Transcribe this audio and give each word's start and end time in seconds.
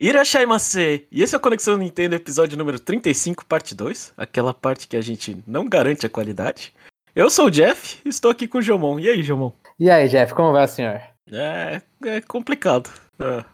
Irashaimasu! 0.00 0.78
E 1.10 1.22
esse 1.22 1.34
é 1.34 1.38
o 1.38 1.40
Conexão 1.40 1.76
Nintendo, 1.76 2.14
episódio 2.14 2.56
número 2.56 2.78
35, 2.78 3.44
parte 3.44 3.74
2. 3.74 4.12
Aquela 4.16 4.54
parte 4.54 4.86
que 4.86 4.96
a 4.96 5.00
gente 5.00 5.36
não 5.44 5.68
garante 5.68 6.06
a 6.06 6.08
qualidade. 6.08 6.72
Eu 7.16 7.28
sou 7.28 7.46
o 7.46 7.50
Jeff, 7.50 8.00
estou 8.04 8.30
aqui 8.30 8.46
com 8.46 8.58
o 8.58 8.62
Jomon. 8.62 9.00
E 9.00 9.08
aí, 9.08 9.24
Jomon? 9.24 9.52
E 9.76 9.90
aí, 9.90 10.08
Jeff, 10.08 10.32
como 10.34 10.52
vai 10.52 10.66
o 10.66 10.68
senhor? 10.68 11.02
É, 11.32 11.82
é 12.04 12.20
complicado. 12.20 12.88
É, 13.18 13.44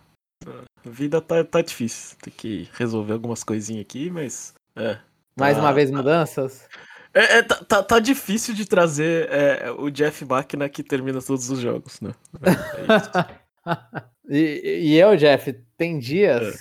a 0.46 0.90
vida 0.90 1.18
tá, 1.22 1.42
tá 1.42 1.62
difícil. 1.62 2.18
Tem 2.20 2.32
que 2.36 2.68
resolver 2.74 3.14
algumas 3.14 3.42
coisinhas 3.42 3.80
aqui, 3.80 4.10
mas. 4.10 4.52
É, 4.76 4.98
Mais 5.38 5.56
tá- 5.56 5.62
uma 5.62 5.72
vez 5.72 5.90
mudanças? 5.90 6.68
É, 7.14 7.38
é, 7.38 7.42
tá, 7.42 7.56
tá, 7.64 7.82
tá 7.82 7.98
difícil 7.98 8.52
de 8.54 8.66
trazer 8.66 9.30
é, 9.30 9.70
o 9.70 9.88
Jeff 9.88 10.22
Máquina 10.26 10.68
que 10.68 10.82
termina 10.82 11.22
todos 11.22 11.48
os 11.48 11.58
jogos, 11.58 12.02
né? 12.02 12.12
É, 12.42 12.50
é 12.50 12.96
isso. 12.98 13.34
e, 14.28 14.80
e 14.92 14.98
eu, 14.98 15.16
Jeff, 15.16 15.52
tem 15.76 15.98
dias 15.98 16.42
É. 16.42 16.58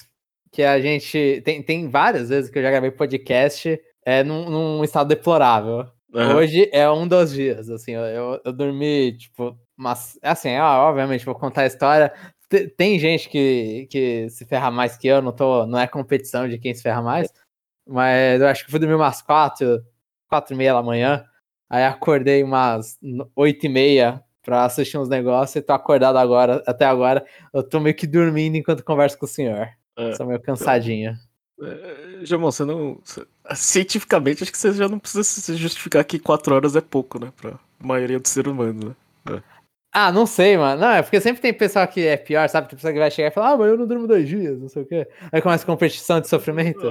que 0.51 0.63
a 0.63 0.79
gente. 0.79 1.41
Tem, 1.45 1.61
tem 1.61 1.89
várias 1.89 2.29
vezes 2.29 2.49
que 2.49 2.57
eu 2.59 2.63
já 2.63 2.69
gravei 2.71 2.91
podcast 2.91 3.79
é, 4.05 4.23
num, 4.23 4.49
num 4.49 4.83
estado 4.83 5.07
deplorável. 5.07 5.85
Aham. 6.15 6.35
Hoje 6.35 6.69
é 6.71 6.89
um 6.89 7.07
dos 7.07 7.31
dias, 7.33 7.69
assim, 7.69 7.93
eu, 7.93 8.01
eu, 8.01 8.41
eu 8.45 8.53
dormi, 8.53 9.17
tipo, 9.17 9.57
mas 9.75 10.19
assim, 10.21 10.55
ó, 10.59 10.89
obviamente, 10.89 11.25
vou 11.25 11.33
contar 11.33 11.61
a 11.63 11.65
história. 11.67 12.13
Te- 12.49 12.67
Tem 12.67 12.99
gente 12.99 13.27
que, 13.29 13.87
que 13.89 14.29
se 14.29 14.45
ferra 14.45 14.69
mais 14.69 14.95
que 14.95 15.07
eu, 15.07 15.21
não, 15.23 15.31
tô, 15.31 15.65
não 15.65 15.79
é 15.79 15.87
competição 15.87 16.47
de 16.47 16.59
quem 16.59 16.71
se 16.73 16.83
ferra 16.83 17.01
mais, 17.01 17.33
mas 17.87 18.39
eu 18.41 18.47
acho 18.47 18.63
que 18.63 18.69
fui 18.69 18.79
dormir 18.79 18.93
umas 18.93 19.23
quatro, 19.23 19.83
quatro 20.29 20.53
e 20.53 20.57
meia 20.57 20.73
da 20.73 20.83
manhã, 20.83 21.25
aí 21.67 21.83
acordei 21.83 22.43
umas 22.43 22.95
oito 23.35 23.65
e 23.65 23.69
meia 23.69 24.23
pra 24.43 24.65
assistir 24.65 24.97
uns 24.97 25.09
negócios 25.09 25.55
e 25.55 25.61
tô 25.61 25.73
acordado 25.73 26.17
agora, 26.17 26.61
até 26.67 26.85
agora, 26.85 27.25
eu 27.53 27.63
tô 27.63 27.79
meio 27.79 27.95
que 27.95 28.05
dormindo 28.05 28.55
enquanto 28.57 28.83
converso 28.83 29.17
com 29.17 29.25
o 29.25 29.29
senhor. 29.29 29.69
É. 29.97 30.13
Sou 30.15 30.25
meio 30.25 30.39
cansadinho. 30.41 31.15
É, 31.61 32.25
Jamon, 32.25 32.51
você 32.51 32.65
não. 32.65 32.99
você- 33.03 33.25
cientificamente, 33.55 34.43
acho 34.43 34.51
que 34.51 34.57
você 34.57 34.73
já 34.73 34.87
não 34.89 34.99
precisa 34.99 35.23
se 35.23 35.55
justificar 35.55 36.03
que 36.03 36.19
4 36.19 36.53
horas 36.55 36.75
é 36.75 36.81
pouco, 36.81 37.19
né? 37.23 37.31
Pra 37.39 37.57
maioria 37.79 38.19
do 38.19 38.27
ser 38.27 38.47
humano, 38.47 38.95
né? 39.25 39.41
Ah, 39.95 40.11
não 40.11 40.25
sei, 40.25 40.57
mano. 40.57 40.81
Não, 40.81 40.89
é 40.89 41.03
porque 41.03 41.21
sempre 41.21 41.39
tem 41.41 41.53
pessoal 41.53 41.87
que 41.87 42.05
é 42.05 42.17
pior, 42.17 42.49
sabe? 42.49 42.67
Tem 42.67 42.75
pessoa 42.75 42.91
que 42.91 42.97
vai 42.97 43.11
chegar 43.11 43.27
e 43.27 43.31
falar, 43.31 43.51
ah, 43.51 43.57
mas 43.57 43.67
eu 43.67 43.77
não 43.77 43.85
durmo 43.85 44.07
dois 44.07 44.27
dias, 44.27 44.59
não 44.59 44.67
sei 44.67 44.81
o 44.81 44.85
quê. 44.87 45.07
Aí 45.31 45.39
começa 45.39 45.63
a 45.63 45.67
competição 45.67 46.19
de 46.19 46.27
sofrimento. 46.27 46.81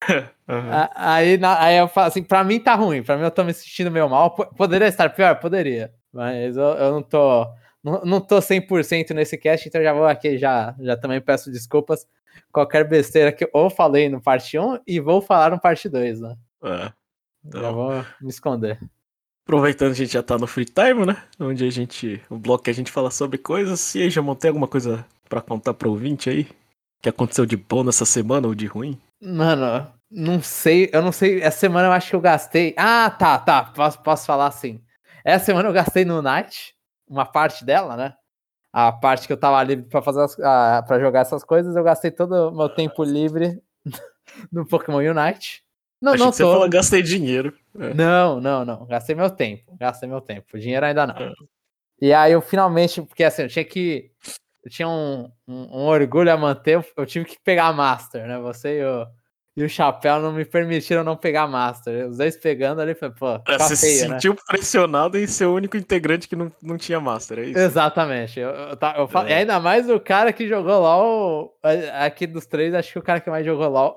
A- 0.48 1.14
Aí, 1.14 1.38
aí 1.42 1.76
eu 1.78 1.88
falo 1.88 2.06
assim, 2.08 2.22
pra 2.22 2.44
mim 2.44 2.60
tá 2.60 2.74
ruim, 2.74 3.02
pra 3.02 3.16
mim 3.16 3.24
eu 3.24 3.30
tô 3.30 3.42
me 3.44 3.52
sentindo 3.52 3.90
meio 3.90 4.08
mal. 4.08 4.30
Po- 4.34 4.46
Poderia 4.54 4.86
estar 4.88 5.10
pior? 5.10 5.36
Poderia. 5.40 5.92
Mas 6.12 6.56
eu, 6.56 6.62
eu 6.64 6.92
não 6.92 7.02
tô. 7.02 7.46
Não, 7.82 8.02
não 8.04 8.20
tô 8.20 8.40
100% 8.40 9.10
nesse 9.14 9.36
cast, 9.38 9.68
então 9.68 9.82
já 9.82 9.92
vou 9.92 10.06
aqui, 10.06 10.38
já, 10.38 10.74
já 10.80 10.96
também 10.96 11.20
peço 11.20 11.50
desculpas. 11.50 12.06
Qualquer 12.52 12.84
besteira 12.88 13.32
que 13.32 13.48
eu 13.52 13.70
falei 13.70 14.08
no 14.08 14.20
parte 14.20 14.58
1 14.58 14.78
e 14.86 14.98
vou 15.00 15.20
falar 15.20 15.50
no 15.50 15.60
parte 15.60 15.88
2, 15.88 16.20
né? 16.20 16.36
É. 16.64 16.68
Já 16.78 16.92
Então, 17.46 17.74
vou 17.74 18.04
me 18.20 18.28
esconder. 18.28 18.78
aproveitando, 19.44 19.92
a 19.92 19.94
gente 19.94 20.12
já 20.12 20.22
tá 20.22 20.36
no 20.38 20.46
free 20.46 20.64
time, 20.64 21.06
né? 21.06 21.16
Onde 21.38 21.64
a 21.64 21.70
gente. 21.70 22.20
O 22.30 22.36
bloco 22.38 22.64
que 22.64 22.70
a 22.70 22.74
gente 22.74 22.90
fala 22.90 23.10
sobre 23.10 23.38
coisas. 23.38 23.94
E 23.94 24.02
aí, 24.02 24.10
Jamon, 24.10 24.34
tem 24.34 24.48
alguma 24.48 24.68
coisa 24.68 25.04
pra 25.28 25.40
contar 25.40 25.74
pro 25.74 25.90
ouvinte 25.90 26.28
aí? 26.30 26.48
Que 27.02 27.08
aconteceu 27.08 27.46
de 27.46 27.56
bom 27.56 27.84
nessa 27.84 28.04
semana 28.04 28.48
ou 28.48 28.54
de 28.54 28.66
ruim? 28.66 28.98
Mano, 29.20 29.92
não 30.10 30.40
sei, 30.42 30.90
eu 30.92 31.02
não 31.02 31.12
sei. 31.12 31.40
Essa 31.40 31.58
semana 31.58 31.88
eu 31.88 31.92
acho 31.92 32.10
que 32.10 32.16
eu 32.16 32.20
gastei. 32.20 32.74
Ah, 32.76 33.10
tá, 33.10 33.38
tá. 33.38 33.64
Posso, 33.74 34.00
posso 34.02 34.26
falar 34.26 34.46
assim. 34.46 34.82
Essa 35.24 35.46
semana 35.46 35.68
eu 35.68 35.72
gastei 35.72 36.04
no 36.04 36.22
Night, 36.22 36.74
uma 37.08 37.24
parte 37.26 37.64
dela, 37.64 37.96
né? 37.96 38.14
A 38.72 38.92
parte 38.92 39.26
que 39.26 39.32
eu 39.32 39.36
tava 39.40 39.62
livre 39.62 39.86
pra 39.88 40.02
fazer 40.02 40.26
pra 40.36 41.00
jogar 41.00 41.20
essas 41.20 41.42
coisas, 41.42 41.74
eu 41.74 41.82
gastei 41.82 42.10
todo 42.10 42.50
o 42.50 42.56
meu 42.56 42.68
tempo 42.68 43.02
livre 43.02 43.60
no 44.52 44.66
Pokémon 44.66 44.98
Unite. 44.98 45.64
Não, 46.00 46.12
Achei 46.12 46.24
não 46.24 46.30
que 46.30 46.36
você 46.36 46.42
tô. 46.42 46.52
falou, 46.52 46.68
gastei 46.68 47.02
dinheiro. 47.02 47.56
É. 47.78 47.94
Não, 47.94 48.38
não, 48.38 48.64
não. 48.64 48.86
Gastei 48.86 49.14
meu 49.16 49.30
tempo. 49.30 49.74
Gastei 49.80 50.08
meu 50.08 50.20
tempo. 50.20 50.58
Dinheiro 50.58 50.84
ainda 50.84 51.06
não. 51.06 51.16
É. 51.16 51.32
E 52.00 52.12
aí 52.12 52.32
eu 52.32 52.42
finalmente, 52.42 53.00
porque 53.00 53.24
assim, 53.24 53.42
eu 53.42 53.48
tinha 53.48 53.64
que. 53.64 54.10
Eu 54.66 54.70
tinha 54.70 54.88
um, 54.88 55.30
um, 55.46 55.78
um 55.78 55.86
orgulho 55.86 56.32
a 56.32 56.36
manter, 56.36 56.84
eu, 56.96 57.06
tive 57.06 57.24
que 57.24 57.36
pegar 57.44 57.66
a 57.68 57.72
Master, 57.72 58.26
né? 58.26 58.36
Você 58.40 58.80
e 58.80 58.84
o, 58.84 59.06
e 59.58 59.62
o 59.62 59.68
Chapéu 59.68 60.18
não 60.20 60.32
me 60.32 60.44
permitiram 60.44 61.04
não 61.04 61.16
pegar 61.16 61.42
a 61.42 61.46
Master. 61.46 62.08
Os 62.08 62.16
dois 62.18 62.36
pegando 62.36 62.80
ali, 62.80 62.92
foi, 62.92 63.08
pô, 63.12 63.28
É, 63.28 63.38
fica 63.38 63.58
Você 63.60 63.76
se 63.76 63.86
feio, 63.86 64.08
né? 64.10 64.16
sentiu 64.16 64.34
pressionado 64.44 65.16
em 65.16 65.26
ser 65.28 65.46
o 65.46 65.54
único 65.54 65.76
integrante 65.76 66.26
que 66.28 66.34
não, 66.34 66.50
não 66.60 66.76
tinha 66.76 66.98
Master, 66.98 67.38
é 67.38 67.44
isso? 67.44 67.58
Exatamente. 67.60 68.40
Eu, 68.40 68.50
eu, 68.50 68.76
ta- 68.76 68.96
eu 68.98 69.06
fa- 69.06 69.24
É. 69.28 69.30
e 69.30 69.34
ainda 69.34 69.60
mais 69.60 69.88
o 69.88 70.00
cara 70.00 70.32
que 70.32 70.48
jogou 70.48 70.80
LOL. 70.80 71.56
Aqui 72.00 72.26
dos 72.26 72.44
três, 72.44 72.74
acho 72.74 72.92
que 72.92 72.98
o 72.98 73.02
cara 73.02 73.20
que 73.20 73.30
mais 73.30 73.46
jogou 73.46 73.68
LOL. 73.68 73.94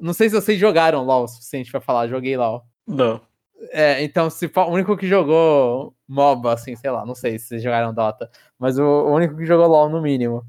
Não 0.00 0.12
sei 0.12 0.28
se 0.28 0.36
vocês 0.36 0.56
jogaram 0.56 1.02
LOL 1.04 1.24
o 1.24 1.28
suficiente 1.28 1.68
pra 1.68 1.80
falar, 1.80 2.06
joguei 2.06 2.36
LOL. 2.36 2.62
Não. 2.86 3.20
É, 3.70 4.02
então, 4.02 4.28
se 4.28 4.46
o 4.46 4.60
único 4.66 4.96
que 4.96 5.06
jogou 5.06 5.94
MOBA, 6.08 6.52
assim, 6.54 6.74
sei 6.74 6.90
lá, 6.90 7.06
não 7.06 7.14
sei 7.14 7.38
se 7.38 7.58
jogaram 7.58 7.94
Dota, 7.94 8.30
mas 8.58 8.78
o, 8.78 9.06
único 9.06 9.36
que 9.36 9.46
jogou 9.46 9.66
LoL 9.66 9.88
no 9.88 10.02
mínimo, 10.02 10.44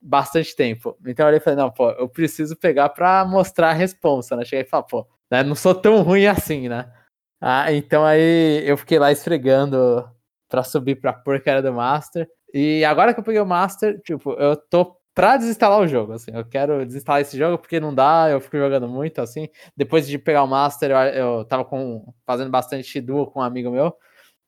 bastante 0.00 0.54
tempo. 0.54 0.96
Então 1.06 1.24
eu 1.24 1.28
olhei 1.28 1.38
e 1.38 1.42
falei, 1.42 1.58
não, 1.58 1.70
pô, 1.70 1.90
eu 1.90 2.08
preciso 2.08 2.56
pegar 2.56 2.90
pra 2.90 3.24
mostrar 3.24 3.70
a 3.70 3.72
responsa, 3.72 4.36
né? 4.36 4.44
Cheguei 4.44 4.64
e 4.64 4.68
falei, 4.68 4.86
pô, 4.88 5.06
né, 5.30 5.42
não 5.42 5.54
sou 5.54 5.74
tão 5.74 6.02
ruim 6.02 6.26
assim, 6.26 6.68
né? 6.68 6.92
Ah, 7.40 7.72
então 7.72 8.04
aí 8.04 8.62
eu 8.66 8.76
fiquei 8.76 8.98
lá 8.98 9.12
esfregando 9.12 10.08
pra 10.48 10.62
subir 10.62 10.96
pra 10.96 11.12
porcaria 11.12 11.62
do 11.62 11.72
Master. 11.72 12.28
E 12.52 12.84
agora 12.84 13.12
que 13.12 13.20
eu 13.20 13.24
peguei 13.24 13.40
o 13.40 13.46
Master, 13.46 14.00
tipo, 14.00 14.32
eu 14.34 14.56
tô 14.56 14.97
pra 15.18 15.36
desinstalar 15.36 15.80
o 15.80 15.86
jogo, 15.88 16.12
assim, 16.12 16.30
eu 16.32 16.44
quero 16.44 16.86
desinstalar 16.86 17.20
esse 17.22 17.36
jogo 17.36 17.58
porque 17.58 17.80
não 17.80 17.92
dá, 17.92 18.28
eu 18.30 18.40
fico 18.40 18.56
jogando 18.56 18.86
muito, 18.86 19.20
assim, 19.20 19.48
depois 19.76 20.06
de 20.06 20.16
pegar 20.16 20.44
o 20.44 20.46
Master, 20.46 20.92
eu, 20.92 20.96
eu 20.96 21.44
tava 21.44 21.64
com, 21.64 22.12
fazendo 22.24 22.50
bastante 22.50 23.00
duo 23.00 23.26
com 23.26 23.40
um 23.40 23.42
amigo 23.42 23.68
meu. 23.70 23.92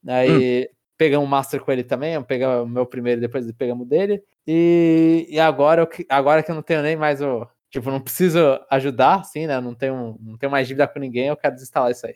Aí 0.06 0.70
pegamos 0.96 1.26
o 1.26 1.30
Master 1.30 1.60
com 1.60 1.72
ele 1.72 1.82
também. 1.82 2.14
Eu 2.14 2.22
peguei 2.22 2.46
o 2.46 2.66
meu 2.66 2.86
primeiro, 2.86 3.20
depois 3.20 3.50
pegamos 3.52 3.86
o 3.86 3.88
dele. 3.88 4.22
E, 4.46 5.26
e 5.28 5.40
agora, 5.40 5.82
eu, 5.82 5.86
que- 5.86 6.06
agora 6.08 6.42
que 6.42 6.50
eu 6.50 6.54
não 6.54 6.62
tenho 6.62 6.82
nem 6.82 6.94
mais 6.96 7.20
o. 7.20 7.46
Tipo, 7.70 7.90
não 7.90 8.00
preciso 8.00 8.38
ajudar, 8.70 9.20
assim, 9.20 9.46
né? 9.46 9.60
Não 9.60 9.74
tenho, 9.74 10.16
não 10.20 10.36
tenho 10.36 10.50
mais 10.52 10.66
dívida 10.68 10.86
com 10.88 10.98
ninguém, 10.98 11.28
eu 11.28 11.36
quero 11.36 11.54
desinstalar 11.54 11.90
isso 11.90 12.06
aí. 12.06 12.14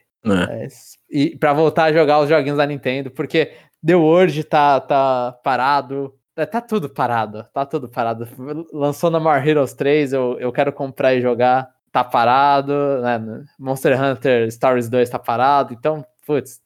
É. 0.50 0.64
É, 0.64 0.68
e 1.10 1.36
pra 1.36 1.52
voltar 1.52 1.84
a 1.84 1.92
jogar 1.92 2.20
os 2.20 2.28
joguinhos 2.28 2.56
da 2.58 2.66
Nintendo, 2.66 3.10
porque 3.10 3.52
The 3.86 3.94
World 3.94 4.44
tá, 4.44 4.80
tá 4.80 5.32
parado. 5.44 6.14
É, 6.36 6.44
Tá 6.46 6.60
tudo 6.60 6.88
parado, 6.88 7.44
tá 7.52 7.64
tudo 7.64 7.88
parado. 7.88 8.26
Lançou 8.72 9.10
No 9.10 9.20
More 9.20 9.48
Heroes 9.48 9.72
3, 9.74 10.12
eu, 10.12 10.36
eu 10.40 10.52
quero 10.52 10.72
comprar 10.72 11.14
e 11.14 11.20
jogar. 11.20 11.72
Tá 11.92 12.02
parado, 12.02 12.72
né? 13.02 13.44
Monster 13.58 14.00
Hunter 14.02 14.50
Stories 14.50 14.88
2 14.88 15.08
tá 15.08 15.18
parado. 15.18 15.72
Então, 15.72 16.04
putz, 16.26 16.60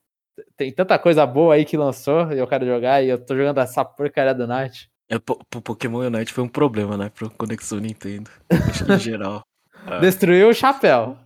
tem 0.57 0.73
tanta 0.73 0.99
coisa 0.99 1.27
boa 1.27 1.55
aí 1.55 1.67
que 1.67 1.77
lançou 1.77 2.33
e 2.33 2.39
eu 2.39 2.47
quero 2.47 2.65
jogar 2.65 3.03
e 3.03 3.11
eu 3.11 3.19
tô 3.23 3.37
jogando 3.37 3.59
essa 3.59 3.85
porcaria 3.85 4.35
do 4.35 4.47
Night. 4.47 4.89
É, 5.11 5.19
po- 5.19 5.39
po- 5.51 5.61
Pokémon 5.61 5.99
Unite 6.07 6.33
foi 6.33 6.45
um 6.45 6.49
problema, 6.49 6.97
né? 6.97 7.11
Pro 7.15 7.29
Conexão 7.31 7.79
Nintendo. 7.79 8.31
Em 8.51 8.99
geral. 9.01 9.43
É. 9.87 10.01
Destruiu 10.01 10.49
o 10.49 10.55
chapéu. 10.55 11.17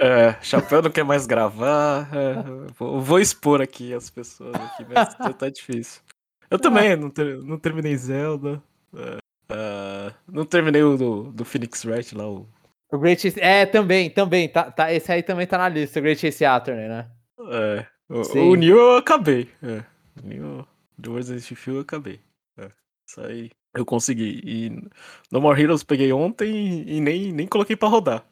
É, 0.00 0.34
Chapéu 0.40 0.80
não 0.80 0.90
quer 0.90 1.04
mais 1.04 1.26
gravar. 1.26 2.08
é, 2.14 2.42
vou, 2.78 3.00
vou 3.02 3.20
expor 3.20 3.60
aqui 3.60 3.92
as 3.92 4.08
pessoas 4.08 4.54
aqui, 4.54 4.86
mas 4.88 5.14
tá- 5.14 5.32
tá 5.34 5.50
difícil. 5.50 6.00
Eu 6.50 6.58
também, 6.58 6.96
não, 6.96 7.08
ter- 7.10 7.38
não 7.42 7.58
terminei 7.58 7.96
Zelda. 7.96 8.62
é, 8.96 9.18
é, 9.52 10.12
não 10.28 10.44
terminei 10.44 10.82
o 10.82 10.96
do, 10.96 11.32
do 11.32 11.44
Phoenix 11.44 11.84
Wright 11.84 12.14
lá, 12.16 12.28
o. 12.28 12.48
O 12.92 12.98
Great 12.98 13.22
Chase- 13.22 13.40
É, 13.40 13.64
também, 13.66 14.10
também. 14.10 14.48
Tá, 14.48 14.68
tá, 14.70 14.92
esse 14.92 15.12
aí 15.12 15.22
também 15.22 15.46
tá 15.46 15.56
na 15.56 15.68
lista, 15.68 16.00
o 16.00 16.02
Great 16.02 16.20
Chase 16.20 16.44
Attorney, 16.44 16.88
né? 16.88 17.08
É, 17.48 17.86
o, 18.08 18.24
Sim. 18.24 18.40
o 18.40 18.54
New 18.56 18.76
eu 18.76 18.96
acabei. 18.96 19.48
É, 19.62 19.84
o 20.22 20.26
New 20.26 20.66
do 20.98 21.14
Resident 21.14 21.48
Evil 21.52 21.76
eu 21.76 21.80
acabei. 21.82 22.20
É, 22.58 22.68
isso 23.08 23.20
aí 23.20 23.50
eu 23.76 23.86
consegui. 23.86 24.40
E 24.44 24.88
No 25.30 25.40
More 25.40 25.62
Heroes 25.62 25.84
peguei 25.84 26.12
ontem 26.12 26.82
e, 26.86 27.00
nem, 27.00 27.32
nem 27.32 27.46
coloquei 27.46 27.76
pra 27.76 27.88
rodar. 27.88 28.24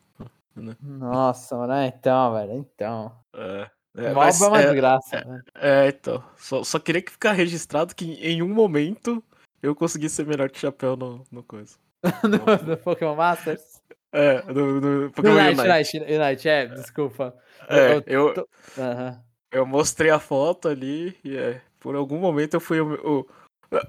Nossa, 0.80 1.56
mano, 1.56 1.72
é 1.74 1.86
então, 1.86 2.32
velho, 2.34 2.52
então. 2.54 3.12
É, 3.36 3.70
É, 3.96 4.04
é, 4.04 4.08
MOBA 4.08 4.20
mas, 4.26 4.40
é 4.42 4.46
uma 4.48 4.60
é, 4.60 4.66
desgraça, 4.66 5.24
né? 5.24 5.42
é, 5.56 5.88
então. 5.88 6.24
Só, 6.36 6.62
só 6.62 6.78
queria 6.78 7.02
que 7.02 7.12
ficar 7.12 7.32
registrado 7.32 7.94
que 7.94 8.04
em 8.04 8.42
um 8.42 8.48
momento 8.48 9.22
eu 9.62 9.74
consegui 9.74 10.08
ser 10.08 10.26
melhor 10.26 10.50
que 10.50 10.58
Chapéu 10.58 10.96
no, 10.96 11.24
no 11.32 11.42
coisa. 11.42 11.76
no, 12.22 12.66
no 12.70 12.76
Pokémon 12.76 13.16
Masters. 13.16 13.80
É, 14.12 14.42
no, 14.52 14.80
no 14.80 15.10
Pokémon 15.10 15.34
Night, 15.34 15.60
Unite. 15.60 15.68
Night, 15.68 15.98
Unite, 15.98 16.48
é, 16.48 16.66
desculpa. 16.66 17.34
É, 17.68 17.94
eu 17.96 18.02
eu, 18.06 18.34
tô- 18.34 18.48
Aham. 18.78 19.20
eu 19.52 19.66
mostrei 19.66 20.10
a 20.10 20.18
foto 20.18 20.68
ali 20.68 21.16
e 21.24 21.36
é, 21.36 21.60
por 21.80 21.94
algum 21.94 22.18
momento 22.18 22.54
eu 22.54 22.60
fui 22.60 22.80
o, 22.80 22.94
o- 22.94 23.26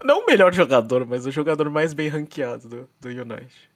Não 0.03 0.21
o 0.23 0.25
melhor 0.25 0.53
jogador, 0.53 1.05
mas 1.05 1.25
o 1.25 1.31
jogador 1.31 1.69
mais 1.69 1.93
bem 1.93 2.09
ranqueado 2.09 2.67
do, 2.67 2.89
do 2.99 3.07
Unite. 3.09 3.69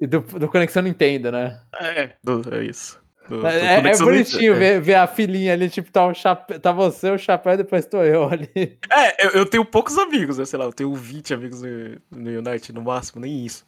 E 0.00 0.06
do, 0.06 0.20
do 0.20 0.48
Conexão 0.48 0.82
Nintendo, 0.82 1.32
né? 1.32 1.60
É, 1.80 2.12
do- 2.22 2.54
é 2.54 2.64
isso. 2.64 3.02
Do- 3.28 3.46
É, 3.46 3.76
é- 3.76 3.78
é 3.78 3.96
bonitinho 3.98 4.52
Nintendo. 4.54 4.58
ver, 4.58 4.80
ver 4.80 4.94
a 4.96 5.06
filhinha 5.06 5.52
ali, 5.52 5.70
tipo, 5.70 5.90
tá, 5.90 6.12
tá 6.60 6.72
você, 6.72 7.10
o 7.10 7.18
chapéu, 7.18 7.56
depois 7.56 7.86
tô 7.86 8.02
eu 8.02 8.28
ali. 8.28 8.78
É, 8.90 9.26
eu, 9.26 9.30
eu 9.30 9.46
tenho 9.46 9.64
poucos 9.64 9.96
amigos, 9.98 10.38
né? 10.38 10.44
Sei 10.44 10.58
lá, 10.58 10.64
eu 10.66 10.72
tenho 10.72 10.94
20 10.94 11.32
amigos 11.32 11.62
no, 11.62 11.68
no 12.10 12.38
Unite, 12.50 12.72
no 12.72 12.82
máximo, 12.82 13.20
nem 13.22 13.44
isso. 13.46 13.64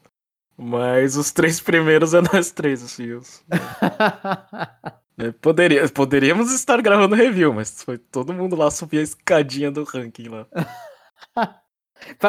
Mas 0.58 1.16
os 1.16 1.30
três 1.32 1.60
primeiros 1.60 2.14
é 2.14 2.20
nós 2.20 2.50
três, 2.50 2.82
assim. 2.82 3.12
Os... 3.12 3.44
É, 5.18 5.32
Poderia, 5.32 5.88
poderíamos 5.88 6.52
estar 6.52 6.78
gravando 6.82 7.14
review, 7.14 7.50
mas 7.54 7.82
foi 7.82 7.96
todo 7.96 8.34
mundo 8.34 8.54
lá 8.54 8.70
subir 8.70 8.98
a 8.98 9.02
escadinha 9.02 9.70
do 9.70 9.82
ranking 9.82 10.28
lá. 10.28 10.46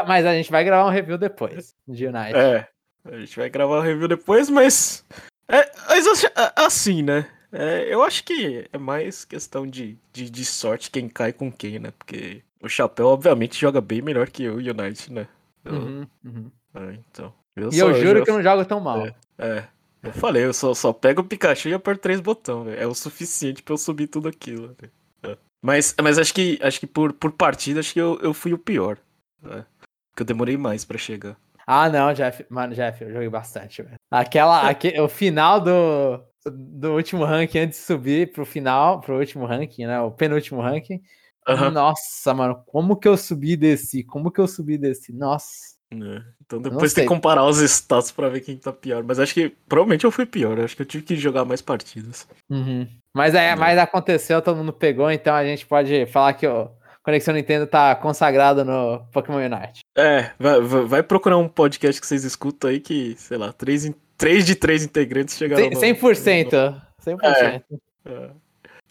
Mas 0.08 0.26
a 0.26 0.34
gente 0.34 0.50
vai 0.50 0.64
gravar 0.64 0.90
um 0.90 0.94
review 0.94 1.18
depois 1.18 1.76
de 1.86 2.08
United. 2.08 2.38
É, 2.40 2.68
a 3.04 3.18
gente 3.18 3.36
vai 3.38 3.50
gravar 3.50 3.80
o 3.80 3.82
review 3.82 4.08
depois, 4.08 4.50
mas. 4.50 5.06
É, 5.48 5.72
mas 5.88 6.08
acho- 6.08 6.28
assim, 6.56 7.02
né? 7.02 7.30
É, 7.52 7.94
eu 7.94 8.04
acho 8.04 8.24
que 8.24 8.68
é 8.72 8.78
mais 8.78 9.24
questão 9.24 9.66
de, 9.66 9.98
de, 10.12 10.30
de 10.30 10.46
sorte 10.46 10.92
quem 10.92 11.08
cai 11.08 11.32
com 11.32 11.52
quem, 11.52 11.80
né? 11.80 11.92
Porque 11.98 12.42
o 12.62 12.68
Chapéu, 12.68 13.08
obviamente, 13.08 13.60
joga 13.60 13.80
bem 13.80 14.02
melhor 14.02 14.30
que 14.30 14.48
o 14.50 14.56
United, 14.58 15.12
né? 15.14 15.28
Eu- 15.64 15.74
Uhum, 15.74 16.08
uhum. 16.26 16.52
é, 16.76 16.94
então. 17.10 17.34
Eu 17.56 17.70
E 17.70 17.74
só- 17.78 17.88
eu 17.90 17.94
juro 18.02 18.20
já- 18.20 18.26
que 18.26 18.32
eu 18.32 18.36
não 18.36 18.44
jogo 18.44 18.66
tão 18.66 18.80
mal. 18.80 19.06
É. 19.08 19.16
É. 19.38 19.68
Eu 20.04 20.12
falei, 20.14 20.44
eu 20.46 20.54
só, 20.54 20.74
só 20.74 20.94
pego 20.94 21.22
o 21.22 21.24
Pikachu 21.24 21.70
e 21.70 21.74
aperto 21.74 22.02
três 22.02 22.20
botões, 22.20 22.66
velho. 22.66 22.80
É 22.82 22.86
o 22.86 22.94
suficiente 22.94 23.64
pra 23.64 23.74
eu 23.74 23.78
subir 23.78 24.08
tudo 24.08 24.28
aquilo. 24.28 24.76
velho. 24.80 24.92
É. 25.24 25.38
Mas, 25.62 25.96
mas 26.02 26.20
acho 26.20 26.34
que 26.34 26.60
acho 26.62 26.80
que 26.80 26.86
por, 26.88 27.12
por 27.14 27.32
partida, 27.32 27.80
acho 27.80 27.94
que 27.94 28.00
eu, 28.02 28.20
eu 28.22 28.34
fui 28.34 28.54
o 28.54 28.58
pior. 28.60 28.98
né? 29.42 29.66
Porque 30.12 30.22
eu 30.22 30.26
demorei 30.26 30.56
mais 30.58 30.86
pra 30.86 30.98
chegar. 30.98 31.36
Ah, 31.68 31.90
não, 31.90 32.14
Jeff. 32.14 32.46
Mano, 32.50 32.74
Jeff, 32.74 33.04
eu 33.04 33.12
joguei 33.12 33.28
bastante, 33.30 33.82
velho. 33.82 33.96
Aquela, 34.10 34.62
aque- 34.70 35.00
o 35.02 35.10
final 35.10 35.60
do, 35.60 36.24
do 36.50 36.94
último 36.94 37.26
ranking 37.26 37.60
antes 37.60 37.78
de 37.80 37.86
subir 37.86 38.32
pro 38.32 38.46
final, 38.46 39.02
pro 39.02 39.20
último 39.20 39.46
ranking, 39.46 39.86
né? 39.86 40.00
O 40.00 40.10
penúltimo 40.12 40.62
ranking. 40.62 41.02
Aham. 41.48 41.72
Nossa, 41.72 42.34
mano, 42.34 42.62
como 42.68 42.96
que 42.98 43.08
eu 43.08 43.18
subi 43.18 43.52
e 43.52 43.58
desci? 43.58 44.04
Como 44.04 44.32
que 44.32 44.40
eu 44.40 44.48
subi 44.48 44.74
e 44.76 44.78
desci? 44.78 45.14
Nossa. 45.14 45.78
É. 45.92 46.22
Então 46.46 46.62
depois 46.62 46.94
tem 46.94 47.06
que 47.06 47.08
comparar 47.08 47.46
os 47.46 47.60
status 47.60 48.12
pra 48.12 48.28
ver 48.30 48.42
quem 48.42 48.58
tá 48.58 48.74
pior. 48.74 49.04
Mas 49.04 49.20
acho 49.20 49.34
que 49.34 49.50
provavelmente 49.68 50.04
eu 50.06 50.12
fui 50.12 50.26
pior. 50.26 50.60
Acho 50.60 50.76
que 50.76 50.82
eu 50.82 50.86
tive 50.86 51.04
que 51.06 51.16
jogar 51.16 51.46
mais 51.46 51.62
partidas. 51.62 52.28
Uhum. 52.50 52.88
Mas, 53.14 53.34
é, 53.36 53.52
Não. 53.52 53.60
mas 53.60 53.78
aconteceu, 53.78 54.42
todo 54.42 54.58
mundo 54.58 54.74
pegou, 54.74 55.10
então 55.10 55.34
a 55.34 55.44
gente 55.46 55.66
pode 55.66 56.06
falar 56.08 56.34
que 56.34 56.46
o 56.46 56.70
Conexão 57.04 57.34
Nintendo 57.34 57.66
tá 57.66 57.96
consagrado 57.96 58.64
no 58.66 59.06
Pokémon 59.14 59.38
Unite. 59.38 59.80
É, 59.98 60.32
vai, 60.38 60.62
vai- 60.62 61.04
procurar 61.04 61.38
um 61.38 61.48
podcast 61.50 62.00
que 62.00 62.06
vocês 62.06 62.24
escutam 62.24 62.70
aí 62.70 62.80
que, 62.80 63.16
sei 63.18 63.38
lá, 63.38 63.52
três, 63.52 63.84
in- 63.84 63.96
três 64.18 64.46
de 64.46 64.54
três 64.56 64.84
integrantes 64.86 65.36
chegaram 65.36 65.64
Cem- 65.64 65.72
no- 65.72 65.80
100%. 65.80 66.82
100%. 67.04 67.64
É. 68.06 68.30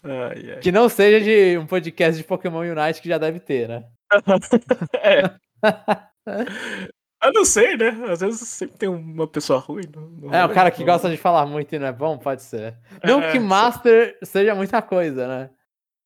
Ai, 0.03 0.51
ai. 0.51 0.59
Que 0.59 0.71
não 0.71 0.89
seja 0.89 1.23
de 1.23 1.57
um 1.57 1.65
podcast 1.65 2.17
de 2.21 2.27
Pokémon 2.27 2.59
Unite 2.59 3.01
que 3.01 3.07
já 3.09 3.17
deve 3.17 3.39
ter, 3.39 3.67
né? 3.69 3.83
É. 5.01 5.23
Eu 7.23 7.33
não 7.33 7.43
sei, 7.45 7.75
né? 7.77 7.89
Às 8.09 8.19
vezes 8.19 8.47
sempre 8.47 8.77
tem 8.77 8.89
uma 8.89 9.27
pessoa 9.27 9.59
ruim. 9.59 9.83
no- 9.93 10.09
no 10.09 10.33
É, 10.35 10.39
o 10.39 10.41
rolê, 10.43 10.53
cara 10.53 10.71
que 10.71 10.83
gosta 10.83 11.09
de 11.09 11.17
falar 11.17 11.45
muito 11.45 11.73
e 11.73 11.79
não 11.79 11.87
é 11.87 11.91
bom, 11.91 12.17
pode 12.17 12.43
ser. 12.43 12.75
Não 13.03 13.21
É, 13.21 13.31
que 13.31 13.39
Master 13.39 14.17
seja 14.23 14.53
muita 14.53 14.81
coisa, 14.81 15.27
né? 15.27 15.49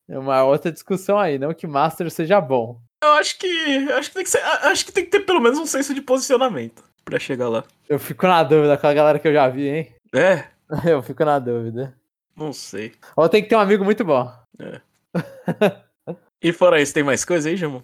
É 0.08 0.18
uma 0.18 0.42
outra 0.44 0.72
discussão 0.72 1.18
aí, 1.18 1.38
não 1.38 1.52
que 1.52 1.66
Master 1.66 2.10
seja 2.10 2.40
bom. 2.40 2.80
Eu 3.02 3.12
acho 3.14 3.38
que. 3.38 3.46
Acho 3.92 4.08
que 4.10 4.14
tem 4.14 4.24
que 4.24 4.30
ser. 4.30 4.42
Acho 4.42 4.84
que 4.86 4.92
tem 4.92 5.04
que 5.04 5.10
ter 5.10 5.20
pelo 5.20 5.40
menos 5.40 5.58
um 5.58 5.66
senso 5.66 5.92
de 5.94 6.00
posicionamento 6.00 6.82
pra 7.04 7.18
chegar 7.18 7.48
lá. 7.48 7.64
Eu 7.88 7.98
fico 7.98 8.26
na 8.26 8.42
dúvida 8.42 8.76
com 8.78 8.86
a 8.86 8.94
galera 8.94 9.18
que 9.18 9.26
eu 9.28 9.32
já 9.32 9.48
vi, 9.48 9.68
hein? 9.68 9.94
É, 10.14 10.44
Eu 10.90 11.02
fico 11.02 11.24
na 11.24 11.38
dúvida. 11.38 11.94
não 12.36 12.52
sei. 12.52 12.92
Ou 13.16 13.28
tem 13.28 13.42
que 13.42 13.48
ter 13.48 13.56
um 13.56 13.60
amigo 13.60 13.84
muito 13.84 14.04
bom. 14.04 14.32
E 16.42 16.52
fora 16.52 16.80
isso, 16.80 16.94
tem 16.94 17.02
mais 17.02 17.24
coisa 17.24 17.48
aí, 17.48 17.56
Jamon? 17.56 17.82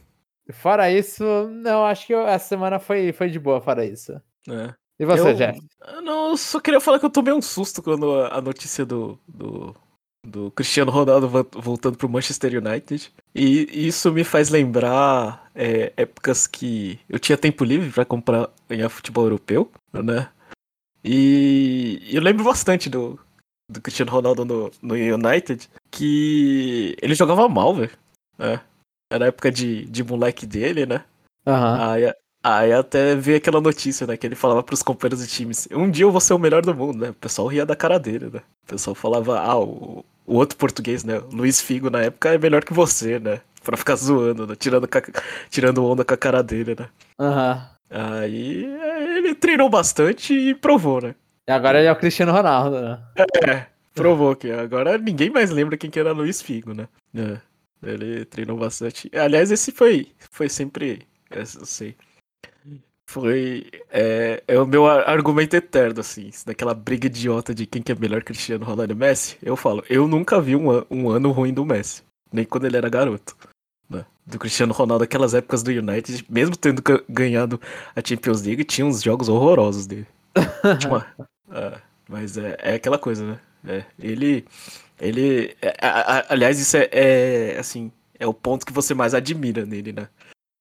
Fora 0.53 0.91
isso, 0.91 1.23
não, 1.51 1.85
acho 1.85 2.07
que 2.07 2.15
eu- 2.15 2.27
essa 2.27 2.49
semana 2.49 2.79
foi, 2.79 3.13
foi 3.13 3.29
de 3.29 3.39
boa, 3.39 3.61
fora 3.61 3.85
isso. 3.85 4.13
É. 4.49 4.73
E 4.99 5.05
você, 5.05 5.29
Eu- 5.31 5.35
Jeff? 5.35 5.61
Eu 5.87 6.01
não, 6.03 6.37
só 6.37 6.59
queria 6.59 6.81
falar 6.81 6.99
que 6.99 7.05
eu 7.05 7.11
tomei 7.11 7.33
um 7.35 7.43
susto 7.43 7.83
quando 7.83 8.15
a, 8.21 8.39
a 8.39 8.41
notícia 8.41 8.85
do, 8.87 9.21
do, 9.29 9.77
do 10.29 10.51
Cristiano 10.53 10.91
Ronaldo 10.91 11.29
vo- 11.29 11.47
voltando 11.55 11.97
pro 11.97 12.09
Manchester 12.09 12.53
United. 12.63 13.13
E 13.35 13.87
isso 13.89 14.13
me 14.13 14.25
faz 14.25 14.49
lembrar 14.51 15.51
é, 15.55 15.93
épocas 15.97 16.47
que 16.47 16.99
eu 17.09 17.19
tinha 17.19 17.37
tempo 17.39 17.65
livre 17.65 17.91
pra 17.91 18.05
comprar 18.05 18.49
ganhar 18.69 18.89
futebol 18.89 19.25
europeu, 19.25 19.71
né? 19.93 20.29
E 21.05 22.01
eu 22.13 22.21
lembro 22.23 22.45
bastante 22.45 22.91
do, 22.91 23.19
do 23.71 23.81
Cristiano 23.81 24.11
Ronaldo 24.11 24.45
no, 24.45 24.71
no 24.83 24.95
United, 24.95 25.69
que 25.91 26.97
ele 27.01 27.15
jogava 27.15 27.49
mal, 27.49 27.75
velho. 27.75 27.93
né? 28.37 28.61
Era 29.11 29.27
a 29.27 29.29
época 29.29 29.51
de, 29.51 29.85
de 29.87 30.05
moleque 30.05 30.45
dele, 30.47 30.85
né? 30.85 31.05
Aham. 31.47 31.93
Aí, 31.93 32.15
aí 32.45 32.73
até 32.73 33.15
veio 33.15 33.39
aquela 33.39 33.61
notícia, 33.61 34.07
né? 34.07 34.17
Que 34.17 34.27
ele 34.27 34.35
falava 34.35 34.63
pros 34.63 34.83
companheiros 34.83 35.27
de 35.27 35.33
times: 35.33 35.67
Um 35.73 35.91
dia 35.91 36.05
eu 36.05 36.11
vou 36.13 36.21
ser 36.21 36.35
o 36.35 36.39
melhor 36.39 36.63
do 36.63 36.75
mundo, 36.75 36.99
né? 36.99 37.11
O 37.11 37.15
pessoal 37.15 37.49
ria 37.49 37.65
da 37.65 37.75
cara 37.77 37.99
dele, 37.99 38.27
né? 38.31 38.41
O 38.65 38.67
pessoal 38.67 38.95
falava: 38.95 39.41
Ah, 39.41 39.59
o, 39.59 40.05
o 40.29 40.37
outro 40.37 40.59
português, 40.59 41.03
né? 41.03 41.21
Luiz 41.33 41.61
Figo 41.61 41.89
na 41.89 42.03
época 42.03 42.35
é 42.35 42.39
melhor 42.39 42.63
que 42.63 42.75
você, 42.75 43.19
né? 43.19 43.41
Pra 43.65 43.77
ficar 43.77 43.97
zoando, 43.97 44.47
né? 44.47 44.55
Tirando, 44.55 44.89
tirando 45.51 45.85
onda 45.85 46.05
com 46.05 46.15
a 46.15 46.17
cara 46.17 46.43
dele, 46.43 46.77
né? 46.79 46.89
Aham. 47.19 47.69
Aí 47.91 48.67
é, 48.67 49.17
ele 49.17 49.35
treinou 49.35 49.71
bastante 49.71 50.35
e 50.35 50.55
provou, 50.55 51.01
né? 51.01 51.15
E 51.49 51.53
agora 51.53 51.79
ele 51.79 51.89
é 51.89 51.93
o 51.93 51.97
Cristiano 51.97 52.33
Ronaldo, 52.33 52.79
né? 52.79 53.03
É, 53.49 53.67
provou 53.95 54.37
que 54.37 54.51
agora 54.51 54.99
ninguém 54.99 55.31
mais 55.31 55.51
lembra 55.51 55.79
quem 55.79 55.91
que 55.91 55.99
era 55.99 56.13
Luiz 56.13 56.43
Figo, 56.43 56.75
né? 56.75 56.87
É, 57.17 57.39
ele 57.83 58.27
treinou 58.27 58.59
bastante. 58.59 59.11
Aliás, 59.15 59.51
esse 59.51 59.73
foi, 59.73 60.13
foi 60.31 60.51
sempre. 60.51 61.09
Eu 61.31 61.47
sei. 61.47 61.97
Foi. 63.09 63.65
É, 63.91 64.43
é 64.47 64.59
o 64.61 64.67
meu 64.67 64.87
ar- 64.87 65.09
argumento 65.09 65.55
eterno, 65.57 66.01
assim. 66.01 66.31
Daquela 66.45 66.75
briga 66.75 67.07
idiota 67.07 67.55
de 67.55 67.65
quem 67.65 67.81
que 67.81 67.91
é 67.91 67.95
melhor 67.95 68.23
Cristiano 68.23 68.67
Ronaldo 68.67 68.93
e 68.93 68.97
Messi. 68.97 69.39
Eu 69.43 69.57
falo, 69.57 69.83
eu 69.89 70.07
nunca 70.07 70.39
vi 70.39 70.55
um, 70.55 70.85
um 70.91 71.09
ano 71.09 71.31
ruim 71.31 71.53
do 71.55 71.65
Messi. 71.65 72.03
Nem 72.31 72.45
quando 72.45 72.67
ele 72.67 72.77
era 72.77 72.91
garoto. 72.91 73.35
né? 73.89 74.05
Do 74.27 74.39
Cristiano 74.39 74.75
Ronaldo, 74.75 75.05
aquelas 75.05 75.33
épocas 75.33 75.63
do 75.63 75.71
United, 75.71 76.23
mesmo 76.29 76.55
tendo 76.55 76.83
ga- 76.83 77.03
ganhado 77.09 77.59
a 77.97 78.03
Champions 78.07 78.43
League, 78.43 78.63
tinha 78.65 78.87
uns 78.87 79.03
jogos 79.03 79.31
horrorosos 79.31 79.87
dele. 79.87 80.07
Uma- 80.87 81.07
é, 81.51 81.79
mas 82.07 82.37
é, 82.37 82.57
é 82.61 82.75
aquela 82.75 82.99
coisa, 82.99 83.25
né? 83.27 83.39
É, 83.67 83.85
ele. 83.99 84.45
Ele. 85.01 85.57
é, 85.63 85.75
a- 85.81 86.19
a- 86.19 86.27
aliás, 86.29 86.61
isso 86.61 86.77
é, 86.77 86.89
é, 86.93 87.57
Assim. 87.59 87.91
É 88.21 88.27
o 88.27 88.35
ponto 88.35 88.67
que 88.67 88.73
você 88.73 88.95
mais 88.95 89.15
admira 89.15 89.65
nele, 89.65 89.93
né? 89.93 90.09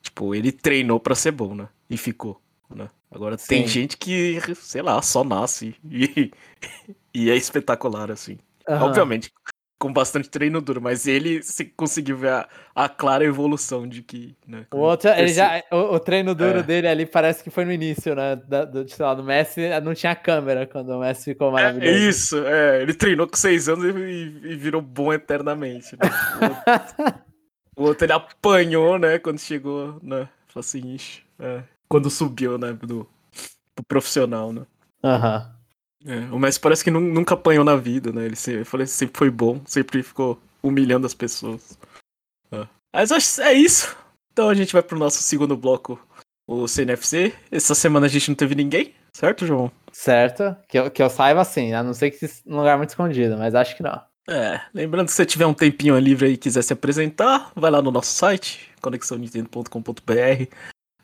Tipo, 0.08 0.34
ele 0.34 0.52
treinou 0.54 1.00
pra 1.02 1.14
ser 1.16 1.32
bom, 1.32 1.54
né? 1.54 1.68
E 1.90 1.98
ficou. 1.98 2.42
Né? 2.74 2.90
Agora 3.12 3.38
tem 3.38 3.64
Sim. 3.64 3.68
gente 3.68 3.98
que, 3.98 4.40
sei 4.56 4.82
lá, 4.82 5.02
só 5.02 5.22
nasce 5.24 5.76
e, 5.84 6.32
e 7.14 7.30
é 7.30 7.36
espetacular, 7.36 8.10
assim. 8.10 8.38
Aham. 8.68 8.86
Obviamente, 8.86 9.30
com 9.78 9.92
bastante 9.94 10.30
treino 10.30 10.60
duro, 10.62 10.82
mas 10.82 11.06
ele 11.08 11.44
se 11.44 11.66
conseguiu 11.66 12.18
ver 12.18 12.32
a, 12.32 12.50
a 12.74 12.90
clara 12.90 13.24
evolução 13.26 13.86
de 13.88 14.02
que. 14.02 14.36
Né, 14.48 14.66
O 14.72 14.78
outro, 14.78 15.10
ele 15.10 15.28
já, 15.34 15.62
o, 15.72 15.96
o 15.96 16.00
treino 16.00 16.34
duro 16.34 16.60
É. 16.60 16.64
dele 16.64 16.88
ali 16.88 17.06
parece 17.06 17.44
que 17.44 17.50
foi 17.50 17.64
no 17.66 17.72
início, 17.72 18.16
né? 18.16 18.36
Da, 18.38 18.64
do, 18.66 18.88
sei 18.90 19.06
lá, 19.06 19.14
do 19.14 19.24
Messi 19.24 19.62
não 19.84 19.94
tinha 19.94 20.16
câmera 20.16 20.66
quando 20.66 20.90
o 20.90 21.00
Messi 21.02 21.26
ficou 21.26 21.50
É 21.50 21.52
maravilhoso. 21.52 21.98
isso, 22.10 22.38
é. 22.46 22.82
Ele 22.82 22.94
treinou 22.94 23.28
com 23.28 23.36
seis 23.36 23.68
anos 23.70 23.84
e, 23.86 23.90
e- 23.90 24.52
e 24.54 24.56
virou 24.56 24.82
bom 24.82 25.12
eternamente. 25.14 25.96
né? 25.98 26.10
O 27.78 27.84
outro 27.84 28.06
ele 28.06 28.14
apanhou, 28.14 28.98
né, 28.98 29.20
quando 29.20 29.40
chegou, 29.40 30.00
né? 30.02 30.28
Falou 30.48 30.62
assim, 30.62 30.96
ixi, 30.96 31.24
é, 31.40 31.62
quando 31.88 32.10
subiu, 32.10 32.58
né, 32.58 32.74
do, 32.74 33.08
pro 33.76 33.86
profissional, 33.88 34.52
né? 34.52 34.66
Aham. 35.04 35.54
É, 36.06 36.20
o 36.32 36.40
Messi 36.40 36.60
parece 36.60 36.84
que 36.84 36.90
nu- 36.92 37.00
nunca 37.00 37.36
apanhou 37.36 37.64
na 37.64 37.76
vida, 37.76 38.12
né? 38.12 38.26
Ele 38.26 38.36
sempre, 38.36 38.62
eu 38.62 38.66
falei, 38.66 38.88
sempre 38.88 39.18
foi 39.18 39.30
bom, 39.30 39.62
sempre 39.66 40.02
ficou 40.02 40.40
humilhando 40.64 41.06
as 41.06 41.14
pessoas. 41.14 41.78
É. 42.52 42.68
Mas 42.94 43.12
acho 43.12 43.42
é 43.42 43.54
isso. 43.54 43.96
Então 44.32 44.50
a 44.50 44.54
gente 44.54 44.74
vai 44.74 44.82
pro 44.82 44.98
nosso 44.98 45.22
segundo 45.22 45.56
bloco, 45.56 46.00
o 46.48 46.68
CNFC. 46.68 47.34
Essa 47.52 47.76
semana 47.76 48.06
a 48.06 48.10
gente 48.10 48.30
não 48.30 48.36
teve 48.36 48.56
ninguém, 48.56 48.94
certo, 49.14 49.46
João? 49.46 49.72
Certo? 49.92 50.56
Que 50.68 50.80
eu, 50.80 50.90
que 50.92 51.02
eu 51.02 51.10
saiba 51.10 51.42
assim, 51.42 51.74
a 51.74 51.84
não 51.84 51.94
ser 51.94 52.12
que 52.12 52.28
num 52.46 52.58
lugar 52.58 52.78
muito 52.78 52.90
escondido, 52.90 53.38
mas 53.38 53.54
acho 53.56 53.76
que 53.76 53.84
não. 53.84 54.02
É, 54.30 54.60
lembrando 54.74 55.06
que 55.06 55.12
se 55.12 55.18
você 55.18 55.26
tiver 55.26 55.46
um 55.46 55.54
tempinho 55.54 55.98
livre 55.98 56.28
aí 56.28 56.34
e 56.34 56.38
quiser 56.38 56.62
se 56.62 56.74
apresentar, 56.74 57.52
vai 57.56 57.72
lá 57.72 57.82
no 57.82 57.92
nosso 57.92 58.12
site, 58.14 58.70
conexãonintendo.com.br. 58.82 60.54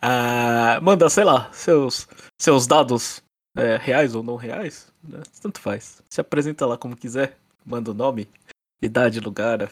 Ah, 0.02 0.80
manda, 0.82 1.10
sei 1.10 1.24
lá, 1.24 1.50
seus, 1.54 2.08
seus 2.38 2.68
dados 2.68 3.24
é, 3.56 3.78
reais 3.78 4.14
ou 4.14 4.22
não 4.22 4.36
reais, 4.36 4.92
né? 5.02 5.22
tanto 5.42 5.62
faz. 5.62 6.04
Se 6.10 6.20
apresenta 6.20 6.66
lá 6.66 6.78
como 6.78 6.98
quiser, 6.98 7.38
manda 7.66 7.92
o 7.92 7.94
nome, 7.94 8.28
idade, 8.82 9.22
lugar, 9.22 9.72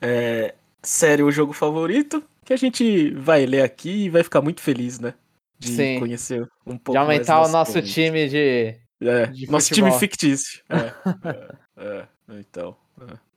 é, 0.00 0.54
série 0.80 1.24
ou 1.24 1.32
jogo 1.32 1.52
favorito, 1.52 2.22
que 2.44 2.52
a 2.52 2.56
gente 2.56 3.10
vai 3.14 3.44
ler 3.44 3.62
aqui 3.62 4.04
e 4.04 4.10
vai 4.10 4.22
ficar 4.22 4.40
muito 4.40 4.60
feliz, 4.60 5.00
né? 5.00 5.14
De 5.58 5.74
Sim. 5.74 5.98
conhecer 5.98 6.48
um 6.64 6.78
pouco 6.78 6.92
De 6.98 7.04
mais 7.04 7.18
aumentar 7.18 7.38
o 7.38 7.40
nossos 7.40 7.52
nosso 7.52 7.78
ouvintes. 7.78 7.94
time 7.94 8.28
de. 8.28 8.76
É, 9.00 9.26
de 9.26 9.50
nosso 9.50 9.74
time 9.74 9.90
fictício. 9.98 10.62
É, 10.68 10.92
é, 11.28 11.98
é, 12.00 12.08
então. 12.28 12.76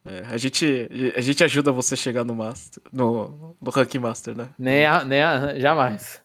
é, 0.05 0.13
é, 0.13 0.25
a, 0.25 0.37
gente, 0.37 0.89
a 1.15 1.21
gente 1.21 1.43
ajuda 1.43 1.71
você 1.71 1.93
a 1.93 1.97
chegar 1.97 2.23
no 2.23 2.35
Master, 2.35 2.83
no, 2.91 3.55
no 3.61 3.71
Ranking 3.71 3.99
Master, 3.99 4.35
né? 4.35 4.49
Nem 4.57 4.85
a, 4.85 5.03
nem 5.03 5.21
a, 5.21 5.59
jamais. 5.59 6.21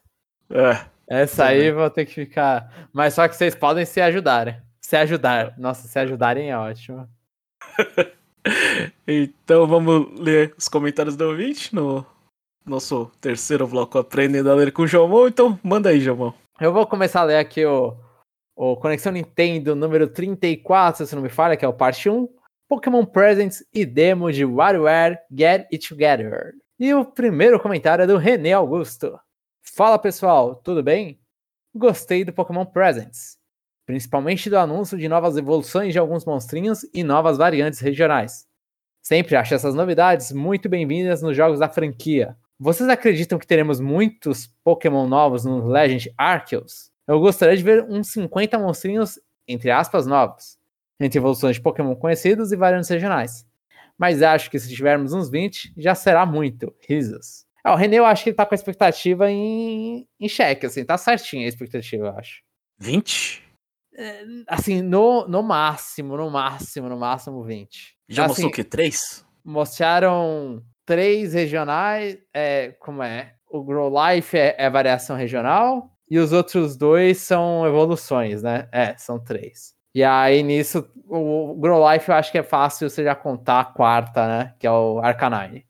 É, 0.50 0.86
Essa 1.06 1.46
aí 1.46 1.70
vou 1.70 1.90
ter 1.90 2.06
que 2.06 2.14
ficar. 2.14 2.88
Mas 2.92 3.14
só 3.14 3.28
que 3.28 3.36
vocês 3.36 3.54
podem 3.54 3.84
se 3.84 4.00
ajudarem. 4.00 4.56
Se 4.80 4.96
ajudar. 4.96 5.54
Nossa, 5.58 5.86
se 5.88 5.98
ajudarem 5.98 6.50
é 6.50 6.58
ótimo. 6.58 7.08
então 9.06 9.66
vamos 9.66 10.18
ler 10.18 10.54
os 10.56 10.68
comentários 10.68 11.16
do 11.16 11.26
ouvinte 11.26 11.74
no 11.74 12.06
nosso 12.64 13.10
terceiro 13.20 13.66
bloco 13.66 13.98
Aprendendo 13.98 14.50
a 14.50 14.54
Ler 14.54 14.72
com 14.72 14.82
o 14.82 14.86
Jomon. 14.86 15.28
Então 15.28 15.58
manda 15.62 15.90
aí, 15.90 16.00
Jomon. 16.00 16.32
Eu 16.60 16.72
vou 16.72 16.86
começar 16.86 17.20
a 17.20 17.24
ler 17.24 17.36
aqui 17.36 17.64
o, 17.64 17.94
o 18.54 18.76
Conexão 18.76 19.12
Nintendo 19.12 19.76
número 19.76 20.08
34, 20.08 21.06
se 21.06 21.14
não 21.14 21.22
me 21.22 21.28
falha, 21.28 21.56
que 21.56 21.64
é 21.64 21.68
o 21.68 21.72
parte 21.72 22.08
1. 22.08 22.28
Pokémon 22.68 23.04
Presents 23.04 23.64
e 23.72 23.86
demo 23.86 24.32
de 24.32 24.44
WarioWare 24.44 25.20
Get 25.30 25.68
It 25.72 25.88
Together. 25.88 26.52
E 26.80 26.92
o 26.92 27.04
primeiro 27.04 27.60
comentário 27.60 28.02
é 28.02 28.06
do 28.08 28.16
René 28.16 28.54
Augusto. 28.54 29.16
Fala 29.62 29.96
pessoal, 30.00 30.56
tudo 30.56 30.82
bem? 30.82 31.20
Gostei 31.72 32.24
do 32.24 32.32
Pokémon 32.32 32.66
Presents, 32.66 33.38
principalmente 33.86 34.50
do 34.50 34.58
anúncio 34.58 34.98
de 34.98 35.08
novas 35.08 35.36
evoluções 35.36 35.92
de 35.92 35.98
alguns 36.00 36.24
monstrinhos 36.24 36.84
e 36.92 37.04
novas 37.04 37.38
variantes 37.38 37.78
regionais. 37.78 38.48
Sempre 39.00 39.36
acho 39.36 39.54
essas 39.54 39.76
novidades 39.76 40.32
muito 40.32 40.68
bem-vindas 40.68 41.22
nos 41.22 41.36
jogos 41.36 41.60
da 41.60 41.68
franquia. 41.68 42.36
Vocês 42.58 42.88
acreditam 42.88 43.38
que 43.38 43.46
teremos 43.46 43.78
muitos 43.78 44.48
Pokémon 44.64 45.06
novos 45.06 45.44
no 45.44 45.68
Legend 45.68 46.12
Arceus? 46.18 46.90
Eu 47.06 47.20
gostaria 47.20 47.56
de 47.56 47.62
ver 47.62 47.84
uns 47.84 48.08
50 48.08 48.58
monstrinhos, 48.58 49.20
entre 49.46 49.70
aspas, 49.70 50.04
novos, 50.04 50.55
entre 50.98 51.18
evoluções 51.18 51.56
de 51.56 51.62
Pokémon 51.62 51.94
conhecidos 51.94 52.52
e 52.52 52.56
variantes 52.56 52.88
regionais. 52.88 53.46
Mas 53.98 54.22
acho 54.22 54.50
que 54.50 54.58
se 54.58 54.68
tivermos 54.68 55.12
uns 55.12 55.30
20, 55.30 55.72
já 55.76 55.94
será 55.94 56.26
muito. 56.26 56.74
Risos. 56.86 57.46
Ah, 57.64 57.72
o 57.72 57.76
René, 57.76 57.98
eu 57.98 58.06
acho 58.06 58.22
que 58.22 58.30
ele 58.30 58.36
tá 58.36 58.46
com 58.46 58.54
a 58.54 58.56
expectativa 58.56 59.30
em, 59.30 60.06
em 60.20 60.28
xeque, 60.28 60.66
assim, 60.66 60.84
tá 60.84 60.96
certinho 60.96 61.44
a 61.44 61.48
expectativa, 61.48 62.06
eu 62.06 62.18
acho. 62.18 62.42
20? 62.78 63.42
É, 63.98 64.24
assim, 64.46 64.82
no, 64.82 65.26
no 65.26 65.42
máximo, 65.42 66.16
no 66.16 66.30
máximo, 66.30 66.88
no 66.88 66.96
máximo 66.96 67.42
20. 67.42 67.96
Já 68.08 68.24
assim, 68.24 68.28
mostrou 68.28 68.50
o 68.50 68.52
quê? 68.52 68.62
Três? 68.62 69.24
Mostraram 69.44 70.62
três 70.84 71.32
regionais, 71.32 72.18
é, 72.32 72.72
como 72.78 73.02
é? 73.02 73.34
O 73.50 73.64
Grow 73.64 73.90
Life 73.90 74.36
é, 74.36 74.54
é 74.58 74.70
variação 74.70 75.16
regional, 75.16 75.90
e 76.08 76.18
os 76.18 76.32
outros 76.32 76.76
dois 76.76 77.18
são 77.18 77.66
evoluções, 77.66 78.42
né? 78.42 78.68
É, 78.70 78.96
são 78.96 79.18
três. 79.18 79.75
E 79.96 80.04
aí, 80.04 80.42
nisso, 80.42 80.86
o 81.08 81.54
Grow 81.54 81.90
Life 81.90 82.10
eu 82.10 82.14
acho 82.14 82.30
que 82.30 82.36
é 82.36 82.42
fácil 82.42 82.90
você 82.90 83.02
já 83.02 83.14
contar 83.14 83.60
a 83.60 83.64
quarta, 83.64 84.28
né? 84.28 84.54
Que 84.58 84.66
é 84.66 84.70
o 84.70 84.98
Arcanine. 84.98 85.64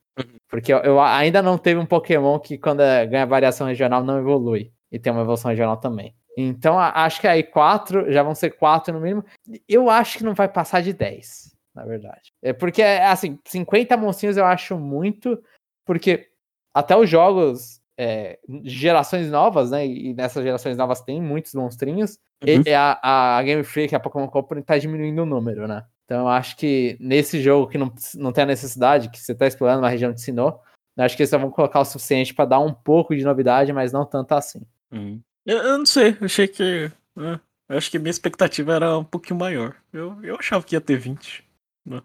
Porque 0.49 0.75
eu, 0.75 0.79
eu, 0.79 1.01
ainda 1.01 1.41
não 1.41 1.57
teve 1.57 1.79
um 1.79 1.87
Pokémon 1.87 2.37
que, 2.41 2.59
quando 2.59 2.81
é, 2.81 3.07
ganha 3.07 3.25
variação 3.25 3.69
regional, 3.69 4.03
não 4.03 4.19
evolui. 4.19 4.73
E 4.91 4.99
tem 4.99 5.13
uma 5.13 5.23
evolução 5.23 5.49
regional 5.49 5.77
também. 5.77 6.13
Então, 6.37 6.77
acho 6.77 7.21
que 7.21 7.29
aí 7.29 7.45
quatro, 7.45 8.11
já 8.11 8.25
vão 8.25 8.35
ser 8.35 8.51
quatro 8.51 8.93
no 8.93 9.01
mínimo. 9.01 9.25
Eu 9.69 9.89
acho 9.89 10.19
que 10.19 10.25
não 10.25 10.35
vai 10.35 10.49
passar 10.49 10.83
de 10.83 10.93
10, 10.93 11.55
na 11.73 11.85
verdade. 11.85 12.33
É 12.43 12.53
porque, 12.53 12.83
assim, 12.83 13.39
50 13.45 13.97
monstrinhos 13.97 14.37
eu 14.37 14.45
acho 14.45 14.77
muito, 14.77 15.41
porque 15.85 16.27
até 16.75 16.97
os 16.97 17.09
jogos 17.09 17.81
é, 17.99 18.39
gerações 18.65 19.31
novas, 19.31 19.71
né? 19.71 19.87
E 19.87 20.15
nessas 20.15 20.45
gerações 20.45 20.77
novas 20.77 21.01
tem 21.01 21.21
muitos 21.21 21.55
monstrinhos. 21.55 22.19
Uhum. 22.47 22.63
E 22.67 22.73
a, 22.73 22.99
a 23.03 23.43
Game 23.43 23.65
Freak, 23.65 23.95
a 23.95 24.01
Pokémon 24.01 24.29
Company, 24.29 24.63
tá 24.63 24.77
diminuindo 24.77 25.23
o 25.23 25.27
número, 25.27 25.67
né? 25.67 25.85
Então 26.05 26.21
eu 26.21 26.29
acho 26.29 26.57
que 26.57 26.97
nesse 27.01 27.41
jogo 27.43 27.69
que 27.69 27.79
não, 27.79 27.93
não 28.15 28.33
tem 28.33 28.45
a 28.45 28.49
necessidade, 28.49 29.11
que 29.11 29.19
você 29.19 29.33
está 29.33 29.47
explorando 29.47 29.81
uma 29.81 29.89
região 29.89 30.13
de 30.13 30.21
Sinnoh, 30.21 30.61
acho 30.97 31.17
que 31.17 31.23
eles 31.23 31.31
só 31.31 31.39
vão 31.39 31.51
colocar 31.51 31.81
o 31.81 31.85
suficiente 31.85 32.33
para 32.33 32.45
dar 32.45 32.61
um 32.61 32.73
pouco 32.73 33.15
de 33.15 33.25
novidade, 33.25 33.73
mas 33.73 33.93
não 33.93 34.05
tanto 34.05 34.33
assim. 34.33 34.63
Uhum. 34.93 35.21
Eu, 35.45 35.59
eu, 35.59 35.79
não 35.79 35.87
sei, 35.87 36.17
achei 36.21 36.47
que. 36.47 36.91
Né, 37.15 37.41
eu 37.69 37.79
acho 37.79 37.91
que 37.91 37.99
minha 37.99 38.11
expectativa 38.11 38.75
era 38.75 38.99
um 38.99 39.05
pouquinho 39.05 39.39
maior. 39.39 39.75
Eu, 39.93 40.23
eu 40.23 40.37
achava 40.37 40.65
que 40.65 40.77
ia 40.77 40.81
ter 40.81 40.97
20. 40.97 41.45
Não, 41.85 42.03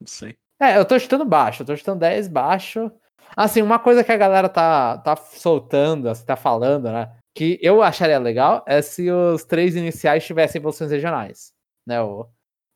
não 0.00 0.06
sei. 0.06 0.36
É, 0.60 0.78
eu 0.78 0.84
tô 0.84 0.98
chutando 0.98 1.24
baixo, 1.24 1.62
eu 1.62 1.66
tô 1.66 1.76
chutando 1.76 2.00
10 2.00 2.28
baixo. 2.28 2.90
Assim, 3.36 3.62
uma 3.62 3.78
coisa 3.78 4.04
que 4.04 4.12
a 4.12 4.16
galera 4.16 4.48
tá, 4.48 4.98
tá 4.98 5.16
soltando, 5.16 6.08
assim, 6.08 6.24
tá 6.24 6.36
falando, 6.36 6.90
né? 6.90 7.10
Que 7.34 7.58
eu 7.62 7.82
acharia 7.82 8.18
legal 8.18 8.62
é 8.66 8.82
se 8.82 9.10
os 9.10 9.44
três 9.44 9.74
iniciais 9.74 10.24
tivessem 10.24 10.58
evoluções 10.58 10.90
regionais. 10.90 11.52
Né? 11.86 12.00
O, 12.00 12.26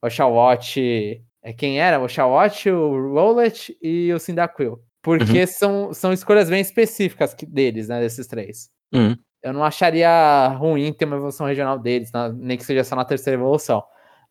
o 0.02 0.10
Shawot. 0.10 1.22
É 1.42 1.52
quem 1.52 1.80
era? 1.80 2.00
O 2.00 2.08
Shawot, 2.08 2.70
o 2.70 3.12
Rowlet 3.12 3.76
e 3.82 4.12
o 4.12 4.18
Cyndaquil. 4.18 4.80
Porque 5.02 5.40
uhum. 5.40 5.46
são, 5.46 5.94
são 5.94 6.12
escolhas 6.12 6.50
bem 6.50 6.60
específicas 6.60 7.34
deles, 7.46 7.88
né? 7.88 8.00
Desses 8.00 8.26
três. 8.26 8.68
Uhum. 8.92 9.16
Eu 9.42 9.52
não 9.52 9.62
acharia 9.62 10.48
ruim 10.48 10.92
ter 10.92 11.04
uma 11.04 11.14
evolução 11.14 11.46
regional 11.46 11.78
deles, 11.78 12.10
nem 12.34 12.58
que 12.58 12.64
seja 12.64 12.82
só 12.82 12.96
na 12.96 13.04
terceira 13.04 13.38
evolução. 13.38 13.84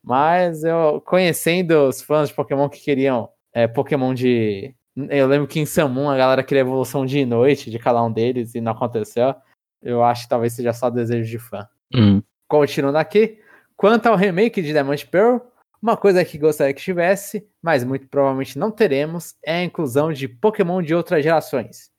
Mas 0.04 0.62
eu, 0.62 1.00
conhecendo 1.00 1.88
os 1.88 2.02
fãs 2.02 2.28
de 2.28 2.34
Pokémon 2.34 2.68
que 2.68 2.80
queriam 2.80 3.28
é, 3.54 3.66
Pokémon 3.66 4.12
de. 4.12 4.75
Eu 4.96 5.26
lembro 5.26 5.46
que 5.46 5.60
em 5.60 5.66
Samun 5.66 6.08
a 6.08 6.16
galera 6.16 6.42
queria 6.42 6.62
evolução 6.62 7.04
de 7.04 7.24
noite 7.26 7.70
de 7.70 7.78
cada 7.78 8.02
um 8.02 8.10
deles 8.10 8.54
e 8.54 8.60
não 8.60 8.72
aconteceu. 8.72 9.34
Eu 9.82 10.02
acho 10.02 10.22
que 10.22 10.28
talvez 10.28 10.54
seja 10.54 10.72
só 10.72 10.88
desejo 10.88 11.28
de 11.28 11.38
fã. 11.38 11.68
Uhum. 11.94 12.22
Continuando 12.48 12.98
aqui. 12.98 13.38
Quanto 13.76 14.06
ao 14.06 14.16
remake 14.16 14.62
de 14.62 14.72
Diamond 14.72 15.06
Pearl, 15.06 15.38
uma 15.82 15.96
coisa 15.96 16.24
que 16.24 16.38
gostaria 16.38 16.72
que 16.72 16.80
tivesse, 16.80 17.46
mas 17.62 17.84
muito 17.84 18.08
provavelmente 18.08 18.58
não 18.58 18.70
teremos, 18.70 19.34
é 19.44 19.56
a 19.56 19.64
inclusão 19.64 20.12
de 20.12 20.26
Pokémon 20.26 20.80
de 20.80 20.94
outras 20.94 21.22
gerações. 21.22 21.90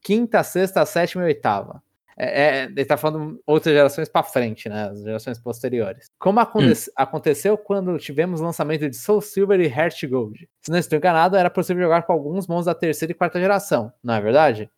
Quinta, 0.00 0.42
sexta, 0.44 0.86
sétima 0.86 1.24
e 1.24 1.26
oitava. 1.26 1.82
É, 2.16 2.42
é, 2.42 2.64
ele 2.64 2.84
tá 2.84 2.96
falando 2.96 3.40
outras 3.46 3.74
gerações 3.74 4.08
para 4.08 4.22
frente, 4.22 4.68
né? 4.68 4.88
As 4.90 5.02
gerações 5.02 5.38
posteriores. 5.38 6.06
Como 6.18 6.38
aconte 6.40 6.70
hum. 6.70 6.92
aconteceu 6.96 7.58
quando 7.58 7.98
tivemos 7.98 8.40
o 8.40 8.44
lançamento 8.44 8.88
de 8.88 8.96
Soul 8.96 9.20
Silver 9.20 9.60
e 9.60 9.66
Heart 9.66 10.04
Gold. 10.06 10.48
Se 10.62 10.70
não 10.70 10.78
estou 10.78 10.96
enganado, 10.96 11.36
era 11.36 11.50
possível 11.50 11.82
jogar 11.82 12.02
com 12.02 12.12
alguns 12.12 12.46
monstros 12.46 12.66
da 12.66 12.74
terceira 12.74 13.12
e 13.12 13.14
quarta 13.14 13.40
geração, 13.40 13.92
não 14.02 14.14
é 14.14 14.20
verdade? 14.20 14.70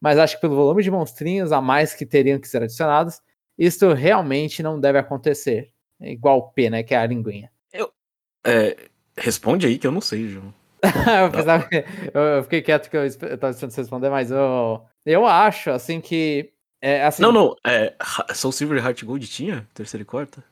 Mas 0.00 0.18
acho 0.18 0.34
que 0.36 0.40
pelo 0.42 0.56
volume 0.56 0.82
de 0.82 0.90
monstrinhos 0.90 1.52
a 1.52 1.60
mais 1.60 1.94
que 1.94 2.04
teriam 2.04 2.38
que 2.38 2.48
ser 2.48 2.62
adicionados, 2.62 3.22
isso 3.58 3.92
realmente 3.92 4.62
não 4.62 4.78
deve 4.78 4.98
acontecer. 4.98 5.70
É 6.00 6.10
igual 6.12 6.38
o 6.38 6.50
P, 6.50 6.68
né? 6.68 6.82
Que 6.82 6.94
é 6.94 6.98
a 6.98 7.06
linguinha. 7.06 7.50
É, 8.46 8.76
responde 9.16 9.66
aí 9.66 9.78
que 9.78 9.86
eu 9.86 9.92
não 9.92 10.00
sei, 10.00 10.28
João. 10.28 10.52
eu, 10.84 11.30
pensava 11.30 11.66
que, 11.66 11.84
eu, 12.12 12.42
fiquei 12.42 12.60
quieto 12.60 12.90
que 12.90 12.96
eu, 12.96 13.04
eu 13.04 13.38
tava 13.38 13.54
tentando 13.54 13.74
responder, 13.74 14.10
mas 14.10 14.30
eu, 14.30 14.82
eu 15.06 15.26
acho, 15.26 15.70
assim, 15.70 16.00
que. 16.00 16.52
É, 16.86 17.02
assim, 17.02 17.22
não, 17.22 17.32
não. 17.32 17.56
É, 17.66 17.94
Soul 18.34 18.52
Silver 18.52 18.76
e 18.76 18.80
Heart 18.84 19.04
Gold 19.04 19.26
tinha? 19.26 19.66
Terceira 19.72 20.02
e 20.02 20.04
quarta? 20.04 20.44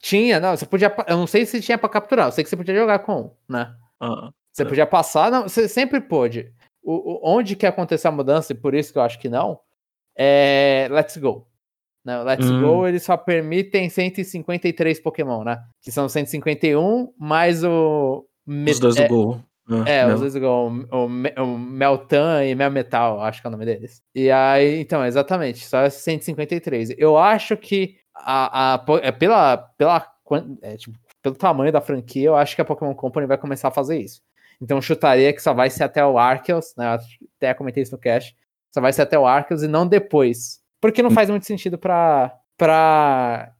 Tinha, 0.00 0.40
não. 0.40 0.56
Você 0.56 0.66
podia. 0.66 0.92
Eu 1.06 1.16
não 1.16 1.26
sei 1.28 1.46
se 1.46 1.60
tinha 1.60 1.78
pra 1.78 1.88
capturar, 1.88 2.26
eu 2.26 2.32
sei 2.32 2.42
que 2.42 2.50
você 2.50 2.56
podia 2.56 2.74
jogar 2.74 2.98
com, 2.98 3.32
né? 3.48 3.72
Ah, 4.00 4.32
você 4.52 4.62
é. 4.62 4.66
podia 4.66 4.86
passar, 4.88 5.30
não, 5.30 5.44
você 5.44 5.68
sempre 5.68 6.00
pôde. 6.00 6.52
O, 6.82 6.94
o, 6.94 7.20
onde 7.22 7.54
que 7.54 7.64
aconteceu 7.64 8.08
a 8.08 8.12
mudança, 8.12 8.52
e 8.52 8.56
por 8.56 8.74
isso 8.74 8.92
que 8.92 8.98
eu 8.98 9.02
acho 9.02 9.20
que 9.20 9.28
não, 9.28 9.60
é 10.16 10.88
Let's 10.90 11.16
Go. 11.16 11.46
Né? 12.04 12.18
O 12.18 12.24
Let's 12.24 12.50
hum. 12.50 12.60
Go 12.60 12.88
eles 12.88 13.04
só 13.04 13.16
permitem 13.16 13.88
153 13.88 14.98
Pokémon, 14.98 15.44
né? 15.44 15.62
Que 15.80 15.92
são 15.92 16.08
151 16.08 17.12
mais 17.16 17.62
o. 17.62 18.26
Os 18.48 18.80
dois 18.80 18.96
é, 18.96 19.06
do 19.06 19.14
Go. 19.14 19.44
Ah, 19.70 19.88
é, 19.88 20.06
os 20.06 20.20
dois 20.20 20.34
do 20.34 20.40
Go. 20.40 20.46
O, 20.46 20.96
o, 20.96 21.44
o 21.44 21.58
Meltan 21.58 22.44
e 22.44 22.54
Melmetal, 22.54 23.20
acho 23.20 23.40
que 23.40 23.46
é 23.46 23.48
o 23.48 23.50
nome 23.50 23.66
deles. 23.66 24.02
E 24.14 24.30
aí, 24.30 24.80
então, 24.80 25.04
exatamente, 25.04 25.66
só 25.66 25.88
153. 25.88 26.94
Eu 26.96 27.18
acho 27.18 27.56
que 27.56 27.96
a, 28.14 28.74
a, 28.74 28.84
é 29.02 29.12
pela, 29.12 29.56
pela, 29.56 30.06
é, 30.62 30.76
tipo, 30.76 30.98
pelo 31.22 31.34
tamanho 31.34 31.72
da 31.72 31.80
franquia, 31.80 32.28
eu 32.28 32.36
acho 32.36 32.54
que 32.54 32.62
a 32.62 32.64
Pokémon 32.64 32.94
Company 32.94 33.26
vai 33.26 33.36
começar 33.36 33.68
a 33.68 33.72
fazer 33.72 33.98
isso. 33.98 34.22
Então, 34.60 34.80
chutaria 34.80 35.32
que 35.32 35.42
só 35.42 35.52
vai 35.52 35.70
ser 35.70 35.84
até 35.84 36.04
o 36.04 36.18
Arceus, 36.18 36.74
né? 36.76 36.98
Até 37.36 37.54
comentei 37.54 37.82
isso 37.82 37.92
no 37.92 37.98
cast. 37.98 38.34
Só 38.72 38.80
vai 38.80 38.92
ser 38.92 39.02
até 39.02 39.18
o 39.18 39.26
Arceus 39.26 39.62
e 39.62 39.68
não 39.68 39.86
depois. 39.86 40.60
Porque 40.80 41.02
não 41.02 41.10
hum. 41.10 41.14
faz 41.14 41.30
muito 41.30 41.46
sentido 41.46 41.78
pra, 41.78 42.34
pra, 42.56 43.52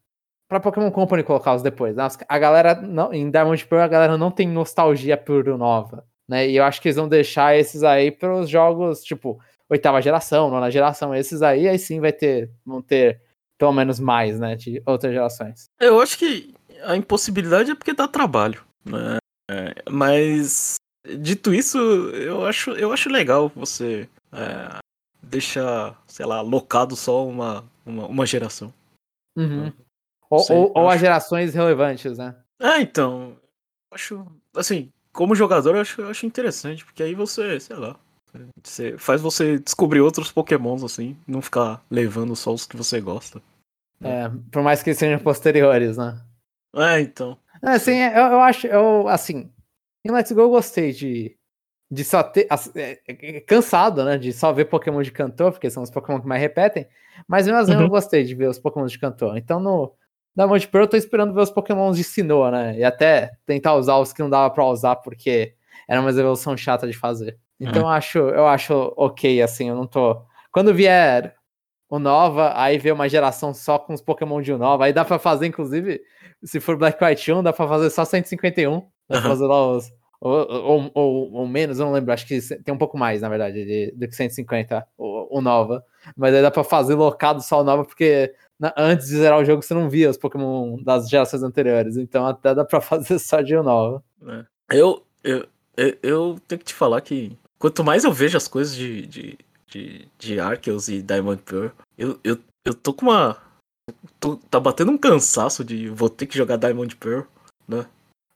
pra 0.48 0.60
Pokémon 0.60 0.90
Company 0.90 1.22
colocar 1.22 1.54
os 1.54 1.62
depois. 1.62 1.94
Né? 1.94 2.08
A 2.28 2.38
galera, 2.38 2.74
não, 2.74 3.12
em 3.12 3.30
Diamond 3.30 3.66
Pearl, 3.66 3.84
a 3.84 3.88
galera 3.88 4.16
não 4.16 4.30
tem 4.30 4.48
nostalgia 4.48 5.16
por 5.16 5.44
nova. 5.58 6.04
Né? 6.28 6.48
E 6.48 6.56
eu 6.56 6.64
acho 6.64 6.80
que 6.80 6.88
eles 6.88 6.96
vão 6.96 7.08
deixar 7.08 7.56
esses 7.56 7.82
aí 7.82 8.10
pros 8.10 8.48
jogos, 8.48 9.02
tipo, 9.02 9.38
oitava 9.68 10.02
geração, 10.02 10.50
nona 10.50 10.70
geração. 10.70 11.14
Esses 11.14 11.42
aí, 11.42 11.68
aí 11.68 11.78
sim 11.78 12.00
vai 12.00 12.12
ter, 12.12 12.50
vão 12.64 12.82
ter 12.82 13.20
pelo 13.58 13.72
menos 13.72 13.98
mais, 13.98 14.38
né, 14.38 14.54
de 14.54 14.80
outras 14.86 15.12
gerações. 15.12 15.64
Eu 15.80 16.00
acho 16.00 16.16
que 16.16 16.54
a 16.84 16.96
impossibilidade 16.96 17.72
é 17.72 17.74
porque 17.74 17.92
dá 17.92 18.06
trabalho, 18.06 18.64
né? 18.84 19.18
É, 19.50 19.74
mas 19.90 20.76
dito 21.18 21.52
isso, 21.52 21.78
eu 21.78 22.46
acho, 22.46 22.70
eu 22.72 22.92
acho 22.92 23.08
legal 23.08 23.50
você 23.54 24.08
é, 24.32 24.78
deixa, 25.22 25.94
sei 26.06 26.24
lá, 26.24 26.40
locado 26.40 26.94
só 26.94 27.26
uma, 27.26 27.64
uma, 27.84 28.06
uma 28.06 28.26
geração. 28.26 28.72
Uhum. 29.36 29.72
Ou, 30.30 30.38
sei, 30.40 30.56
ou, 30.56 30.72
ou 30.74 30.88
as 30.88 31.00
gerações 31.00 31.54
relevantes, 31.54 32.18
né? 32.18 32.36
É, 32.60 32.80
então. 32.80 33.36
Acho. 33.90 34.26
Assim, 34.54 34.92
como 35.12 35.34
jogador, 35.34 35.74
eu 35.74 35.80
acho, 35.80 36.00
eu 36.00 36.08
acho 36.10 36.26
interessante, 36.26 36.84
porque 36.84 37.02
aí 37.02 37.14
você, 37.14 37.58
sei 37.60 37.76
lá. 37.76 37.96
Você, 38.62 38.98
faz 38.98 39.20
você 39.20 39.58
descobrir 39.58 40.00
outros 40.00 40.30
pokémons, 40.30 40.84
assim, 40.84 41.16
não 41.26 41.40
ficar 41.40 41.82
levando 41.90 42.36
só 42.36 42.52
os 42.52 42.66
que 42.66 42.76
você 42.76 43.00
gosta. 43.00 43.40
É, 44.00 44.28
por 44.52 44.62
mais 44.62 44.82
que 44.82 44.94
sejam 44.94 45.18
posteriores, 45.18 45.96
né? 45.96 46.20
É, 46.76 47.00
então. 47.00 47.38
É, 47.62 47.70
assim, 47.70 47.96
eu, 47.96 48.26
eu 48.26 48.40
acho, 48.40 48.66
eu, 48.66 49.08
assim, 49.08 49.50
em 50.04 50.10
Let's 50.10 50.30
Go 50.30 50.42
eu 50.42 50.50
gostei 50.50 50.92
de, 50.92 51.36
de 51.90 52.04
só 52.04 52.22
ter, 52.22 52.46
é, 52.76 53.00
é, 53.08 53.40
cansado, 53.40 54.04
né, 54.04 54.16
de 54.18 54.32
só 54.32 54.52
ver 54.52 54.66
Pokémon 54.66 55.02
de 55.02 55.10
cantor, 55.10 55.52
porque 55.52 55.70
são 55.70 55.82
os 55.82 55.90
Pokémon 55.90 56.20
que 56.20 56.28
mais 56.28 56.40
repetem, 56.40 56.86
mas 57.26 57.46
mesmo 57.46 57.60
assim 57.60 57.74
uhum. 57.74 57.82
eu 57.82 57.88
gostei 57.88 58.24
de 58.24 58.34
ver 58.34 58.48
os 58.48 58.58
Pokémon 58.58 58.86
de 58.86 58.98
cantor. 58.98 59.36
Então 59.36 59.58
no 59.58 59.92
Diamond 60.38 60.68
Pearl 60.68 60.84
eu 60.84 60.88
tô 60.88 60.96
esperando 60.96 61.34
ver 61.34 61.40
os 61.40 61.50
Pokémon 61.50 61.90
de 61.90 62.04
Sinnoh, 62.04 62.48
né, 62.52 62.78
e 62.78 62.84
até 62.84 63.32
tentar 63.44 63.74
usar 63.74 63.96
os 63.96 64.12
que 64.12 64.22
não 64.22 64.30
dava 64.30 64.48
pra 64.54 64.64
usar, 64.64 64.94
porque 64.94 65.52
era 65.88 66.00
uma 66.00 66.10
evolução 66.10 66.56
chata 66.56 66.86
de 66.86 66.92
fazer. 66.92 67.36
Então 67.58 67.82
uhum. 67.82 67.88
eu 67.88 67.92
acho, 67.92 68.18
eu 68.18 68.46
acho 68.46 68.94
ok, 68.96 69.42
assim, 69.42 69.68
eu 69.68 69.74
não 69.74 69.86
tô... 69.86 70.22
Quando 70.52 70.72
vier 70.72 71.34
o 71.90 71.98
Nova, 71.98 72.52
aí 72.54 72.78
vê 72.78 72.92
uma 72.92 73.08
geração 73.08 73.52
só 73.52 73.80
com 73.80 73.92
os 73.92 74.00
Pokémon 74.00 74.40
de 74.40 74.54
Nova, 74.54 74.84
aí 74.84 74.92
dá 74.92 75.04
pra 75.04 75.18
fazer, 75.18 75.48
inclusive, 75.48 76.00
se 76.44 76.60
for 76.60 76.76
Black 76.76 77.02
White 77.02 77.32
1, 77.32 77.42
dá 77.42 77.52
pra 77.52 77.66
fazer 77.66 77.90
só 77.90 78.04
151, 78.04 78.80
dá 79.08 79.20
pra 79.20 79.30
fazer 79.30 79.44
lá 79.44 79.72
os 79.72 79.90
ou, 80.20 80.32
ou, 80.32 80.90
ou, 80.94 81.32
ou, 81.32 81.46
menos, 81.46 81.78
eu 81.78 81.86
não 81.86 81.92
lembro, 81.92 82.12
acho 82.12 82.26
que 82.26 82.40
tem 82.64 82.74
um 82.74 82.78
pouco 82.78 82.98
mais, 82.98 83.22
na 83.22 83.28
verdade, 83.28 83.64
de, 83.64 83.92
do 83.96 84.08
que 84.08 84.16
150, 84.16 84.84
o, 84.96 85.38
o 85.38 85.40
Nova. 85.40 85.84
Mas 86.16 86.34
aí 86.34 86.42
dá 86.42 86.50
pra 86.50 86.64
fazer 86.64 86.94
locado 86.94 87.40
só 87.40 87.60
o 87.60 87.64
Nova, 87.64 87.84
porque 87.84 88.34
na, 88.58 88.74
antes 88.76 89.08
de 89.08 89.16
zerar 89.16 89.38
o 89.38 89.44
jogo 89.44 89.62
você 89.62 89.72
não 89.72 89.88
via 89.88 90.10
os 90.10 90.16
Pokémon 90.16 90.82
das 90.82 91.08
gerações 91.08 91.42
anteriores, 91.42 91.96
então 91.96 92.26
até 92.26 92.54
dá 92.54 92.64
pra 92.64 92.80
fazer 92.82 93.18
só 93.18 93.40
de 93.40 93.56
o 93.56 93.62
Nova. 93.62 94.02
É. 94.26 94.44
Eu, 94.70 95.04
eu, 95.22 95.46
eu, 95.76 95.98
eu, 96.02 96.40
tenho 96.46 96.58
que 96.58 96.64
te 96.66 96.74
falar 96.74 97.00
que 97.00 97.36
quanto 97.58 97.84
mais 97.84 98.04
eu 98.04 98.12
vejo 98.12 98.36
as 98.36 98.48
coisas 98.48 98.74
de, 98.74 99.06
de, 99.06 99.38
de, 99.66 100.08
de 100.18 100.40
Arceus 100.40 100.88
e 100.88 101.02
Diamond 101.02 101.42
Pearl, 101.42 101.68
eu, 101.96 102.18
eu, 102.24 102.38
eu 102.64 102.74
tô 102.74 102.92
com 102.92 103.06
uma. 103.06 103.40
Tô, 104.20 104.36
tá 104.36 104.60
batendo 104.60 104.92
um 104.92 104.98
cansaço 104.98 105.64
de 105.64 105.88
vou 105.88 106.10
ter 106.10 106.26
que 106.26 106.36
jogar 106.36 106.56
Diamond 106.56 106.94
Pearl, 106.96 107.22
né? 107.66 107.86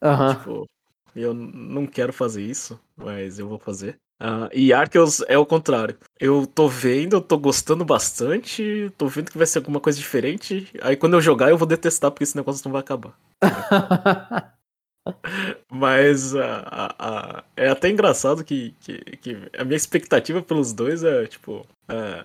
Aham. 0.03 0.29
Uhum. 0.29 0.35
Tipo, 0.35 0.67
eu 1.15 1.35
não 1.35 1.87
quero 1.87 2.13
fazer 2.13 2.43
isso, 2.43 2.81
mas 2.97 3.39
eu 3.39 3.49
vou 3.49 3.59
fazer. 3.59 3.99
Uh, 4.23 4.49
e 4.53 4.73
Arceus 4.73 5.21
é 5.27 5.37
o 5.37 5.45
contrário. 5.45 5.99
Eu 6.21 6.47
tô 6.47 6.69
vendo, 6.69 7.17
eu 7.17 7.21
tô 7.21 7.37
gostando 7.37 7.85
bastante, 7.85 8.93
tô 8.97 9.09
vendo 9.09 9.33
que 9.33 9.39
vai 9.39 9.47
ser 9.47 9.59
alguma 9.59 9.81
coisa 9.81 9.99
diferente. 9.99 10.71
Aí 10.81 10.97
quando 10.97 11.15
eu 11.15 11.21
jogar, 11.21 11.51
eu 11.51 11.59
vou 11.59 11.67
detestar, 11.67 12.11
porque 12.11 12.23
esse 12.23 12.37
negócio 12.37 12.63
não 12.65 12.73
vai 12.73 12.81
acabar. 12.81 13.19
Mas 15.69 16.33
uh, 16.33 16.39
uh, 16.39 17.43
é 17.57 17.69
até 17.69 17.89
engraçado 17.89 18.45
que, 18.45 18.73
que, 18.81 18.99
que, 19.17 19.37
a 19.59 19.65
minha 19.65 19.77
expectativa 19.77 20.41
pelos 20.41 20.73
dois 20.73 21.03
é, 21.03 21.27
tipo, 21.27 21.67
é, 21.89 22.25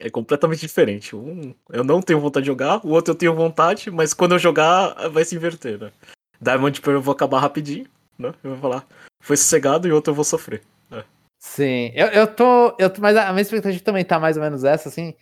é 0.00 0.08
completamente 0.08 0.60
diferente. 0.60 1.14
Um, 1.14 1.54
eu 1.68 1.84
não 1.84 2.00
tenho 2.00 2.20
vontade 2.20 2.44
de 2.44 2.48
jogar, 2.48 2.80
o 2.86 2.90
outro 2.90 3.12
eu 3.12 3.18
tenho 3.18 3.34
vontade, 3.34 3.90
mas 3.90 4.14
quando 4.14 4.32
eu 4.32 4.38
jogar, 4.38 5.10
vai 5.10 5.22
se 5.26 5.36
inverter, 5.36 5.78
né? 5.78 5.92
Diamond 6.40 6.80
Pearl 6.80 6.96
eu 6.96 7.02
vou 7.02 7.12
acabar 7.12 7.40
rapidinho 7.40 7.86
né? 8.18 8.34
Eu 8.42 8.50
vou 8.50 8.58
falar, 8.58 8.86
foi 9.20 9.36
sossegado 9.36 9.86
e 9.86 9.92
outro 9.92 10.10
eu 10.10 10.14
vou 10.14 10.24
sofrer. 10.24 10.62
Né? 10.90 11.04
Sim, 11.38 11.92
eu, 11.94 12.08
eu, 12.08 12.26
tô, 12.26 12.74
eu 12.78 12.90
tô. 12.90 13.00
Mas 13.00 13.16
a 13.16 13.30
minha 13.32 13.42
expectativa 13.42 13.82
também 13.84 14.04
tá 14.04 14.18
mais 14.18 14.36
ou 14.36 14.42
menos 14.42 14.64
essa, 14.64 14.88
assim. 14.88 15.14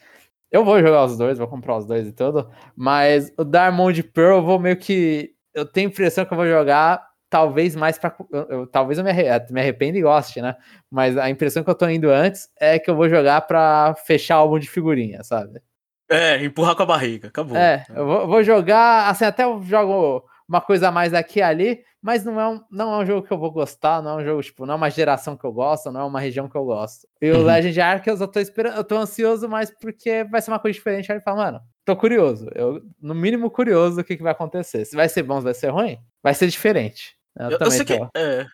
Eu 0.50 0.64
vou 0.64 0.80
jogar 0.80 1.04
os 1.04 1.18
dois, 1.18 1.38
vou 1.38 1.49
comprar 1.49 1.76
os 1.76 1.87
dois 1.87 2.06
e 2.06 2.12
tudo. 2.12 2.50
Mas 2.75 3.32
o 3.37 3.44
Diamond 3.44 4.02
Pearl 4.04 4.37
eu 4.37 4.42
vou 4.42 4.58
meio 4.58 4.76
que. 4.76 5.35
Eu 5.54 5.66
tenho 5.66 5.88
a 5.88 5.90
impressão 5.90 6.25
que 6.25 6.32
eu 6.32 6.37
vou 6.37 6.46
jogar 6.46 7.06
talvez 7.28 7.75
mais 7.75 7.99
eu, 8.30 8.66
talvez 8.66 8.99
eu 8.99 9.04
me, 9.04 9.12
me 9.50 9.61
arrependa 9.61 9.99
e 9.99 10.02
goste, 10.02 10.40
né? 10.40 10.56
Mas 10.90 11.16
a 11.16 11.28
impressão 11.28 11.62
que 11.62 11.70
eu 11.70 11.75
tô 11.75 11.88
indo 11.88 12.11
antes 12.11 12.49
é 12.58 12.78
que 12.78 12.90
eu 12.90 12.96
vou 12.96 13.08
jogar 13.08 13.42
pra 13.42 13.94
fechar 14.06 14.37
álbum 14.37 14.58
de 14.58 14.68
figurinha, 14.68 15.23
sabe? 15.23 15.61
É, 16.08 16.42
empurrar 16.44 16.76
com 16.76 16.85
a 16.85 16.87
barriga, 16.87 17.28
acabou. 17.28 17.56
É, 17.56 17.85
eu 17.94 18.06
vou, 18.06 18.26
vou 18.28 18.42
jogar, 18.42 19.11
assim, 19.11 19.25
até 19.25 19.44
eu 19.44 19.61
jogo 19.62 20.25
uma 20.49 20.61
coisa 20.61 20.88
a 20.88 20.92
mais 20.92 21.12
aqui 21.12 21.40
e 21.40 21.42
ali, 21.42 21.80
mas 22.07 22.23
não 22.23 22.41
é, 22.41 22.49
um, 22.49 22.65
não 22.71 22.95
é 22.95 22.99
um 22.99 23.05
jogo 23.05 23.27
que 23.27 23.33
eu 23.33 23.37
vou 23.37 23.51
gostar, 23.51 24.01
não 24.01 24.13
é 24.13 24.23
um 24.23 24.25
jogo, 24.25 24.40
tipo, 24.40 24.64
não 24.64 24.75
é 24.75 24.77
uma 24.77 24.88
geração 24.88 25.37
que 25.37 25.45
eu 25.45 25.53
gosto, 25.53 25.90
não 25.90 26.03
é 26.03 26.05
uma 26.05 26.21
região 26.21 26.49
que 26.49 26.57
eu 26.57 26.64
gosto. 26.64 27.05
E 27.21 27.29
o 27.33 27.38
uhum. 27.38 27.42
Legend 27.42 27.81
Arceus 27.81 28.21
eu 28.21 28.29
tô 28.29 28.38
esperando, 28.38 28.77
eu 28.77 28.85
tô 28.85 28.97
ansioso 28.97 29.49
mais 29.49 29.73
porque 29.73 30.23
vai 30.23 30.40
ser 30.40 30.53
uma 30.53 30.61
coisa 30.61 30.75
diferente. 30.75 31.11
Aí 31.11 31.19
ele 31.19 31.25
fala, 31.25 31.45
mano, 31.47 31.61
tô 31.85 31.97
curioso, 31.97 32.49
eu, 32.55 32.81
no 33.03 33.12
mínimo 33.12 33.51
curioso 33.51 33.97
do 33.97 34.05
que, 34.05 34.16
que 34.16 34.23
vai 34.23 34.31
acontecer. 34.31 34.85
Se 34.85 34.95
vai 34.95 35.09
ser 35.09 35.25
bom, 35.25 35.38
se 35.38 35.45
vai 35.45 35.55
ser 35.55 35.71
ruim, 35.71 35.99
vai 36.23 36.33
ser 36.33 36.47
diferente. 36.47 37.16
Eu, 37.37 37.51
eu, 37.51 37.59
eu 37.61 37.71
sei 37.73 37.85
tô. 37.85 37.87
que, 37.87 38.09
é, 38.16 38.47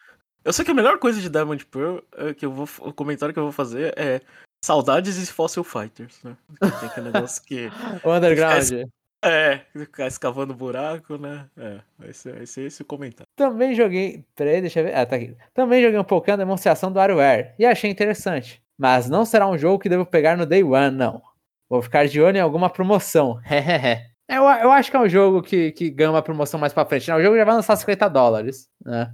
eu 0.47 0.53
sei 0.55 0.65
que 0.65 0.71
a 0.71 0.75
melhor 0.75 0.99
coisa 0.99 1.21
de 1.21 1.29
Diamond 1.29 1.67
Pearl, 1.67 1.99
é 2.17 2.33
que 2.33 2.47
eu 2.47 2.53
vou, 2.53 2.67
o 2.81 2.91
comentário 2.91 3.35
que 3.35 3.39
eu 3.39 3.45
vou 3.45 3.53
fazer 3.53 3.93
é 3.99 4.23
saudades 4.65 5.19
e 5.19 5.31
Fossil 5.31 5.63
Fighters, 5.63 6.23
né? 6.23 6.35
Tem 6.59 6.89
aquele 6.89 7.11
negócio 7.11 7.43
que... 7.45 7.69
o 8.03 8.15
Underground. 8.15 8.89
É, 9.25 9.61
ficar 9.73 10.09
escavando 10.09 10.53
buraco, 10.53 11.17
né? 11.17 11.47
É, 11.57 11.81
esse, 12.09 12.29
esse, 12.31 12.61
esse 12.63 12.83
é 12.83 12.85
o 12.85 12.87
comentário. 12.87 13.29
Também 13.37 13.73
joguei. 13.73 14.25
Peraí, 14.35 14.61
deixa 14.61 14.81
eu 14.81 14.85
ver. 14.85 14.97
Ah, 14.97 15.07
tá 15.07 15.15
aqui. 15.15 15.37
Também 15.55 15.81
joguei 15.81 15.99
um 15.99 16.05
pouquinho 16.05 16.35
a 16.35 16.39
demonstração 16.39 16.91
do 16.91 16.99
WarioWare 16.99 17.55
e 17.57 17.65
achei 17.65 17.89
interessante. 17.89 18.61
Mas 18.77 19.09
não 19.09 19.25
será 19.25 19.49
um 19.49 19.57
jogo 19.57 19.79
que 19.79 19.89
devo 19.89 20.05
pegar 20.05 20.37
no 20.37 20.45
Day 20.45 20.65
One, 20.65 20.97
não. 20.97 21.23
Vou 21.71 21.81
ficar 21.81 22.07
de 22.09 22.21
olho 22.21 22.37
em 22.37 22.41
alguma 22.41 22.69
promoção. 22.69 23.41
eu, 24.29 24.43
eu 24.43 24.73
acho 24.73 24.91
que 24.91 24.97
é 24.97 25.01
um 25.01 25.09
jogo 25.09 25.41
que, 25.41 25.71
que 25.71 25.89
ganha 25.89 26.11
uma 26.11 26.23
promoção 26.23 26.59
mais 26.59 26.73
pra 26.73 26.85
frente. 26.85 27.09
Não, 27.09 27.17
o 27.17 27.23
jogo 27.23 27.37
já 27.37 27.45
vai 27.45 27.55
lançar 27.55 27.77
50 27.77 28.09
dólares, 28.09 28.69
né? 28.85 29.13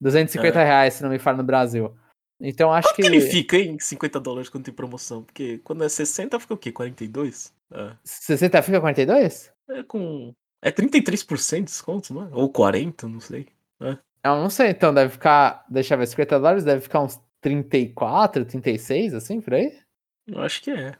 250 0.00 0.60
é. 0.60 0.64
reais, 0.64 0.94
se 0.94 1.02
não 1.02 1.10
me 1.10 1.18
fala, 1.18 1.38
no 1.38 1.42
Brasil. 1.42 1.92
Então 2.40 2.72
acho 2.72 2.88
Quanto 2.88 2.96
que. 2.96 3.06
ele 3.06 3.20
fica 3.20 3.56
em 3.56 3.78
50 3.78 4.20
dólares 4.20 4.48
quando 4.48 4.64
tem 4.64 4.74
promoção? 4.74 5.22
Porque 5.22 5.58
quando 5.58 5.84
é 5.84 5.88
60 5.88 6.38
fica 6.40 6.54
o 6.54 6.58
quê? 6.58 6.70
42? 6.70 7.52
É. 7.72 7.92
60 8.04 8.62
fica 8.62 8.80
42? 8.80 9.52
É 9.70 9.82
com. 9.82 10.32
É 10.62 10.72
33% 10.72 11.58
de 11.58 11.64
desconto, 11.64 12.14
não 12.14 12.24
é? 12.24 12.28
Ou 12.32 12.48
40, 12.48 13.08
não 13.08 13.20
sei. 13.20 13.46
É. 13.80 13.96
Eu 14.24 14.36
não 14.36 14.50
sei, 14.50 14.70
então 14.70 14.92
deve 14.92 15.12
ficar. 15.12 15.64
Deixa 15.68 15.94
eu 15.94 15.98
ver, 15.98 16.06
50 16.06 16.38
dólares 16.38 16.64
deve 16.64 16.80
ficar 16.80 17.00
uns 17.00 17.20
34, 17.40 18.44
36, 18.44 19.14
assim, 19.14 19.40
por 19.40 19.54
aí? 19.54 19.78
Eu 20.26 20.40
acho 20.40 20.62
que 20.62 20.70
é. 20.70 20.96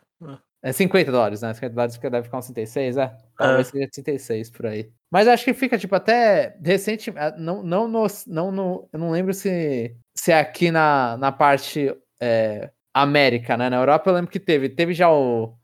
É 0.60 0.72
50 0.72 1.12
dólares, 1.12 1.42
né? 1.42 1.54
50 1.54 1.72
dólares 1.72 1.96
deve 1.96 2.22
ficar 2.24 2.38
uns 2.38 2.46
36, 2.46 2.96
é? 2.96 3.16
Talvez 3.36 3.68
é. 3.68 3.70
seja 3.70 3.90
36 3.92 4.50
por 4.50 4.66
aí. 4.66 4.90
Mas 5.10 5.28
acho 5.28 5.44
que 5.44 5.54
fica, 5.54 5.78
tipo, 5.78 5.94
até 5.94 6.56
recente. 6.64 7.10
É, 7.14 7.36
não, 7.38 7.62
não, 7.62 7.86
no, 7.86 8.06
não 8.26 8.50
no. 8.52 8.88
Eu 8.92 8.98
não 8.98 9.10
lembro 9.10 9.32
se, 9.32 9.96
se 10.18 10.32
é 10.32 10.38
aqui 10.38 10.70
na, 10.72 11.16
na 11.16 11.30
parte 11.30 11.94
é, 12.20 12.70
América, 12.92 13.56
né? 13.56 13.70
Na 13.70 13.76
Europa 13.76 14.10
eu 14.10 14.14
lembro 14.14 14.30
que 14.30 14.40
teve. 14.40 14.68
Teve 14.68 14.92
já 14.92 15.10
o. 15.10 15.54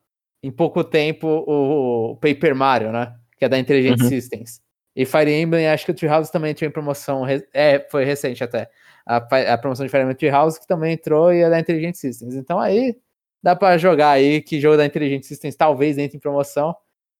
Em 0.43 0.51
pouco 0.51 0.85
tempo 0.85 1.27
o, 1.27 2.17
Paper 2.17 2.55
Mario, 2.55 2.93
né? 2.93 3.15
Que 3.37 3.47
é 3.47 3.49
da 3.49 3.59
Intelligent 3.59 4.01
uhum. 4.01 4.09
Systems. 4.09 4.61
E 4.95 5.05
Fire 5.05 5.33
Emblem, 5.33 5.67
acho 5.67 5.85
que 5.85 5.91
o 5.91 5.95
Treehouse 5.95 6.31
também 6.31 6.53
entrou 6.53 6.69
em 6.69 6.73
promoção. 6.73 7.27
É, 7.53 7.85
foi 7.91 8.05
recente 8.05 8.45
até. 8.45 8.71
A, 9.05 9.17
a 9.17 9.59
promoção 9.59 9.85
de 9.85 9.91
Fire 9.91 10.03
Emblem 10.03 10.17
Treehouse 10.17 10.61
que 10.61 10.67
também 10.67 10.93
entrou 10.93 11.33
e 11.33 11.41
é 11.41 11.51
da 11.51 11.59
Intelligent 11.59 11.95
Systems. 11.97 12.37
Então 12.37 12.61
aí 12.61 12.97
dá 13.43 13.57
para 13.57 13.77
jogar 13.77 14.11
aí 14.11 14.41
que 14.41 14.61
jogo 14.61 14.77
da 14.77 14.87
Intelligent 14.87 15.25
Systems 15.25 15.57
talvez 15.57 15.99
entre 15.99 16.17
em 16.17 16.21
promoção. 16.21 16.77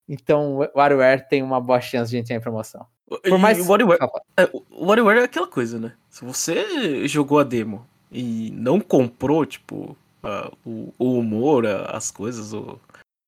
Então 0.07 0.59
o 0.59 0.77
WarioWare 0.77 1.27
tem 1.27 1.43
uma 1.43 1.59
boa 1.59 1.81
chance 1.81 2.09
de 2.09 2.17
entrar 2.17 2.37
em 2.37 2.41
promoção. 2.41 2.85
Por 3.07 3.37
mais... 3.37 3.59
o, 3.59 3.69
WarioWare, 3.69 3.99
é, 4.37 4.49
o 4.71 4.85
WarioWare 4.85 5.19
é 5.19 5.23
aquela 5.23 5.47
coisa, 5.47 5.79
né? 5.79 5.91
Se 6.09 6.25
você 6.25 7.07
jogou 7.07 7.39
a 7.39 7.43
demo 7.43 7.85
e 8.11 8.51
não 8.55 8.79
comprou, 8.79 9.45
tipo, 9.45 9.95
uh, 10.23 10.51
o, 10.65 10.93
o, 10.97 11.19
humor, 11.19 11.65
as 11.67 12.09
coisas, 12.09 12.53
o... 12.53 12.79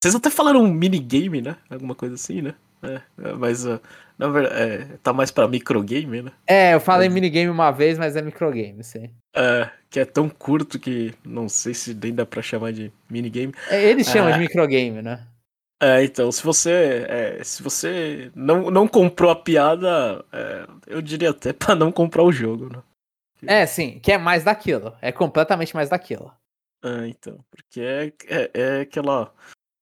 vocês 0.01 0.15
até 0.15 0.29
falaram 0.29 0.63
um 0.63 0.71
minigame, 0.71 1.41
né? 1.41 1.57
Alguma 1.69 1.93
coisa 1.93 2.15
assim, 2.15 2.41
né? 2.41 2.55
É, 2.81 3.01
é 3.23 3.33
mas 3.33 3.65
uh, 3.65 3.79
na 4.17 4.29
verdade, 4.29 4.55
é, 4.59 4.87
tá 5.03 5.13
mais 5.13 5.29
pra 5.29 5.47
microgame, 5.47 6.23
né? 6.23 6.31
É, 6.47 6.73
eu 6.73 6.79
falei 6.79 7.07
minigame 7.07 7.49
uma 7.49 7.69
vez, 7.69 7.99
mas 7.99 8.15
é 8.15 8.21
microgame, 8.21 8.83
sim. 8.83 9.11
É, 9.35 9.69
que 9.91 9.99
é 9.99 10.05
tão 10.05 10.27
curto 10.27 10.79
que 10.79 11.13
não 11.23 11.47
sei 11.47 11.75
se 11.75 11.93
nem 11.93 12.13
dá 12.13 12.25
pra 12.25 12.41
chamar 12.41 12.73
de 12.73 12.91
minigame. 13.07 13.53
É, 13.69 13.83
eles 13.87 14.07
chamam 14.07 14.31
de 14.31 14.39
microgame, 14.39 15.03
né? 15.03 15.21
É, 15.79 16.03
então, 16.03 16.31
se 16.31 16.43
você 16.43 17.05
é, 17.07 17.43
se 17.43 17.61
você 17.61 18.31
não, 18.33 18.71
não 18.71 18.87
comprou 18.87 19.29
a 19.29 19.35
piada, 19.35 20.25
é, 20.31 20.67
eu 20.87 21.01
diria 21.01 21.29
até 21.29 21.53
pra 21.53 21.75
não 21.75 21.91
comprar 21.91 22.23
o 22.23 22.31
jogo, 22.31 22.69
né? 22.69 22.83
É, 23.45 23.65
sim, 23.67 23.99
que 23.99 24.11
é 24.11 24.17
mais 24.17 24.43
daquilo. 24.43 24.95
É 24.99 25.11
completamente 25.11 25.75
mais 25.75 25.89
daquilo. 25.89 26.33
É, 26.83 27.07
então, 27.07 27.43
porque 27.51 27.81
é, 27.81 28.13
é, 28.27 28.51
é 28.53 28.81
aquela 28.81 29.31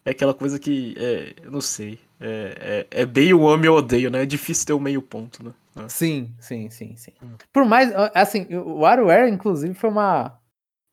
é 0.03 0.11
aquela 0.11 0.33
coisa 0.33 0.59
que, 0.59 0.95
é, 0.97 1.33
eu 1.43 1.51
não 1.51 1.61
sei, 1.61 1.99
é, 2.19 2.85
é, 2.91 3.01
é 3.01 3.05
bem 3.05 3.33
o 3.33 3.47
amo 3.49 3.65
e 3.65 3.69
o 3.69 3.75
odeio, 3.75 4.11
né? 4.11 4.21
É 4.21 4.25
difícil 4.25 4.67
ter 4.67 4.73
o 4.73 4.77
um 4.77 4.81
meio 4.81 5.01
ponto, 5.01 5.43
né? 5.43 5.53
É. 5.77 5.89
Sim, 5.89 6.33
sim, 6.39 6.69
sim, 6.69 6.95
sim. 6.95 7.11
Hum. 7.23 7.35
Por 7.51 7.65
mais, 7.65 7.91
assim, 8.13 8.45
o 8.53 8.81
WarioWare, 8.81 9.29
inclusive, 9.31 9.73
foi 9.73 9.89
uma, 9.89 10.39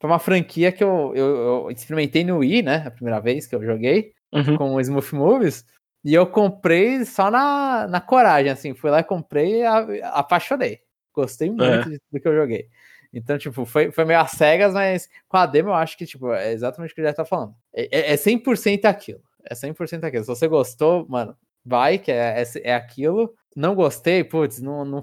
foi 0.01 0.09
uma 0.09 0.19
franquia 0.19 0.73
que 0.73 0.83
eu, 0.83 1.13
eu, 1.15 1.27
eu, 1.27 1.71
experimentei 1.71 2.25
no 2.25 2.39
Wii, 2.39 2.63
né? 2.63 2.85
A 2.87 2.91
primeira 2.91 3.21
vez 3.21 3.47
que 3.47 3.55
eu 3.55 3.63
joguei 3.63 4.13
uhum. 4.33 4.57
com 4.57 4.75
o 4.75 4.81
Smooth 4.81 5.15
Movies. 5.15 5.65
E 6.05 6.15
eu 6.15 6.27
comprei 6.27 7.05
só 7.05 7.31
na, 7.31 7.87
na 7.87 8.01
coragem, 8.01 8.51
assim. 8.51 8.75
Fui 8.75 8.91
lá 8.91 9.01
e 9.01 9.05
comprei 9.05 9.61
e 9.61 9.63
a, 9.63 9.79
apaixonei. 10.15 10.81
Gostei 11.15 11.51
muito 11.51 11.63
é. 11.65 11.99
do 12.11 12.21
que 12.21 12.27
eu 12.27 12.35
joguei. 12.35 12.69
Então, 13.13 13.37
tipo, 13.37 13.65
foi, 13.67 13.93
foi 13.93 14.05
meio 14.05 14.21
às 14.21 14.31
cegas, 14.31 14.73
mas 14.73 15.09
com 15.29 15.37
a 15.37 15.45
demo 15.45 15.69
eu 15.69 15.75
acho 15.75 15.97
que, 15.99 16.07
tipo, 16.07 16.33
é 16.33 16.53
exatamente 16.53 16.93
o 16.93 16.95
que 16.95 17.03
o 17.03 17.05
Jeff 17.05 17.17
tá 17.17 17.25
falando. 17.25 17.55
É, 17.73 18.13
é 18.13 18.17
100% 18.17 18.87
aquilo. 18.87 19.21
É 19.45 19.55
100% 19.55 20.05
aquilo. 20.05 20.25
Se 20.25 20.29
você 20.29 20.49
gostou, 20.49 21.07
mano, 21.09 21.37
vai, 21.65 21.99
que 21.99 22.11
é, 22.11 22.43
é, 22.43 22.71
é 22.71 22.75
aquilo. 22.75 23.35
Não 23.55 23.75
gostei, 23.75 24.25
putz, 24.25 24.61
não. 24.61 24.85
Não, 24.85 25.03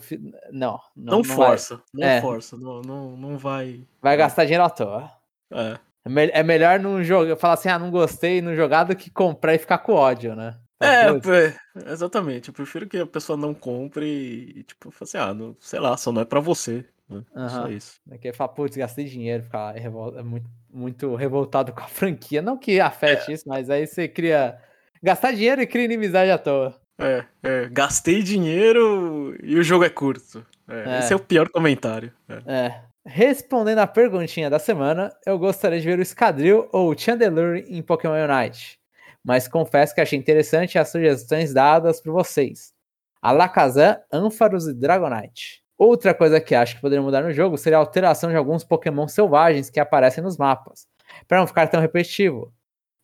não, 0.52 0.80
não, 0.96 1.18
não 1.18 1.24
força. 1.24 1.82
Não 1.94 2.08
é. 2.08 2.20
força. 2.20 2.58
Não, 2.58 2.82
não, 2.82 3.15
não 3.15 3.38
vai. 3.38 3.86
Vai 4.02 4.18
gastar 4.18 4.46
dinheiro 4.46 4.63
à 4.63 4.70
toa. 4.72 5.12
É. 5.52 5.80
É, 6.17 6.39
é 6.39 6.43
melhor 6.43 6.80
não 6.80 7.04
jogar, 7.04 7.36
falar 7.36 7.54
assim, 7.56 7.69
ah, 7.69 7.80
não 7.80 7.91
gostei 7.91 8.41
no 8.41 8.56
jogar 8.56 8.84
do 8.84 8.95
que 8.95 9.10
comprar 9.10 9.56
e 9.56 9.60
ficar 9.60 9.80
com 9.80 9.93
ódio, 9.93 10.36
né? 10.36 10.56
É, 10.82 11.08
é, 11.08 11.91
exatamente. 11.91 12.48
Eu 12.48 12.54
prefiro 12.54 12.88
que 12.88 12.98
a 12.98 13.06
pessoa 13.06 13.38
não 13.38 13.54
compre 13.54 14.06
e, 14.06 14.63
tipo, 14.63 14.93
assim, 15.02 15.17
ah, 15.17 15.34
não, 15.34 15.56
sei 15.60 15.80
lá, 15.80 15.98
só 15.98 16.12
não 16.12 16.22
é 16.22 16.26
pra 16.26 16.39
você. 16.39 16.86
Né? 17.10 17.24
Uhum. 17.36 17.50
Só 17.50 17.67
isso. 17.67 18.00
É 18.10 18.17
que 18.17 18.32
fala, 18.32 18.50
putz, 18.50 18.78
gastei 18.78 19.06
dinheiro, 19.06 19.43
ficar 19.43 19.76
é 19.76 19.89
muito, 20.24 20.50
muito 20.72 21.15
revoltado 21.15 21.74
com 21.74 21.82
a 21.82 21.88
franquia. 21.89 22.41
Não 22.41 22.58
que 22.58 22.80
afete 22.80 23.32
é. 23.32 23.34
isso, 23.34 23.43
mas 23.48 23.69
aí 23.69 23.86
você 23.86 24.08
cria. 24.08 24.58
Gastar 25.02 25.32
dinheiro 25.32 25.62
e 25.62 25.67
cria 25.67 25.86
inimizade 25.86 26.32
à 26.32 26.38
toa. 26.38 26.76
É, 26.98 27.24
é, 27.41 27.69
gastei 27.69 28.22
dinheiro 28.22 29.38
e 29.41 29.58
o 29.58 29.63
jogo 29.63 29.86
é 29.86 29.89
curto. 29.89 30.45
É, 30.67 30.95
é. 30.95 31.00
Esse 31.00 31.13
é 31.13 31.15
o 31.15 31.19
pior 31.19 31.50
comentário. 31.50 32.12
É. 32.45 32.82
Respondendo 33.12 33.80
a 33.80 33.88
perguntinha 33.88 34.52
da 34.52 34.60
semana, 34.60 35.12
eu 35.26 35.39
gostaria 35.39 35.80
de 35.80 35.86
ver 35.88 35.98
o 35.98 36.02
Escadril 36.04 36.69
ou 36.72 36.91
o 36.91 36.95
Chandelure 36.95 37.65
em 37.67 37.82
Pokémon 37.82 38.13
Unite. 38.13 38.80
Mas 39.24 39.48
confesso 39.48 39.95
que 39.95 40.00
achei 40.00 40.17
interessante 40.17 40.78
as 40.78 40.89
sugestões 40.89 41.52
dadas 41.52 42.00
por 42.00 42.13
vocês. 42.13 42.72
Alakazam, 43.19 43.98
Ampharos 44.13 44.67
e 44.67 44.76
Dragonite. 44.76 45.63
Outra 45.76 46.13
coisa 46.13 46.39
que 46.39 46.54
acho 46.54 46.76
que 46.76 46.82
poderia 46.82 47.02
mudar 47.02 47.24
no 47.24 47.34
jogo 47.34 47.58
seria 47.58 47.80
a 47.80 47.82
alteração 47.82 48.30
de 48.30 48.36
alguns 48.36 48.63
Pokémon 48.63 49.08
selvagens 49.08 49.72
que 49.72 49.80
aparecem 49.80 50.24
nos 50.24 50.38
mapas, 50.38 50.86
para 51.28 51.39
não 51.39 51.48
ficar 51.48 51.67
tão 51.67 51.82
repetitivo, 51.82 52.54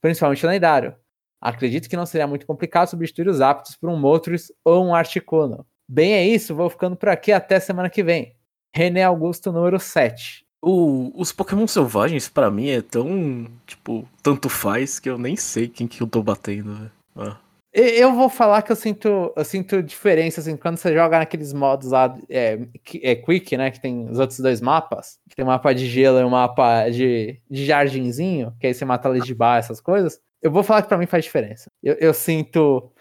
principalmente 0.01 0.45
lendário. 0.45 0.95
Acredito 1.41 1.89
que 1.89 1.97
não 1.97 2.05
seria 2.05 2.27
muito 2.27 2.45
complicado 2.45 2.89
substituir 2.89 3.27
os 3.27 3.41
aptos 3.41 3.75
por 3.75 3.89
um 3.89 3.97
Moltres 3.97 4.51
ou 4.63 4.85
um 4.85 4.93
Articuno. 4.93 5.65
Bem, 5.89 6.13
é 6.13 6.23
isso, 6.23 6.53
vou 6.53 6.69
ficando 6.69 6.95
por 6.95 7.09
aqui 7.09 7.31
até 7.31 7.59
semana 7.59 7.89
que 7.89 8.03
vem. 8.03 8.34
René 8.75 9.03
Augusto, 9.03 9.53
número 9.53 9.79
7. 9.79 10.45
O, 10.61 11.11
os 11.15 11.31
Pokémon 11.31 11.65
selvagens, 11.65 12.27
para 12.27 12.51
mim, 12.51 12.69
é 12.69 12.81
tão, 12.81 13.47
tipo, 13.65 14.05
tanto 14.21 14.49
faz 14.49 14.99
que 14.99 15.09
eu 15.09 15.17
nem 15.17 15.38
sei 15.38 15.69
quem 15.69 15.88
que 15.88 16.01
eu 16.01 16.07
tô 16.07 16.21
batendo. 16.21 16.91
Ah. 17.15 17.38
Eu 17.71 18.13
vou 18.13 18.29
falar 18.29 18.61
que 18.61 18.71
eu 18.71 18.75
sinto, 18.75 19.33
eu 19.35 19.45
sinto 19.45 19.83
diferença, 19.83 20.41
assim, 20.41 20.57
quando 20.57 20.77
você 20.77 20.93
joga 20.93 21.19
naqueles 21.19 21.53
modos 21.53 21.91
lá, 21.91 22.17
é, 22.29 22.59
é 23.01 23.15
Quick, 23.15 23.55
né, 23.57 23.71
que 23.71 23.81
tem 23.81 24.09
os 24.09 24.17
outros 24.19 24.39
dois 24.39 24.59
mapas, 24.59 25.19
que 25.29 25.35
tem 25.35 25.45
um 25.45 25.49
mapa 25.49 25.73
de 25.73 25.85
gelo 25.85 26.19
e 26.19 26.23
um 26.23 26.29
mapa 26.29 26.89
de, 26.89 27.39
de 27.49 27.65
jardinzinho, 27.65 28.53
que 28.59 28.67
aí 28.67 28.73
você 28.73 28.85
mata 28.85 29.09
ali 29.09 29.21
de 29.21 29.35
bar, 29.35 29.57
essas 29.57 29.79
coisas 29.79 30.19
eu 30.45 30.51
vou 30.51 30.61
falar 30.61 30.83
que 30.83 30.88
para 30.88 30.99
mim 30.99 31.07
faz 31.07 31.23
diferença. 31.23 31.71
Eu, 31.81 31.95
eu 31.95 32.13
sinto. 32.13 32.91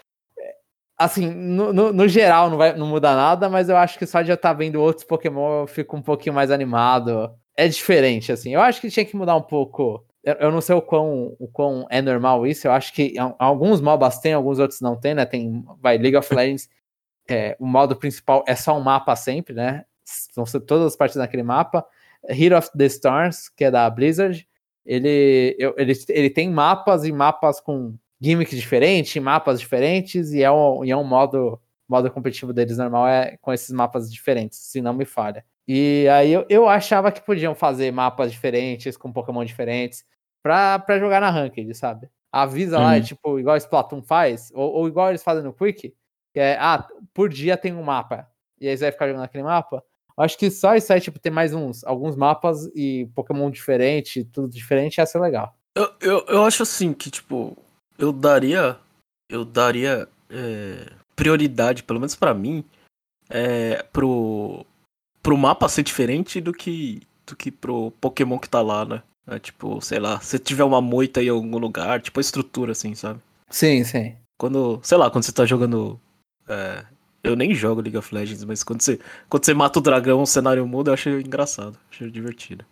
Assim, 0.97 1.29
no, 1.31 1.73
no, 1.73 1.93
no, 1.93 2.09
geral 2.09 2.49
não, 2.49 2.57
vai, 2.57 2.77
não 2.77 2.87
muda 2.87 3.15
nada, 3.15 3.49
mas 3.49 3.69
eu 3.69 3.77
acho 3.77 3.99
que 3.99 4.07
só 4.07 4.23
de 4.23 4.31
eu 4.31 4.37
estar 4.37 4.51
tá 4.51 4.55
vendo 4.55 4.81
outros 4.81 5.05
Pokémon 5.05 5.63
eu 5.63 5.67
fico 5.67 5.97
um 5.97 6.03
pouquinho 6.03 6.35
mais 6.35 6.51
animado. 6.51 7.35
É 7.57 7.67
diferente, 7.69 8.31
assim. 8.31 8.55
Eu 8.55 8.61
acho 8.61 8.81
que 8.81 8.91
tinha 8.91 9.05
que 9.05 9.17
mudar 9.17 9.37
um 9.37 9.43
pouco. 9.43 10.05
Eu, 10.23 10.35
eu 10.35 10.53
não 10.53 10.61
sei 10.61 10.75
o 10.75 10.83
quão, 10.83 11.37
o 11.39 11.49
quão 11.49 11.87
é 11.91 12.01
normal 12.01 12.47
isso. 12.47 12.67
Eu 12.67 12.73
acho 12.73 12.93
que 12.93 13.15
alguns 13.39 13.81
MOBAs 13.81 14.21
tem, 14.21 14.33
alguns 14.33 14.59
outros 14.59 14.81
não 14.81 14.97
tem, 14.99 15.15
né? 15.15 15.27
Tem, 15.27 15.65
vai, 15.81 15.99
League 15.99 16.17
of 16.17 16.33
Legends. 16.35 16.69
É, 17.27 17.57
o 17.59 17.65
modo 17.65 17.97
principal 17.97 18.45
é 18.47 18.55
só 18.55 18.77
um 18.77 18.83
mapa 18.83 19.17
sempre, 19.17 19.55
né? 19.55 19.87
Vão 20.37 20.45
ser 20.45 20.61
todas 20.61 20.89
as 20.89 20.95
partes 20.95 21.17
daquele 21.17 21.43
mapa. 21.43 21.83
Hero 22.29 22.59
of 22.59 22.69
the 22.77 22.85
Stars, 22.85 23.49
que 23.49 23.65
é 23.65 23.71
da 23.71 23.89
Blizzard 23.89 24.47
ele, 24.85 25.57
ele, 25.77 25.93
ele 26.09 26.31
tem 26.31 26.51
mapas 26.51 27.05
e 27.05 27.13
mapas 27.13 27.61
com 27.61 27.97
gimmicks 28.21 28.57
diferentes, 28.57 29.23
mapas 29.23 29.61
diferentes, 29.61 30.33
e 30.33 30.43
é 30.43 30.51
um, 30.51 30.85
e 30.85 30.91
é 30.91 30.97
um 30.97 31.05
modo, 31.05 31.61
modo 31.89 32.11
competitivo 32.11 32.53
deles 32.53 32.79
normal 32.79 33.09
é 33.09 33.37
com 33.41 33.53
esses 33.53 33.71
mapas 33.71 34.11
diferentes, 34.11 34.59
se 34.59 34.81
não 34.81 34.95
me 34.95 35.05
falha. 35.05 35.45
E 35.67 36.07
aí 36.09 36.33
eu, 36.33 36.45
eu 36.49 36.69
achava 36.69 37.11
que 37.11 37.21
podiam 37.21 37.55
fazer 37.55 37.91
mapas 37.91 38.31
diferentes, 38.31 38.97
com 38.97 39.13
Pokémon 39.13 39.45
diferentes, 39.45 40.05
pra, 40.43 40.79
pra 40.79 40.99
jogar 40.99 41.21
na 41.21 41.31
Ranked, 41.31 41.75
sabe? 41.75 42.09
Avisa 42.31 42.79
uhum. 42.79 42.85
lá, 42.85 43.01
tipo, 43.01 43.39
igual 43.39 43.57
Splatoon 43.57 44.03
faz, 44.03 44.51
ou, 44.55 44.73
ou 44.73 44.89
igual 44.89 45.09
eles 45.09 45.23
fazem 45.23 45.43
no 45.43 45.53
Quick, 45.53 45.95
que 46.33 46.41
é, 46.41 46.57
ah, 46.61 46.87
por 47.15 47.29
dia 47.29 47.57
tem 47.57 47.73
um 47.73 47.83
mapa, 47.83 48.29
e 48.61 48.69
aí 48.69 48.77
você 48.77 48.85
vai 48.85 48.93
ficar 48.93 49.07
jogando 49.07 49.25
aquele 49.25 49.45
mapa. 49.45 49.83
Acho 50.17 50.39
que 50.39 50.51
só 50.51 50.77
isso 50.77 50.93
aí, 50.93 51.01
tipo, 51.01 51.19
ter 51.19 51.31
mais 51.31 51.55
uns, 51.55 51.83
alguns 51.85 52.15
mapas 52.15 52.67
e 52.75 53.09
Pokémon 53.15 53.51
diferente, 53.51 54.25
tudo 54.25 54.49
diferente, 54.49 54.99
ia 54.99 55.07
ser 55.07 55.19
legal. 55.19 55.57
Eu, 55.75 55.91
eu, 56.01 56.25
eu 56.29 56.45
acho 56.45 56.63
assim 56.63 56.93
que, 56.93 57.11
tipo, 57.11 57.57
eu 57.99 58.13
daria. 58.13 58.79
Eu 59.29 59.45
daria 59.45 60.09
é, 60.31 60.93
prioridade, 61.17 61.83
pelo 61.83 61.99
menos 61.99 62.15
para 62.15 62.35
mim, 62.35 62.65
é, 63.31 63.83
pro, 63.85 64.65
pro 65.23 65.39
mapa 65.39 65.69
ser 65.69 65.83
diferente 65.83 66.41
do 66.41 66.53
que, 66.53 67.03
do 67.27 67.35
que 67.35 67.51
pro 67.51 67.91
Pokémon 68.01 68.39
que 68.39 68.49
tá 68.49 68.61
lá, 68.61 68.85
né? 68.85 69.03
É, 69.27 69.39
tipo, 69.39 69.81
sei 69.81 69.99
lá, 69.99 70.21
se 70.21 70.39
tiver 70.39 70.65
uma 70.65 70.83
moita 70.83 71.23
em 71.23 71.31
algum 71.31 71.57
lugar, 71.57 72.03
tipo 72.03 72.21
a 72.21 72.23
estrutura, 72.23 72.73
assim, 72.73 72.95
sabe? 72.95 73.19
Sim, 73.49 73.83
sim. 73.83 74.15
Quando, 74.39 74.79
sei 74.83 74.99
lá, 74.99 75.11
quando 75.11 75.25
você 75.25 75.33
tá 75.33 75.47
jogando 75.47 75.99
é, 76.47 76.85
eu 77.23 77.35
nem 77.35 77.55
jogo 77.55 77.81
League 77.81 77.97
of 77.97 78.15
Legends, 78.15 78.45
mas 78.45 78.63
quando 78.63 78.83
você, 78.83 79.01
quando 79.29 79.45
você 79.45 79.55
mata 79.55 79.79
o 79.79 79.83
dragão, 79.83 80.23
o 80.23 80.27
cenário 80.27 80.67
muda, 80.67 80.91
eu 80.91 80.95
acho 80.95 81.09
engraçado, 81.09 81.79
acho 81.91 82.11
divertido. 82.11 82.65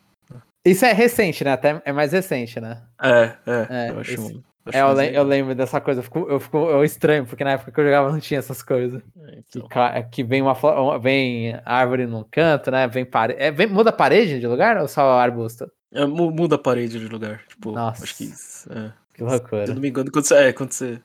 Isso 0.65 0.85
é 0.85 0.93
recente, 0.93 1.43
né? 1.43 1.53
Até 1.53 1.83
é 1.85 1.93
mais 1.93 2.13
recente, 2.13 2.61
né? 2.61 2.83
É, 3.01 3.35
é. 3.47 3.67
é 3.71 3.91
eu 3.91 3.99
acho. 3.99 4.43
É, 4.73 4.81
eu, 4.81 4.93
le 4.93 5.15
eu, 5.15 5.25
lembro 5.25 5.55
dessa 5.55 5.81
coisa, 5.81 6.01
eu 6.01 6.05
fico, 6.05 6.21
eu 6.21 6.39
fico 6.39 6.57
eu 6.57 6.85
estranho, 6.85 7.27
porque 7.27 7.43
na 7.43 7.53
época 7.53 7.73
que 7.73 7.81
eu 7.81 7.85
jogava 7.85 8.13
não 8.13 8.21
tinha 8.21 8.39
essas 8.39 8.63
coisas. 8.63 9.03
É, 9.17 9.39
então. 9.39 9.69
que, 9.69 10.03
que, 10.11 10.23
vem 10.23 10.41
uma 10.41 10.55
vem 11.01 11.59
árvore 11.65 12.07
num 12.07 12.23
canto, 12.23 12.71
né? 12.71 12.87
Vem 12.87 13.05
parede. 13.05 13.43
É, 13.43 13.51
vem, 13.51 13.67
muda 13.67 13.91
a 13.91 13.93
parede 13.93 14.39
de 14.39 14.47
lugar 14.47 14.77
ou 14.77 14.87
só 14.87 15.19
arbusto? 15.19 15.69
É, 15.93 16.07
muda 16.07 16.55
a 16.55 16.59
parede 16.59 17.01
de 17.01 17.09
lugar. 17.09 17.45
Tipo, 17.49 17.73
Nossa. 17.73 18.05
acho 18.05 18.17
que. 18.17 18.33
É. 18.71 18.93
Que 19.15 19.23
loucura. 19.23 19.67
Se 19.67 19.75
não 19.75 19.81
me 19.81 19.89
engano, 19.89 20.11
quando 20.11 20.25
você, 20.25 20.35
é, 20.37 20.53
quando 20.53 20.73
você 20.73 21.03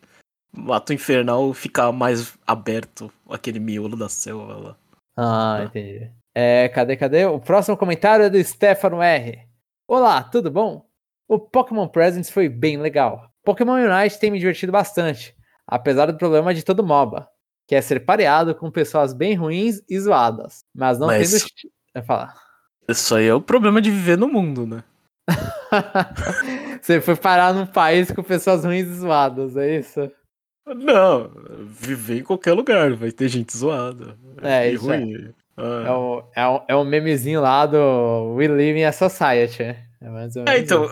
Mato 0.51 0.93
Infernal 0.93 1.53
fica 1.53 1.91
mais 1.91 2.37
aberto, 2.45 3.11
aquele 3.29 3.59
miolo 3.59 3.97
da 3.97 4.07
selva 4.07 4.55
lá. 4.55 4.77
Ah, 5.15 5.63
entendi. 5.65 6.11
É, 6.33 6.69
cadê, 6.69 6.95
cadê? 6.95 7.25
O 7.25 7.39
próximo 7.39 7.75
comentário 7.75 8.25
é 8.25 8.29
do 8.29 8.43
Stefano 8.43 9.01
R. 9.01 9.47
Olá, 9.87 10.23
tudo 10.23 10.51
bom? 10.51 10.87
O 11.27 11.39
Pokémon 11.39 11.87
Presents 11.87 12.29
foi 12.29 12.47
bem 12.47 12.77
legal. 12.77 13.31
Pokémon 13.47 13.75
Unite 13.75 14.19
tem 14.19 14.29
me 14.29 14.39
divertido 14.39 14.73
bastante, 14.73 15.33
apesar 15.65 16.07
do 16.07 16.17
problema 16.17 16.53
de 16.53 16.63
todo 16.63 16.85
MOBA, 16.85 17.29
que 17.65 17.75
é 17.75 17.81
ser 17.81 18.01
pareado 18.01 18.53
com 18.53 18.69
pessoas 18.69 19.13
bem 19.13 19.35
ruins 19.35 19.81
e 19.89 19.97
zoadas, 19.97 20.65
mas 20.75 20.99
não 20.99 21.07
mas... 21.07 21.31
tendo... 21.31 21.71
É 21.95 22.01
falar. 22.01 22.35
Isso 22.89 23.15
aí 23.15 23.25
é 23.25 23.33
o 23.33 23.39
problema 23.39 23.81
de 23.81 23.89
viver 23.89 24.17
no 24.17 24.27
mundo, 24.27 24.67
né? 24.67 24.83
Você 26.81 26.99
foi 26.99 27.15
parar 27.15 27.53
num 27.53 27.65
país 27.65 28.11
com 28.11 28.21
pessoas 28.21 28.65
ruins 28.65 28.85
e 28.85 28.95
zoadas, 28.95 29.55
é 29.55 29.79
isso? 29.79 30.11
Não, 30.65 31.31
viver 31.67 32.19
em 32.19 32.23
qualquer 32.23 32.51
lugar, 32.51 32.93
vai 32.95 33.13
ter 33.13 33.29
gente 33.29 33.55
zoada. 33.55 34.17
É, 34.41 34.71
isso 34.71 34.85
ruim. 34.85 35.13
É. 35.13 35.31
Ah. 35.55 35.83
É, 35.87 35.91
o, 35.91 36.23
é, 36.35 36.47
o, 36.47 36.61
é 36.67 36.75
o 36.75 36.83
memezinho 36.83 37.39
lá 37.39 37.65
do 37.65 38.35
We 38.35 38.49
Live 38.49 38.77
in 38.77 38.83
a 38.83 38.91
Society. 38.91 39.63
É, 39.63 39.87
é 40.45 40.59
então, 40.59 40.85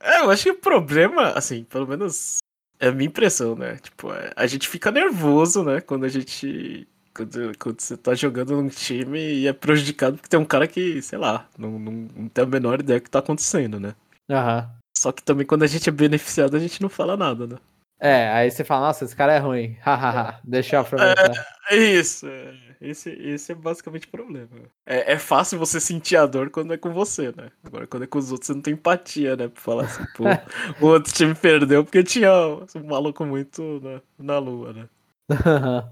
é, 0.00 0.20
eu 0.20 0.30
acho 0.30 0.44
que 0.44 0.50
o 0.50 0.58
problema, 0.58 1.32
assim, 1.32 1.64
pelo 1.64 1.86
menos 1.86 2.38
é 2.78 2.88
a 2.88 2.92
minha 2.92 3.08
impressão, 3.08 3.54
né? 3.54 3.76
Tipo, 3.76 4.12
é, 4.12 4.32
a 4.34 4.46
gente 4.46 4.68
fica 4.68 4.90
nervoso, 4.90 5.62
né? 5.62 5.80
Quando 5.80 6.04
a 6.04 6.08
gente. 6.08 6.88
Quando, 7.14 7.58
quando 7.58 7.80
você 7.80 7.96
tá 7.96 8.14
jogando 8.14 8.56
num 8.56 8.68
time 8.68 9.18
e 9.18 9.46
é 9.48 9.52
prejudicado 9.52 10.16
porque 10.16 10.28
tem 10.28 10.38
um 10.38 10.44
cara 10.44 10.66
que, 10.68 11.02
sei 11.02 11.18
lá, 11.18 11.48
não, 11.58 11.78
não, 11.78 11.92
não 12.16 12.28
tem 12.28 12.44
a 12.44 12.46
menor 12.46 12.80
ideia 12.80 13.00
do 13.00 13.02
que 13.02 13.10
tá 13.10 13.18
acontecendo, 13.18 13.80
né? 13.80 13.94
Aham. 14.30 14.70
Só 14.96 15.12
que 15.12 15.22
também 15.22 15.46
quando 15.46 15.64
a 15.64 15.66
gente 15.66 15.88
é 15.88 15.92
beneficiado, 15.92 16.56
a 16.56 16.60
gente 16.60 16.80
não 16.80 16.88
fala 16.88 17.16
nada, 17.16 17.46
né? 17.46 17.56
É, 18.00 18.30
aí 18.30 18.50
você 18.50 18.64
fala, 18.64 18.86
nossa, 18.86 19.04
esse 19.04 19.14
cara 19.14 19.34
é 19.34 19.38
ruim. 19.38 19.76
Hahaha, 19.84 20.40
deixa 20.42 20.76
eu 20.76 20.80
aproveitar. 20.80 21.46
É, 21.68 21.76
é 21.76 21.76
isso. 21.76 22.26
É. 22.26 22.54
Esse, 22.80 23.10
esse 23.10 23.52
é 23.52 23.54
basicamente 23.54 24.06
o 24.06 24.10
problema. 24.10 24.48
É, 24.86 25.12
é 25.12 25.18
fácil 25.18 25.58
você 25.58 25.78
sentir 25.78 26.16
a 26.16 26.24
dor 26.24 26.48
quando 26.48 26.72
é 26.72 26.78
com 26.78 26.94
você, 26.94 27.26
né? 27.36 27.50
Agora, 27.62 27.86
quando 27.86 28.04
é 28.04 28.06
com 28.06 28.18
os 28.18 28.32
outros, 28.32 28.46
você 28.46 28.54
não 28.54 28.62
tem 28.62 28.72
empatia, 28.72 29.36
né? 29.36 29.48
Pra 29.48 29.60
falar 29.60 29.84
assim, 29.84 30.02
pô, 30.16 30.24
o 30.80 30.86
outro 30.88 31.12
time 31.12 31.34
perdeu 31.34 31.84
porque 31.84 32.02
tinha 32.02 32.32
um 32.32 32.86
maluco 32.86 33.22
muito 33.26 33.80
na, 33.82 34.00
na 34.34 34.38
lua, 34.38 34.72
né? 34.72 34.88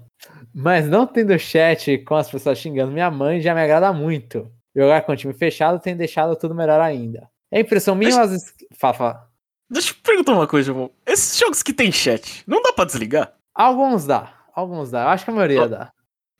Mas 0.53 0.89
não 0.89 1.05
tendo 1.05 1.37
chat 1.37 1.99
com 1.99 2.15
as 2.15 2.29
pessoas 2.29 2.57
xingando 2.57 2.91
minha 2.91 3.11
mãe 3.11 3.39
já 3.39 3.53
me 3.53 3.61
agrada 3.61 3.93
muito. 3.93 4.51
Jogar 4.75 5.03
com 5.03 5.11
o 5.11 5.15
time 5.15 5.33
fechado 5.33 5.79
tem 5.79 5.95
deixado 5.95 6.35
tudo 6.35 6.55
melhor 6.55 6.81
ainda. 6.81 7.29
É 7.51 7.59
impressão 7.59 7.93
minha 7.93 8.15
ou 8.15 8.21
as. 8.21 8.53
Deixa 9.69 9.91
eu 9.91 9.95
perguntar 10.03 10.33
uma 10.33 10.47
coisa, 10.47 10.71
irmão. 10.71 10.91
Esses 11.05 11.37
jogos 11.37 11.61
que 11.61 11.73
tem 11.73 11.91
chat, 11.91 12.43
não 12.47 12.61
dá 12.61 12.73
pra 12.73 12.85
desligar? 12.85 13.33
Alguns 13.53 14.05
dá. 14.05 14.33
Alguns 14.53 14.89
dá. 14.91 15.03
Eu 15.03 15.07
acho 15.09 15.25
que 15.25 15.31
a 15.31 15.33
maioria 15.33 15.63
oh. 15.63 15.67
dá. 15.67 15.91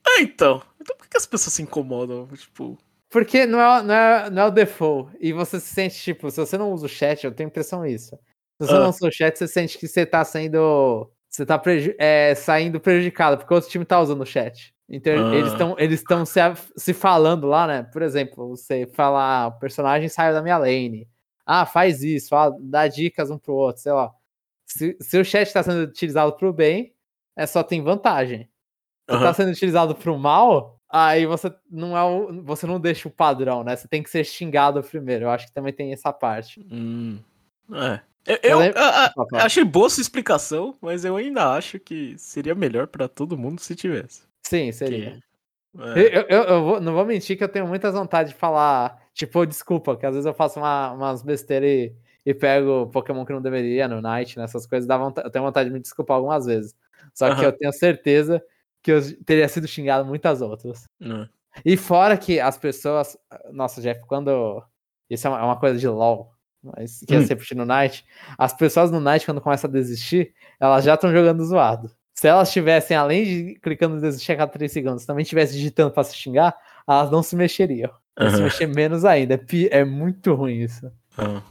Ah, 0.05 0.21
então. 0.21 0.61
Então 0.81 0.95
por 0.97 1.07
que 1.07 1.17
as 1.17 1.25
pessoas 1.25 1.53
se 1.53 1.61
incomodam? 1.61 2.27
Tipo. 2.27 2.77
Porque 3.09 3.45
não 3.45 3.59
é, 3.59 3.83
não, 3.83 3.93
é, 3.93 4.29
não 4.29 4.41
é 4.43 4.45
o 4.45 4.51
default. 4.51 5.15
E 5.19 5.33
você 5.33 5.59
se 5.59 5.73
sente, 5.73 5.95
tipo, 5.99 6.29
se 6.31 6.37
você 6.39 6.57
não 6.57 6.71
usa 6.71 6.85
o 6.85 6.89
chat, 6.89 7.23
eu 7.23 7.31
tenho 7.31 7.47
impressão 7.47 7.85
isso. 7.85 8.15
Se 8.61 8.67
você 8.67 8.73
Ah. 8.73 8.79
não 8.79 8.89
usa 8.89 9.07
o 9.07 9.11
chat, 9.11 9.37
você 9.37 9.47
sente 9.47 9.77
que 9.77 9.87
você 9.87 10.05
tá 10.05 10.23
sendo. 10.23 11.11
Você 11.29 11.45
tá 11.45 11.57
preju- 11.59 11.93
é, 11.99 12.33
saindo 12.35 12.79
prejudicado, 12.79 13.37
porque 13.37 13.53
o 13.53 13.55
outro 13.57 13.69
time 13.69 13.85
tá 13.85 13.99
usando 13.99 14.21
o 14.21 14.25
chat. 14.25 14.73
Então 14.89 15.13
Ah. 15.31 15.35
eles 15.35 15.51
estão 15.51 15.75
eles 15.77 16.03
se, 16.27 16.39
se 16.77 16.93
falando 16.93 17.45
lá, 17.47 17.67
né? 17.67 17.83
Por 17.83 18.01
exemplo, 18.01 18.49
você 18.49 18.87
fala, 18.95 19.43
ah, 19.43 19.47
o 19.47 19.59
personagem 19.59 20.09
saiu 20.09 20.33
da 20.33 20.41
minha 20.41 20.57
lane. 20.57 21.07
Ah, 21.51 21.65
faz 21.65 22.03
isso, 22.03 22.35
ah, 22.35 22.55
dá 22.59 22.87
dicas 22.87 23.31
um 23.31 23.37
pro 23.39 23.53
outro, 23.55 23.81
sei 23.81 23.91
lá. 23.91 24.11
Se, 24.67 24.95
se 25.01 25.17
o 25.17 25.25
chat 25.25 25.51
tá 25.51 25.63
sendo 25.63 25.81
utilizado 25.81 26.33
pro 26.33 26.53
bem, 26.53 26.93
é 27.35 27.47
só 27.47 27.63
tem 27.63 27.81
vantagem. 27.81 28.43
Se 29.09 29.15
Aham. 29.15 29.23
tá 29.23 29.33
sendo 29.33 29.49
utilizado 29.51 29.95
pro 29.95 30.15
mal, 30.19 30.79
aí 30.87 31.25
você 31.25 31.51
não 31.71 31.97
é 31.97 32.03
o, 32.03 32.43
você 32.43 32.67
não 32.67 32.79
deixa 32.79 33.07
o 33.07 33.11
padrão, 33.11 33.63
né? 33.63 33.75
Você 33.75 33.87
tem 33.87 34.03
que 34.03 34.11
ser 34.11 34.23
xingado 34.23 34.83
primeiro. 34.83 35.25
Eu 35.25 35.31
acho 35.31 35.47
que 35.47 35.53
também 35.53 35.73
tem 35.73 35.91
essa 35.91 36.13
parte. 36.13 36.63
Hum, 36.71 37.17
é. 37.73 37.99
Eu, 38.27 38.37
Eu 38.43 38.61
eu- 38.61 38.73
a- 38.77 39.11
achei 39.43 39.63
boa 39.63 39.89
sua 39.89 40.01
explicação, 40.01 40.77
mas 40.79 41.03
eu 41.03 41.15
ainda 41.15 41.53
acho 41.55 41.79
que 41.79 42.15
seria 42.19 42.53
melhor 42.53 42.85
pra 42.85 43.07
todo 43.07 43.35
mundo 43.35 43.59
se 43.59 43.75
tivesse. 43.75 44.21
Sim, 44.43 44.71
seria. 44.71 45.17
É. 45.79 45.99
eu, 46.17 46.21
eu- 46.29 46.43
eu 46.43 46.63
vou- 46.63 46.81
não 46.81 46.93
vou 46.93 47.05
mentir 47.05 47.37
que 47.37 47.43
eu 47.43 47.49
tenho 47.49 47.67
muitas 47.67 47.93
vontades 47.93 48.31
de 48.33 48.37
falar, 48.37 48.99
tipo, 49.13 49.45
desculpa, 49.45 49.95
que 49.97 50.05
às 50.05 50.13
vezes 50.13 50.25
eu 50.25 50.33
faço 50.33 50.59
uma- 50.59 50.91
umas 50.91 51.21
besteiras 51.21 51.69
e, 51.69 51.95
e 52.25 52.33
pego 52.33 52.87
Pokémon 52.91 53.25
que 53.25 53.33
não 53.33 53.41
deveria 53.41 53.87
no 53.87 54.01
Night, 54.01 54.37
nessas 54.37 54.65
coisas, 54.65 54.87
dá 54.87 54.97
vontade, 54.97 55.27
eu 55.27 55.31
tenho 55.31 55.45
vontade 55.45 55.69
de 55.69 55.73
me 55.73 55.79
desculpar 55.81 56.17
algumas 56.17 56.45
vezes. 56.45 56.75
Só 57.13 57.33
que 57.35 57.43
eu 57.43 57.51
tenho 57.51 57.71
certeza 57.73 58.41
que 58.81 58.91
eu 58.91 59.01
teria 59.25 59.47
sido 59.49 59.67
xingado 59.67 60.05
muitas 60.05 60.41
outras. 60.41 60.83
É. 61.01 61.27
E 61.65 61.75
fora 61.75 62.15
que 62.17 62.39
as 62.39 62.57
pessoas. 62.57 63.17
Nossa, 63.51 63.81
Jeff, 63.81 64.01
quando. 64.05 64.63
Isso 65.09 65.27
é 65.27 65.29
uma, 65.29 65.51
é 65.53 65.55
coisa 65.59 65.77
de 65.79 65.87
LOL. 65.87 66.31
Mas 66.63 66.99
que 67.07 67.15
Hum. 67.15 67.21
eu 67.21 67.25
sempre 67.25 67.55
no 67.55 67.65
Night. 67.65 68.05
As 68.37 68.53
pessoas 68.53 68.91
no 68.91 68.99
Night, 68.99 69.25
quando 69.25 69.41
começam 69.41 69.69
a 69.69 69.73
desistir, 69.73 70.33
elas 70.59 70.83
já 70.85 70.93
estão 70.93 71.11
jogando 71.11 71.43
zoado. 71.43 71.89
Se 72.19 72.27
elas 72.27 72.51
tivessem, 72.51 72.97
além 72.97 73.23
de 73.23 73.59
clicando 73.61 74.05
a 74.05 74.35
cada 74.35 74.51
3 74.51 74.69
segundos, 74.69 75.05
também 75.05 75.23
tivessem 75.23 75.55
digitando 75.55 75.89
pra 75.89 76.03
se 76.03 76.13
xingar, 76.17 76.53
elas 76.85 77.09
não 77.09 77.23
se 77.23 77.33
mexeriam. 77.33 77.89
Elas 78.13 78.33
se 78.33 78.41
mexer 78.41 78.67
menos 78.67 79.05
ainda. 79.05 79.35
É, 79.35 79.79
é 79.79 79.85
muito 79.85 80.33
ruim 80.33 80.57
isso. 80.57 80.91
Ah. 81.17 81.41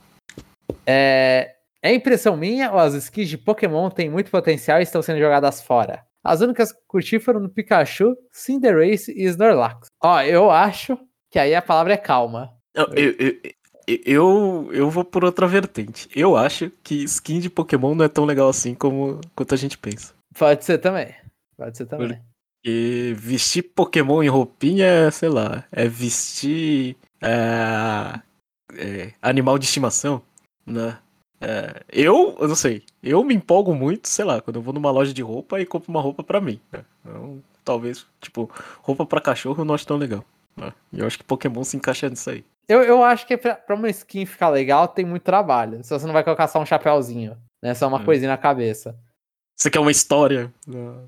É... 0.86 1.54
é 1.82 1.94
impressão 1.94 2.36
minha 2.36 2.70
ou 2.70 2.78
as 2.78 2.92
skins 2.92 3.30
de 3.30 3.38
Pokémon 3.38 3.88
têm 3.88 4.10
muito 4.10 4.30
potencial 4.30 4.78
e 4.78 4.82
estão 4.82 5.00
sendo 5.00 5.18
jogadas 5.18 5.62
fora? 5.62 6.04
As 6.22 6.42
únicas 6.42 6.70
que 6.70 6.80
curti 6.86 7.18
foram 7.18 7.40
no 7.40 7.48
Pikachu, 7.48 8.14
Cinderace 8.30 9.10
e 9.12 9.24
Snorlax. 9.24 9.86
Ó, 10.04 10.20
eu 10.20 10.50
acho 10.50 10.98
que 11.30 11.38
aí 11.38 11.54
a 11.54 11.62
palavra 11.62 11.94
é 11.94 11.96
calma. 11.96 12.52
Eu, 12.74 12.88
eu, 12.92 13.14
eu, 13.18 14.00
eu, 14.04 14.70
eu 14.70 14.90
vou 14.90 15.02
por 15.02 15.24
outra 15.24 15.46
vertente. 15.46 16.10
Eu 16.14 16.36
acho 16.36 16.70
que 16.84 17.04
skin 17.04 17.40
de 17.40 17.48
Pokémon 17.48 17.94
não 17.94 18.04
é 18.04 18.08
tão 18.08 18.26
legal 18.26 18.50
assim 18.50 18.74
como 18.74 19.18
quanto 19.34 19.54
a 19.54 19.56
gente 19.56 19.78
pensa. 19.78 20.17
Pode 20.36 20.64
ser 20.64 20.78
também. 20.78 21.14
Pode 21.56 21.76
ser 21.76 21.86
também. 21.86 22.20
E 22.64 23.14
vestir 23.16 23.62
Pokémon 23.62 24.22
em 24.22 24.28
roupinha, 24.28 25.10
sei 25.10 25.28
lá, 25.28 25.64
é 25.70 25.86
vestir 25.88 26.96
é, 27.22 28.20
é, 28.76 29.12
animal 29.22 29.58
de 29.58 29.64
estimação, 29.66 30.20
né? 30.66 30.98
É, 31.40 31.82
eu, 31.88 32.36
eu 32.40 32.48
não 32.48 32.56
sei, 32.56 32.82
eu 33.00 33.22
me 33.22 33.32
empolgo 33.34 33.72
muito, 33.72 34.08
sei 34.08 34.24
lá, 34.24 34.40
quando 34.40 34.56
eu 34.56 34.62
vou 34.62 34.74
numa 34.74 34.90
loja 34.90 35.14
de 35.14 35.22
roupa 35.22 35.60
e 35.60 35.66
compro 35.66 35.88
uma 35.90 36.00
roupa 36.00 36.24
pra 36.24 36.40
mim. 36.40 36.60
né? 36.72 36.84
Então, 37.00 37.40
talvez, 37.64 38.04
tipo, 38.20 38.50
roupa 38.82 39.06
pra 39.06 39.20
cachorro 39.20 39.60
eu 39.60 39.64
não 39.64 39.74
acho 39.74 39.86
tão 39.86 39.96
legal. 39.96 40.24
né? 40.56 40.72
E 40.92 40.98
eu 40.98 41.06
acho 41.06 41.16
que 41.16 41.24
Pokémon 41.24 41.62
se 41.62 41.76
encaixa 41.76 42.08
nisso 42.10 42.28
aí. 42.30 42.44
Eu, 42.68 42.82
eu 42.82 43.02
acho 43.04 43.24
que 43.26 43.36
pra, 43.36 43.54
pra 43.54 43.76
uma 43.76 43.88
skin 43.88 44.26
ficar 44.26 44.48
legal 44.48 44.88
tem 44.88 45.04
muito 45.04 45.22
trabalho. 45.22 45.82
Se 45.84 45.90
você 45.90 46.04
não 46.06 46.12
vai 46.12 46.24
colocar 46.24 46.48
só 46.48 46.60
um 46.60 46.66
chapéuzinho, 46.66 47.38
né? 47.62 47.72
Só 47.72 47.86
uma 47.88 48.00
Hum. 48.00 48.04
coisinha 48.04 48.30
na 48.30 48.36
cabeça. 48.36 48.98
Você 49.58 49.70
quer 49.70 49.80
uma 49.80 49.90
história? 49.90 50.54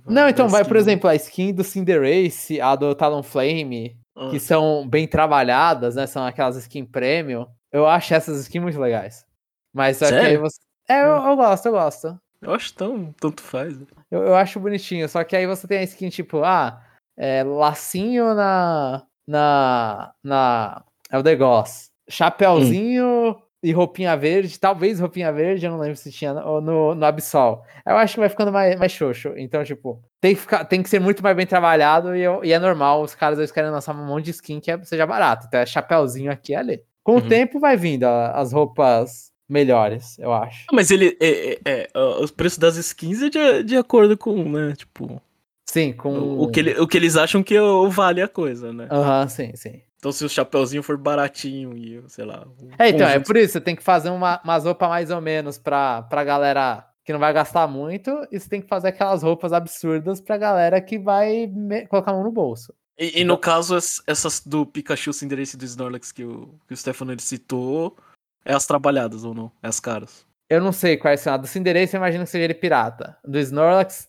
Não, 0.04 0.28
então 0.28 0.48
vai, 0.48 0.64
por 0.64 0.76
exemplo, 0.76 1.08
a 1.08 1.14
skin 1.14 1.54
do 1.54 1.62
Cinderace, 1.62 2.60
a 2.60 2.74
do 2.74 2.92
Talonflame, 2.96 3.96
Ah, 4.16 4.28
que 4.30 4.40
são 4.40 4.88
bem 4.88 5.06
trabalhadas, 5.06 5.94
né? 5.94 6.04
São 6.06 6.24
aquelas 6.26 6.56
skins 6.56 6.88
premium. 6.90 7.46
Eu 7.70 7.86
acho 7.86 8.12
essas 8.12 8.40
skins 8.40 8.60
muito 8.60 8.80
legais. 8.80 9.24
Mas 9.72 9.98
só 9.98 10.06
que 10.08 10.14
aí 10.14 10.36
você. 10.36 10.58
É, 10.88 11.00
eu, 11.02 11.06
eu 11.10 11.36
gosto, 11.36 11.66
eu 11.66 11.72
gosto. 11.72 12.20
Eu 12.42 12.52
acho 12.52 12.74
tão, 12.74 13.14
tanto 13.20 13.40
faz. 13.40 13.78
né? 13.78 13.86
Eu, 14.10 14.24
eu 14.24 14.34
acho 14.34 14.58
bonitinho. 14.58 15.08
Só 15.08 15.22
que 15.22 15.36
aí 15.36 15.46
você 15.46 15.68
tem 15.68 15.78
a 15.78 15.82
skin 15.84 16.08
tipo, 16.08 16.42
ah, 16.42 16.82
é, 17.16 17.44
lacinho 17.44 18.34
na. 18.34 19.06
Na. 19.28 20.12
Na. 20.24 20.84
É 21.08 21.16
o 21.18 21.22
Degoss. 21.22 21.90
Chapeuzinho 22.08 23.40
e 23.62 23.72
roupinha 23.72 24.16
verde. 24.16 24.58
Talvez 24.58 24.98
roupinha 25.00 25.32
verde, 25.32 25.66
eu 25.66 25.72
não 25.72 25.78
lembro 25.78 25.96
se 25.96 26.10
tinha 26.10 26.32
no, 26.32 26.60
no, 26.60 26.94
no 26.94 27.04
Absol. 27.06 27.62
Eu 27.86 27.96
acho 27.96 28.14
que 28.14 28.20
vai 28.20 28.28
ficando 28.28 28.52
mais, 28.52 28.78
mais 28.78 28.92
xoxo. 28.92 29.32
Então, 29.36 29.62
tipo, 29.64 30.02
tem 30.20 30.34
que, 30.34 30.40
ficar, 30.40 30.64
tem 30.64 30.82
que 30.82 30.88
ser 30.88 31.00
muito 31.00 31.22
mais 31.22 31.36
bem 31.36 31.46
trabalhado 31.46 32.14
e, 32.16 32.22
eu- 32.22 32.44
e 32.44 32.52
é 32.52 32.58
normal. 32.58 33.02
Os 33.02 33.14
caras 33.14 33.38
eles 33.38 33.52
querem 33.52 33.70
lançar 33.70 33.94
um 33.94 34.06
monte 34.06 34.26
de 34.26 34.30
skin 34.32 34.60
que 34.60 34.70
é- 34.70 34.82
seja 34.84 35.06
barato. 35.06 35.46
Então 35.46 35.60
é 35.60 35.66
chapeuzinho 35.66 36.30
aqui 36.32 36.52
e 36.52 36.56
ali. 36.56 36.82
Com 37.02 37.12
o 37.12 37.14
Uhum. 37.16 37.28
tempo 37.28 37.58
vai 37.60 37.76
vindo 37.76 38.04
a- 38.04 38.32
as 38.32 38.52
roupas 38.52 39.30
melhores, 39.48 40.18
eu 40.18 40.32
acho. 40.32 40.66
Mas 40.72 40.90
ele. 40.90 41.16
É, 41.20 41.52
é, 41.64 41.88
é, 41.94 41.98
os 42.20 42.30
preços 42.30 42.58
das 42.58 42.76
skins 42.76 43.20
é 43.22 43.28
de, 43.30 43.64
de 43.64 43.76
acordo 43.76 44.16
com, 44.16 44.44
né? 44.44 44.74
Tipo. 44.76 45.20
Sim, 45.68 45.92
com. 45.92 46.10
O, 46.18 46.42
o 46.44 46.48
que 46.50 46.60
ele- 46.60 46.78
o 46.80 46.86
que 46.86 46.96
eles 46.96 47.16
acham 47.16 47.42
que 47.42 47.58
o- 47.58 47.88
vale 47.90 48.20
a 48.22 48.28
coisa, 48.28 48.72
né? 48.72 48.86
Aham, 48.90 49.28
sim, 49.28 49.50
sim. 49.56 49.80
Então 50.00 50.10
se 50.12 50.24
o 50.24 50.28
chapeuzinho 50.30 50.82
for 50.82 50.96
baratinho 50.96 51.76
e, 51.76 52.02
sei 52.08 52.24
lá. 52.24 52.46
um 52.60 52.70
É, 52.78 52.88
então, 52.88 53.06
é 53.06 53.12
conjunto- 53.12 53.26
por 53.26 53.36
isso, 53.36 53.52
você 53.52 53.60
tem 53.60 53.76
que 53.76 53.82
fazer 53.82 54.08
uma, 54.08 54.40
umas 54.42 54.64
roupas 54.64 54.88
mais 54.88 55.10
ou 55.10 55.20
menos 55.20 55.58
pra, 55.58 56.02
pra 56.02 56.24
galera 56.24 56.86
que 57.04 57.12
não 57.12 57.20
vai 57.20 57.32
gastar 57.32 57.66
muito, 57.66 58.10
e 58.30 58.38
você 58.40 58.48
tem 58.48 58.62
que 58.62 58.68
fazer 58.68 58.88
aquelas 58.88 59.22
roupas 59.22 59.52
absurdas 59.52 60.20
pra 60.20 60.36
galera 60.38 60.80
que 60.80 60.98
vai 60.98 61.46
me- 61.46 61.86
colocar 61.86 62.12
a 62.12 62.14
mão 62.14 62.24
no 62.24 62.32
bolso. 62.32 62.72
E, 62.98 63.20
e 63.20 63.24
no 63.24 63.36
caso, 63.36 63.76
es- 63.76 64.02
essas 64.06 64.40
do 64.44 64.64
Pikachu, 64.64 65.12
Cinderace 65.12 65.54
e 65.56 65.58
do 65.58 65.64
Snorlax 65.64 66.12
que 66.12 66.24
o, 66.24 66.58
que 66.66 66.72
o 66.72 66.76
Stefano 66.76 67.12
ele 67.12 67.20
citou, 67.22 67.96
é 68.44 68.54
as 68.54 68.66
trabalhadas 68.66 69.22
ou 69.24 69.34
não? 69.34 69.50
É 69.62 69.68
as 69.68 69.80
caras? 69.80 70.24
Eu 70.48 70.62
não 70.62 70.72
sei 70.72 70.96
quais 70.96 71.20
são. 71.20 71.34
A 71.34 71.36
do 71.36 71.46
Cinderace, 71.46 71.94
eu 71.94 71.98
imagino 71.98 72.24
que 72.24 72.30
seja 72.30 72.44
ele 72.44 72.54
pirata. 72.54 73.16
Do 73.24 73.38
Snorlax, 73.38 74.08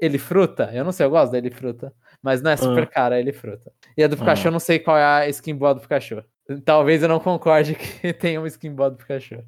ele 0.00 0.18
fruta. 0.18 0.70
Eu 0.72 0.84
não 0.84 0.92
sei, 0.92 1.04
eu 1.06 1.10
gosto 1.10 1.32
dele 1.32 1.50
fruta. 1.50 1.92
Mas 2.26 2.42
não 2.42 2.50
é 2.50 2.56
super 2.56 2.82
Ah. 2.82 2.86
cara, 2.88 3.20
ele 3.20 3.32
fruta. 3.32 3.72
E 3.96 4.02
a 4.02 4.08
do 4.08 4.16
Pikachu, 4.16 4.46
Ah. 4.46 4.48
eu 4.48 4.52
não 4.52 4.58
sei 4.58 4.80
qual 4.80 4.98
é 4.98 5.04
a 5.04 5.28
skin 5.28 5.54
boa 5.54 5.72
do 5.72 5.80
Pikachu. 5.80 6.24
Talvez 6.64 7.00
eu 7.04 7.08
não 7.08 7.20
concorde 7.20 7.74
que 8.02 8.12
tenha 8.12 8.40
uma 8.40 8.48
skin 8.48 8.72
boa 8.74 8.90
do 8.90 8.96
Pikachu. 8.96 9.44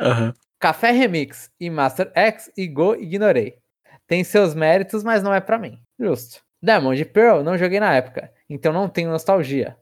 Aham. 0.00 0.34
Café 0.58 0.90
Remix 0.90 1.48
e 1.60 1.70
Master 1.70 2.10
X 2.16 2.50
e 2.56 2.66
Go 2.66 2.96
ignorei. 2.96 3.58
Tem 4.08 4.24
seus 4.24 4.54
méritos, 4.56 5.04
mas 5.04 5.22
não 5.22 5.32
é 5.32 5.40
pra 5.40 5.56
mim. 5.56 5.80
Justo. 6.00 6.40
Diamond 6.60 7.04
Pearl 7.06 7.42
não 7.44 7.56
joguei 7.56 7.78
na 7.78 7.94
época, 7.94 8.32
então 8.50 8.72
não 8.72 8.88
tenho 8.88 9.08
nostalgia. 9.10 9.76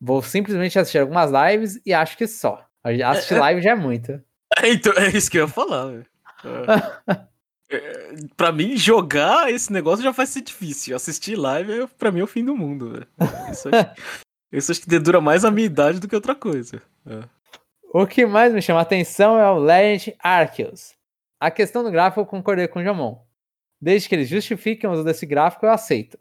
Vou 0.00 0.22
simplesmente 0.22 0.78
assistir 0.78 0.98
algumas 0.98 1.32
lives 1.32 1.80
e 1.84 1.92
acho 1.92 2.16
que 2.16 2.28
só. 2.28 2.64
Assistir 2.84 3.34
É, 3.34 3.36
é- 3.38 3.40
live 3.40 3.60
já 3.60 3.70
é 3.72 3.74
muito. 3.74 4.22
É, 4.62 4.68
então, 4.72 4.92
é 4.94 5.08
isso 5.08 5.30
que 5.30 5.38
eu 5.38 5.42
ia 5.42 5.48
falar, 5.48 5.86
velho. 5.88 6.06
É. 7.70 8.10
Pra 8.36 8.50
mim, 8.52 8.76
jogar 8.76 9.50
esse 9.52 9.72
negócio 9.72 10.02
já 10.02 10.10
vai 10.10 10.26
ser 10.26 10.40
difícil. 10.42 10.96
Assistir 10.96 11.36
live, 11.36 11.82
é, 11.82 11.86
pra 11.86 12.10
mim, 12.10 12.20
é 12.20 12.24
o 12.24 12.26
fim 12.26 12.44
do 12.44 12.56
mundo. 12.56 13.06
Isso, 13.50 13.68
acho- 13.68 13.90
isso 14.52 14.72
acho 14.72 14.80
que 14.80 14.88
dedura 14.88 15.20
mais 15.20 15.44
a 15.44 15.50
minha 15.50 15.66
idade 15.66 16.00
do 16.00 16.08
que 16.08 16.14
outra 16.14 16.34
coisa. 16.34 16.80
É. 17.06 17.20
O 17.92 18.06
que 18.06 18.24
mais 18.26 18.52
me 18.52 18.60
chama 18.62 18.80
a 18.80 18.82
atenção 18.82 19.38
é 19.38 19.50
o 19.50 19.58
Legend 19.58 20.16
Arceus. 20.22 20.94
A 21.40 21.50
questão 21.50 21.82
do 21.84 21.90
gráfico 21.90 22.20
eu 22.20 22.26
concordei 22.26 22.66
com 22.68 22.80
o 22.80 22.84
Jamon. 22.84 23.18
Desde 23.80 24.08
que 24.08 24.14
eles 24.14 24.28
justifiquem 24.28 24.88
o 24.88 24.92
uso 24.92 25.04
desse 25.04 25.24
gráfico, 25.24 25.64
eu 25.64 25.70
aceito. 25.70 26.18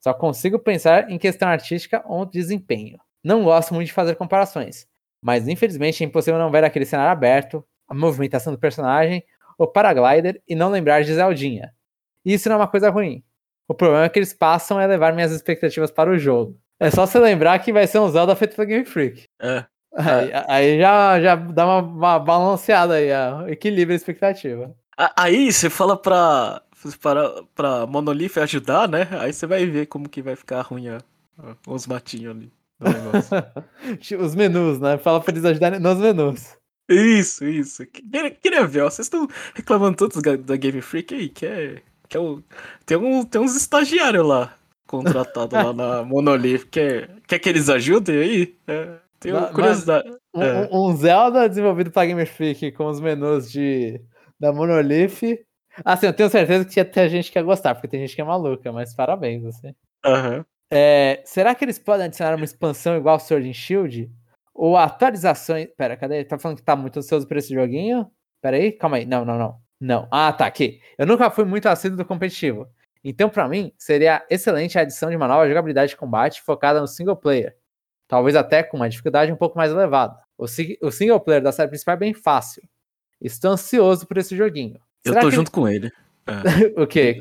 Só 0.00 0.12
consigo 0.12 0.58
pensar 0.58 1.10
em 1.10 1.18
questão 1.18 1.48
artística 1.48 2.02
ou 2.06 2.24
desempenho. 2.26 3.00
Não 3.24 3.42
gosto 3.42 3.74
muito 3.74 3.86
de 3.88 3.92
fazer 3.92 4.14
comparações, 4.14 4.86
mas 5.22 5.48
infelizmente 5.48 6.04
é 6.04 6.06
impossível 6.06 6.38
não 6.38 6.50
ver 6.52 6.62
aquele 6.64 6.84
cenário 6.84 7.10
aberto, 7.10 7.64
a 7.88 7.94
movimentação 7.94 8.52
do 8.52 8.58
personagem, 8.58 9.24
o 9.58 9.66
paraglider 9.66 10.40
e 10.48 10.54
não 10.54 10.70
lembrar 10.70 11.02
de 11.02 11.12
Zeldinha. 11.14 11.72
Isso 12.24 12.48
não 12.48 12.56
é 12.56 12.58
uma 12.60 12.68
coisa 12.68 12.88
ruim. 12.90 13.22
O 13.66 13.74
problema 13.74 14.04
é 14.04 14.08
que 14.08 14.18
eles 14.18 14.32
passam 14.32 14.78
a 14.78 14.84
elevar 14.84 15.14
minhas 15.14 15.32
expectativas 15.32 15.90
para 15.90 16.10
o 16.10 16.18
jogo. 16.18 16.56
É 16.80 16.90
só 16.90 17.04
você 17.06 17.18
lembrar 17.18 17.58
que 17.58 17.72
vai 17.72 17.86
ser 17.86 17.98
um 17.98 18.08
Zelda 18.08 18.34
feito 18.36 18.54
pela 18.56 18.64
Game 18.66 18.84
Freak. 18.84 19.24
É. 19.42 19.64
Aí, 19.94 20.30
aí 20.46 20.78
já, 20.80 21.20
já 21.20 21.34
dá 21.34 21.66
uma, 21.66 21.78
uma 21.82 22.18
balanceada 22.18 22.94
aí, 22.94 23.10
ó, 23.12 23.48
equilibra 23.48 23.94
a 23.94 23.96
expectativa. 23.96 24.74
Aí 25.16 25.52
você 25.52 25.68
fala 25.68 25.96
pra, 25.96 26.62
pra, 27.00 27.42
pra 27.54 27.86
Monolith 27.86 28.38
ajudar, 28.38 28.88
né? 28.88 29.08
Aí 29.18 29.32
você 29.32 29.46
vai 29.46 29.66
ver 29.66 29.86
como 29.86 30.08
que 30.08 30.22
vai 30.22 30.36
ficar 30.36 30.60
ruim 30.62 30.88
a- 30.88 30.98
os 31.66 31.86
matinhos 31.86 32.34
ali. 32.36 32.52
Os 34.20 34.34
menus, 34.34 34.78
né? 34.78 34.98
Fala 34.98 35.20
pra 35.20 35.32
eles 35.32 35.44
ajudarem 35.44 35.80
nos 35.80 35.98
menus. 35.98 36.56
Isso, 36.88 37.44
isso. 37.44 37.86
Queria, 37.86 38.30
queria 38.30 38.66
ver, 38.66 38.82
ó. 38.82 38.90
Vocês 38.90 39.06
estão 39.06 39.26
reclamando 39.54 39.96
tanto 39.96 40.20
da 40.20 40.56
Game 40.56 40.80
Freak 40.80 41.14
aí, 41.14 41.28
que 41.28 41.46
é. 41.46 41.82
Que 42.08 42.16
é 42.16 42.20
o, 42.20 42.42
tem, 42.86 42.96
um, 42.96 43.22
tem 43.24 43.40
uns 43.40 43.54
estagiários 43.54 44.26
lá. 44.26 44.54
contratado 44.86 45.54
lá 45.54 45.72
na 45.72 46.02
Monolith. 46.04 46.66
Quer, 46.70 47.10
quer 47.26 47.38
que 47.38 47.48
eles 47.48 47.68
ajudem 47.68 48.16
aí? 48.18 48.56
É, 48.66 48.94
tenho 49.20 49.40
Mas- 49.40 49.50
curiosidade. 49.52 50.10
Um, 50.34 50.42
É. 50.42 50.68
um- 50.72 50.96
Zelda 50.96 51.48
desenvolvido 51.48 51.90
pra 51.90 52.06
Game 52.06 52.24
Freak 52.24 52.72
com 52.72 52.86
os 52.86 53.00
menus 53.00 53.50
de, 53.50 54.00
da 54.40 54.52
Monolith. 54.52 55.38
Assim, 55.84 56.06
eu 56.06 56.12
tenho 56.12 56.30
certeza 56.30 56.64
que 56.64 56.80
ia 56.80 56.84
ter 56.84 57.08
gente 57.10 57.30
que 57.30 57.38
ia 57.38 57.42
gostar, 57.42 57.74
porque 57.74 57.86
tem 57.88 58.00
gente 58.00 58.14
que 58.16 58.20
é 58.20 58.24
maluca, 58.24 58.72
mas 58.72 58.94
parabéns, 58.94 59.44
assim. 59.44 59.74
Aham. 60.04 60.44
É, 60.70 61.22
será 61.24 61.54
que 61.54 61.64
eles 61.64 61.78
podem 61.78 62.06
adicionar 62.06 62.34
uma 62.36 62.44
expansão 62.44 62.96
igual 62.96 63.18
Sword 63.20 63.48
and 63.48 63.52
Shield? 63.54 64.10
Ou 64.60 64.76
atualizações. 64.76 65.68
Pera, 65.76 65.96
cadê? 65.96 66.24
Tá 66.24 66.36
falando 66.36 66.56
que 66.58 66.64
tá 66.64 66.74
muito 66.74 66.98
ansioso 66.98 67.28
por 67.28 67.36
esse 67.36 67.54
joguinho? 67.54 68.10
Pera 68.42 68.56
aí, 68.56 68.72
calma 68.72 68.96
aí. 68.96 69.06
Não, 69.06 69.24
não, 69.24 69.38
não. 69.38 69.60
Não. 69.80 70.08
Ah, 70.10 70.32
tá, 70.32 70.46
aqui. 70.46 70.80
Eu 70.98 71.06
nunca 71.06 71.30
fui 71.30 71.44
muito 71.44 71.66
assíduo 71.68 71.96
do 71.96 72.04
competitivo. 72.04 72.66
Então, 73.04 73.30
pra 73.30 73.46
mim, 73.48 73.72
seria 73.78 74.26
excelente 74.28 74.76
a 74.76 74.82
adição 74.82 75.10
de 75.10 75.14
uma 75.16 75.28
nova 75.28 75.46
jogabilidade 75.48 75.90
de 75.90 75.96
combate 75.96 76.42
focada 76.42 76.80
no 76.80 76.88
single 76.88 77.14
player. 77.14 77.56
Talvez 78.08 78.34
até 78.34 78.64
com 78.64 78.76
uma 78.76 78.88
dificuldade 78.88 79.30
um 79.30 79.36
pouco 79.36 79.56
mais 79.56 79.70
elevada. 79.70 80.18
O, 80.36 80.48
si- 80.48 80.76
o 80.82 80.90
single 80.90 81.20
player 81.20 81.40
da 81.40 81.52
série 81.52 81.68
principal 81.68 81.94
é 81.94 81.98
bem 81.98 82.12
fácil. 82.12 82.62
Estou 83.20 83.52
ansioso 83.52 84.08
por 84.08 84.18
esse 84.18 84.36
joguinho. 84.36 84.80
Eu 85.04 85.12
Será 85.12 85.20
tô 85.20 85.30
junto 85.30 85.52
com 85.52 85.68
ele. 85.68 85.92
ele- 86.26 86.74
o 86.82 86.84
quê? 86.86 87.18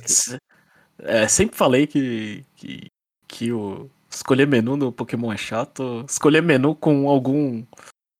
É, 0.99 1.27
sempre 1.27 1.55
falei 1.55 1.85
que, 1.85 2.43
que, 2.55 2.87
que 3.27 3.51
o 3.51 3.89
escolher 4.17 4.47
menu 4.47 4.75
no 4.77 4.91
Pokémon 4.91 5.31
é 5.31 5.37
chato. 5.37 6.05
Escolher 6.07 6.41
menu 6.41 6.75
com 6.75 7.07
algum 7.09 7.65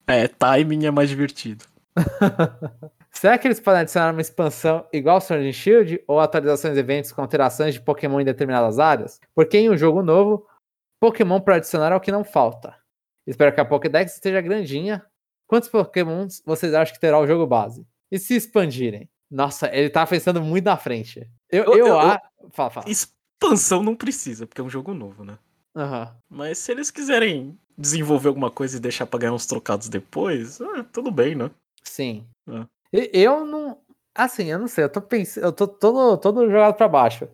é, 0.08 0.28
timing 0.28 0.86
é 0.86 0.92
mais 0.92 1.10
divertido. 1.10 1.66
Será 3.12 3.38
que 3.38 3.48
eles 3.48 3.60
podem 3.60 3.82
adicionar 3.82 4.12
uma 4.12 4.22
expansão 4.22 4.86
igual 4.94 5.16
ao 5.16 5.22
Sword 5.22 5.48
and 5.48 5.54
Shield 5.54 6.04
ou 6.08 6.20
atualizações 6.20 6.76
de 6.76 6.80
eventos 6.80 7.12
com 7.12 7.22
alterações 7.22 7.74
de 7.74 7.82
Pokémon 7.82 8.20
em 8.22 8.26
determinadas 8.26 8.78
áreas? 8.78 9.20
Porque 9.34 9.58
em 9.58 9.70
um 9.72 9.78
jogo 9.78 10.04
novo, 10.04 10.46
Pokémon 11.02 11.40
para 11.42 11.56
adicionar 11.56 11.92
é 11.92 11.96
o 11.96 12.00
que 12.00 12.12
não 12.12 12.24
falta. 12.24 12.76
Espero 13.26 13.54
que 13.54 13.60
a 13.60 13.66
Pokédex 13.66 14.14
esteja 14.14 14.40
grandinha. 14.40 15.04
Quantos 15.48 15.68
Pokémons 15.70 16.44
vocês 16.46 16.74
acham 16.74 16.94
que 16.94 17.00
terá 17.00 17.20
o 17.20 17.26
jogo 17.26 17.48
base? 17.48 17.86
E 18.12 18.20
se 18.20 18.36
expandirem? 18.36 19.10
Nossa, 19.32 19.68
ele 19.76 19.90
tá 19.90 20.06
pensando 20.06 20.42
muito 20.42 20.66
na 20.66 20.78
frente. 20.78 21.28
Eu, 21.50 21.64
Eu- 21.66 21.74
eu, 21.78 21.88
eu- 21.88 22.00
a- 22.00 22.22
Fala, 22.52 22.70
fala. 22.70 22.86
Expansão 22.90 23.82
não 23.84 23.96
precisa, 23.96 24.46
porque 24.46 24.62
é 24.62 24.64
um 24.64 24.70
jogo 24.70 24.94
novo, 24.94 25.26
né? 25.26 25.38
Aham. 25.78 26.16
Mas 26.30 26.58
se 26.58 26.72
eles 26.72 26.90
quiserem 26.90 27.58
desenvolver 27.78 28.28
alguma 28.30 28.50
coisa 28.50 28.78
e 28.78 28.80
deixar 28.80 29.06
pra 29.06 29.20
ganhar 29.20 29.34
uns 29.34 29.46
trocados 29.46 29.88
depois, 29.90 30.60
ah, 30.60 30.84
tudo 30.92 31.12
bem, 31.12 31.36
né? 31.36 31.52
Sim. 31.84 32.26
É. 32.50 33.10
Eu 33.14 33.46
não. 33.46 33.78
Assim, 34.16 34.46
eu 34.50 34.58
não 34.58 34.68
sei, 34.68 34.84
eu 34.86 34.90
tô 34.92 35.00
pensando, 35.00 35.44
eu 35.46 35.52
tô 35.52 35.68
todo, 35.68 36.18
todo 36.18 36.50
jogado 36.50 36.74
pra 36.76 36.88
baixo. 36.88 37.28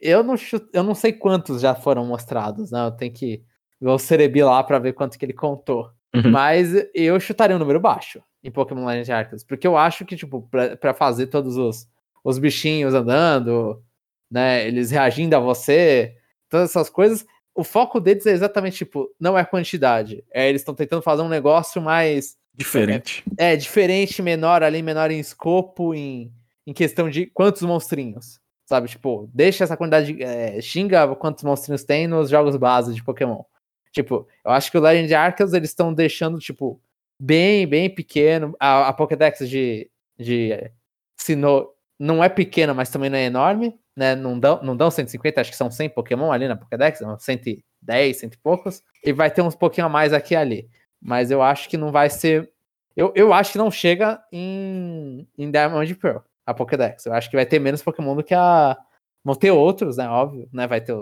Eu 0.00 0.22
não, 0.22 0.36
chu- 0.36 0.68
eu 0.72 0.84
não 0.84 0.94
sei 0.94 1.12
quantos 1.12 1.60
já 1.60 1.74
foram 1.74 2.06
mostrados, 2.06 2.70
né? 2.70 2.86
Eu 2.86 2.92
tenho 2.92 3.12
que 3.12 3.42
ver 3.80 3.88
o 3.88 3.98
Cerebi 3.98 4.42
lá 4.44 4.62
pra 4.62 4.78
ver 4.78 4.92
quanto 4.92 5.18
que 5.18 5.24
ele 5.24 5.32
contou. 5.32 5.90
Uhum. 6.14 6.30
Mas 6.30 6.68
eu 6.94 7.18
chutaria 7.18 7.56
um 7.56 7.58
número 7.58 7.80
baixo 7.80 8.22
em 8.44 8.50
Pokémon 8.52 8.84
Legends 8.86 9.10
Arceus, 9.10 9.42
porque 9.44 9.66
eu 9.66 9.76
acho 9.76 10.04
que, 10.04 10.14
tipo, 10.16 10.42
pra, 10.42 10.76
pra 10.76 10.94
fazer 10.94 11.26
todos 11.28 11.56
os, 11.56 11.88
os 12.22 12.38
bichinhos 12.38 12.92
andando, 12.94 13.82
né, 14.30 14.66
eles 14.66 14.90
reagindo 14.90 15.34
a 15.34 15.40
você, 15.40 16.14
todas 16.50 16.70
essas 16.70 16.90
coisas, 16.90 17.24
o 17.54 17.62
foco 17.64 18.00
deles 18.00 18.26
é 18.26 18.32
exatamente, 18.32 18.78
tipo, 18.78 19.08
não 19.20 19.36
é 19.38 19.44
quantidade, 19.44 20.24
é 20.32 20.48
eles 20.48 20.62
estão 20.62 20.74
tentando 20.74 21.02
fazer 21.02 21.22
um 21.22 21.28
negócio 21.28 21.80
mais 21.82 22.36
Diferente. 22.54 23.22
é, 23.38 23.56
diferente, 23.56 24.20
menor 24.22 24.62
ali, 24.62 24.82
menor 24.82 25.10
em 25.10 25.18
escopo, 25.20 25.94
em, 25.94 26.32
em 26.66 26.72
questão 26.72 27.08
de 27.10 27.26
quantos 27.26 27.62
monstrinhos. 27.62 28.40
Sabe, 28.64 28.88
tipo, 28.88 29.28
deixa 29.34 29.64
essa 29.64 29.76
quantidade, 29.76 30.12
de- 30.14 30.22
é, 30.22 30.60
xinga 30.62 31.14
quantos 31.16 31.44
monstrinhos 31.44 31.84
tem 31.84 32.06
nos 32.06 32.30
jogos 32.30 32.56
base 32.56 32.94
de 32.94 33.02
Pokémon. 33.04 33.42
Tipo, 33.90 34.26
eu 34.44 34.50
acho 34.50 34.70
que 34.70 34.78
o 34.78 34.80
Legend 34.80 35.12
Arceus 35.14 35.52
eles 35.52 35.68
estão 35.70 35.92
deixando, 35.92 36.38
tipo, 36.38 36.80
bem, 37.20 37.66
bem 37.66 37.90
pequeno. 37.94 38.56
A, 38.58 38.88
a 38.88 38.92
Pokédex 38.94 39.46
de, 39.46 39.90
de 40.18 40.52
é, 40.52 40.70
Sinnoh 41.18 41.68
não 42.04 42.22
é 42.24 42.28
pequena, 42.28 42.74
mas 42.74 42.90
também 42.90 43.10
não 43.10 43.18
é 43.18 43.24
enorme, 43.24 43.78
né? 43.96 44.14
Não 44.16 44.38
dão, 44.38 44.60
não 44.62 44.76
dão 44.76 44.90
150, 44.90 45.40
acho 45.40 45.50
que 45.50 45.56
são 45.56 45.70
100 45.70 45.88
Pokémon 45.90 46.32
ali 46.32 46.48
na 46.48 46.56
Pokédex, 46.56 46.98
são 46.98 47.18
110, 47.18 48.18
cento 48.18 48.34
e 48.34 48.38
poucos. 48.38 48.82
E 49.04 49.12
vai 49.12 49.30
ter 49.30 49.42
uns 49.42 49.54
pouquinho 49.54 49.86
a 49.86 49.90
mais 49.90 50.12
aqui 50.12 50.34
e 50.34 50.36
ali. 50.36 50.68
Mas 51.00 51.30
eu 51.30 51.42
acho 51.42 51.68
que 51.68 51.76
não 51.76 51.92
vai 51.92 52.08
ser 52.10 52.50
eu, 52.96 53.12
eu 53.16 53.32
acho 53.32 53.52
que 53.52 53.58
não 53.58 53.70
chega 53.70 54.22
em, 54.32 55.26
em 55.38 55.50
Diamond 55.50 55.94
Pearl, 55.96 56.18
a 56.46 56.52
Pokédex. 56.54 57.06
Eu 57.06 57.14
acho 57.14 57.30
que 57.30 57.36
vai 57.36 57.46
ter 57.46 57.58
menos 57.58 57.82
Pokémon 57.82 58.14
do 58.16 58.22
que 58.24 58.34
a. 58.34 58.76
Vão 59.24 59.34
ter 59.34 59.50
outros, 59.50 59.96
né? 59.96 60.08
Óbvio, 60.08 60.48
né? 60.52 60.66
Vai 60.66 60.80
ter 60.80 60.94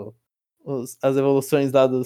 os- 0.63 0.97
as 1.03 1.17
evoluções 1.17 1.71
lá 1.71 1.87
do, 1.87 2.01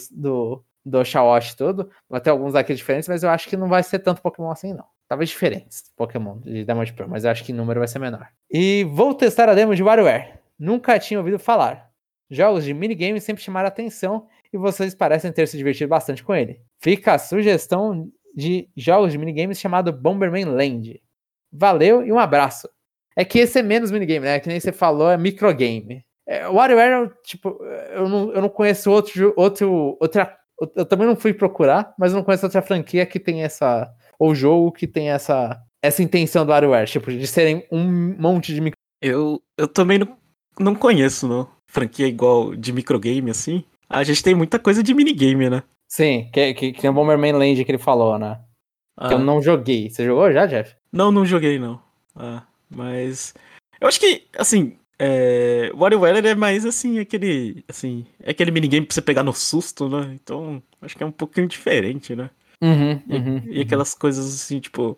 do 0.83 0.99
Oshawott 0.99 1.51
e 1.53 1.55
tudo. 1.57 1.89
Vai 2.09 2.21
ter 2.21 2.29
alguns 2.31 2.55
aqui 2.55 2.73
diferentes, 2.73 3.07
mas 3.09 3.23
eu 3.23 3.29
acho 3.29 3.47
que 3.49 3.57
não 3.57 3.67
vai 3.67 3.83
ser 3.83 3.99
tanto 3.99 4.21
Pokémon 4.21 4.49
assim, 4.51 4.73
não. 4.73 4.85
Talvez 5.07 5.29
diferentes 5.29 5.83
Pokémon 5.95 6.39
de 6.39 6.65
Diamond 6.65 6.93
Pearl, 6.93 7.09
mas 7.09 7.23
eu 7.23 7.31
acho 7.31 7.43
que 7.43 7.51
o 7.51 7.55
número 7.55 7.79
vai 7.79 7.87
ser 7.87 7.99
menor. 7.99 8.27
E 8.49 8.83
vou 8.85 9.13
testar 9.13 9.49
a 9.49 9.53
demo 9.53 9.75
de 9.75 9.83
WarioWare. 9.83 10.39
Nunca 10.57 10.97
tinha 10.99 11.19
ouvido 11.19 11.37
falar. 11.37 11.89
Jogos 12.29 12.65
de 12.65 12.73
minigame 12.73 13.21
sempre 13.21 13.43
chamaram 13.43 13.67
atenção 13.67 14.27
e 14.51 14.57
vocês 14.57 14.95
parecem 14.95 15.31
ter 15.31 15.47
se 15.47 15.57
divertido 15.57 15.89
bastante 15.89 16.23
com 16.23 16.33
ele. 16.33 16.59
Fica 16.79 17.13
a 17.13 17.19
sugestão 17.19 18.09
de 18.35 18.67
jogos 18.75 19.11
de 19.11 19.17
minigames 19.17 19.59
chamado 19.59 19.93
Bomberman 19.93 20.45
Land. 20.45 21.01
Valeu 21.51 22.03
e 22.03 22.11
um 22.11 22.19
abraço. 22.19 22.67
É 23.15 23.23
que 23.23 23.39
esse 23.39 23.59
é 23.59 23.63
menos 23.63 23.91
minigame, 23.91 24.25
né? 24.25 24.39
Que 24.39 24.49
nem 24.49 24.59
você 24.59 24.71
falou, 24.71 25.09
é 25.09 25.17
microgame. 25.17 26.03
É, 26.27 26.47
WarioWare, 26.47 27.11
tipo, 27.23 27.57
eu 27.93 28.09
não, 28.09 28.33
eu 28.33 28.41
não 28.41 28.49
conheço 28.49 28.91
outro, 28.91 29.33
outro, 29.37 29.97
outra. 30.01 30.35
Eu 30.75 30.85
também 30.85 31.07
não 31.07 31.15
fui 31.15 31.33
procurar, 31.33 31.93
mas 31.97 32.11
eu 32.11 32.17
não 32.17 32.23
conheço 32.23 32.45
outra 32.45 32.61
franquia 32.61 33.05
que 33.05 33.19
tem 33.19 33.43
essa. 33.43 33.89
Ou 34.19 34.35
jogo 34.35 34.71
que 34.71 34.87
tem 34.87 35.09
essa, 35.09 35.61
essa 35.81 36.01
intenção 36.01 36.45
do 36.45 36.51
WarioWare, 36.51 36.89
tipo, 36.89 37.11
de 37.11 37.27
serem 37.27 37.65
um 37.71 38.15
monte 38.19 38.53
de 38.53 38.61
micro. 38.61 38.77
Eu, 39.01 39.41
eu 39.57 39.67
também 39.67 39.99
não, 39.99 40.17
não 40.59 40.75
conheço, 40.75 41.27
não. 41.27 41.47
Franquia 41.67 42.07
igual 42.07 42.55
de 42.55 42.71
microgame, 42.71 43.29
assim. 43.31 43.63
A 43.89 44.03
gente 44.03 44.23
tem 44.23 44.33
muita 44.33 44.57
coisa 44.57 44.81
de 44.81 44.93
minigame, 44.93 45.49
né? 45.49 45.63
Sim, 45.87 46.29
que, 46.33 46.53
que, 46.53 46.71
que 46.73 46.81
tem 46.81 46.89
o 46.89 46.93
Bomberman 46.93 47.33
Land 47.33 47.63
que 47.63 47.71
ele 47.71 47.77
falou, 47.77 48.17
né? 48.17 48.39
Ah, 48.97 49.09
Que 49.09 49.13
eu 49.13 49.19
não 49.19 49.41
joguei. 49.41 49.89
Você 49.89 50.05
jogou 50.05 50.31
já, 50.31 50.45
Jeff? 50.45 50.75
Não, 50.91 51.11
não 51.11 51.25
joguei, 51.25 51.59
não. 51.59 51.81
Ah, 52.15 52.43
mas. 52.69 53.33
Eu 53.79 53.87
acho 53.87 53.99
que, 53.99 54.23
assim. 54.37 54.77
É... 54.97 55.69
O 55.73 55.79
WarioWare 55.79 56.25
é 56.25 56.35
mais 56.35 56.65
assim, 56.65 56.99
aquele. 56.99 57.63
Assim. 57.67 58.05
É 58.21 58.31
aquele 58.31 58.51
minigame 58.51 58.85
pra 58.85 58.93
você 58.93 59.01
pegar 59.01 59.23
no 59.23 59.33
susto, 59.33 59.89
né? 59.89 60.13
Então, 60.13 60.63
acho 60.81 60.95
que 60.95 61.03
é 61.03 61.05
um 61.05 61.11
pouquinho 61.11 61.47
diferente, 61.47 62.15
né? 62.15 62.29
Uhum, 62.61 63.01
E, 63.47 63.57
e 63.59 63.61
aquelas 63.61 63.93
coisas 63.93 64.25
assim, 64.33 64.59
tipo. 64.59 64.97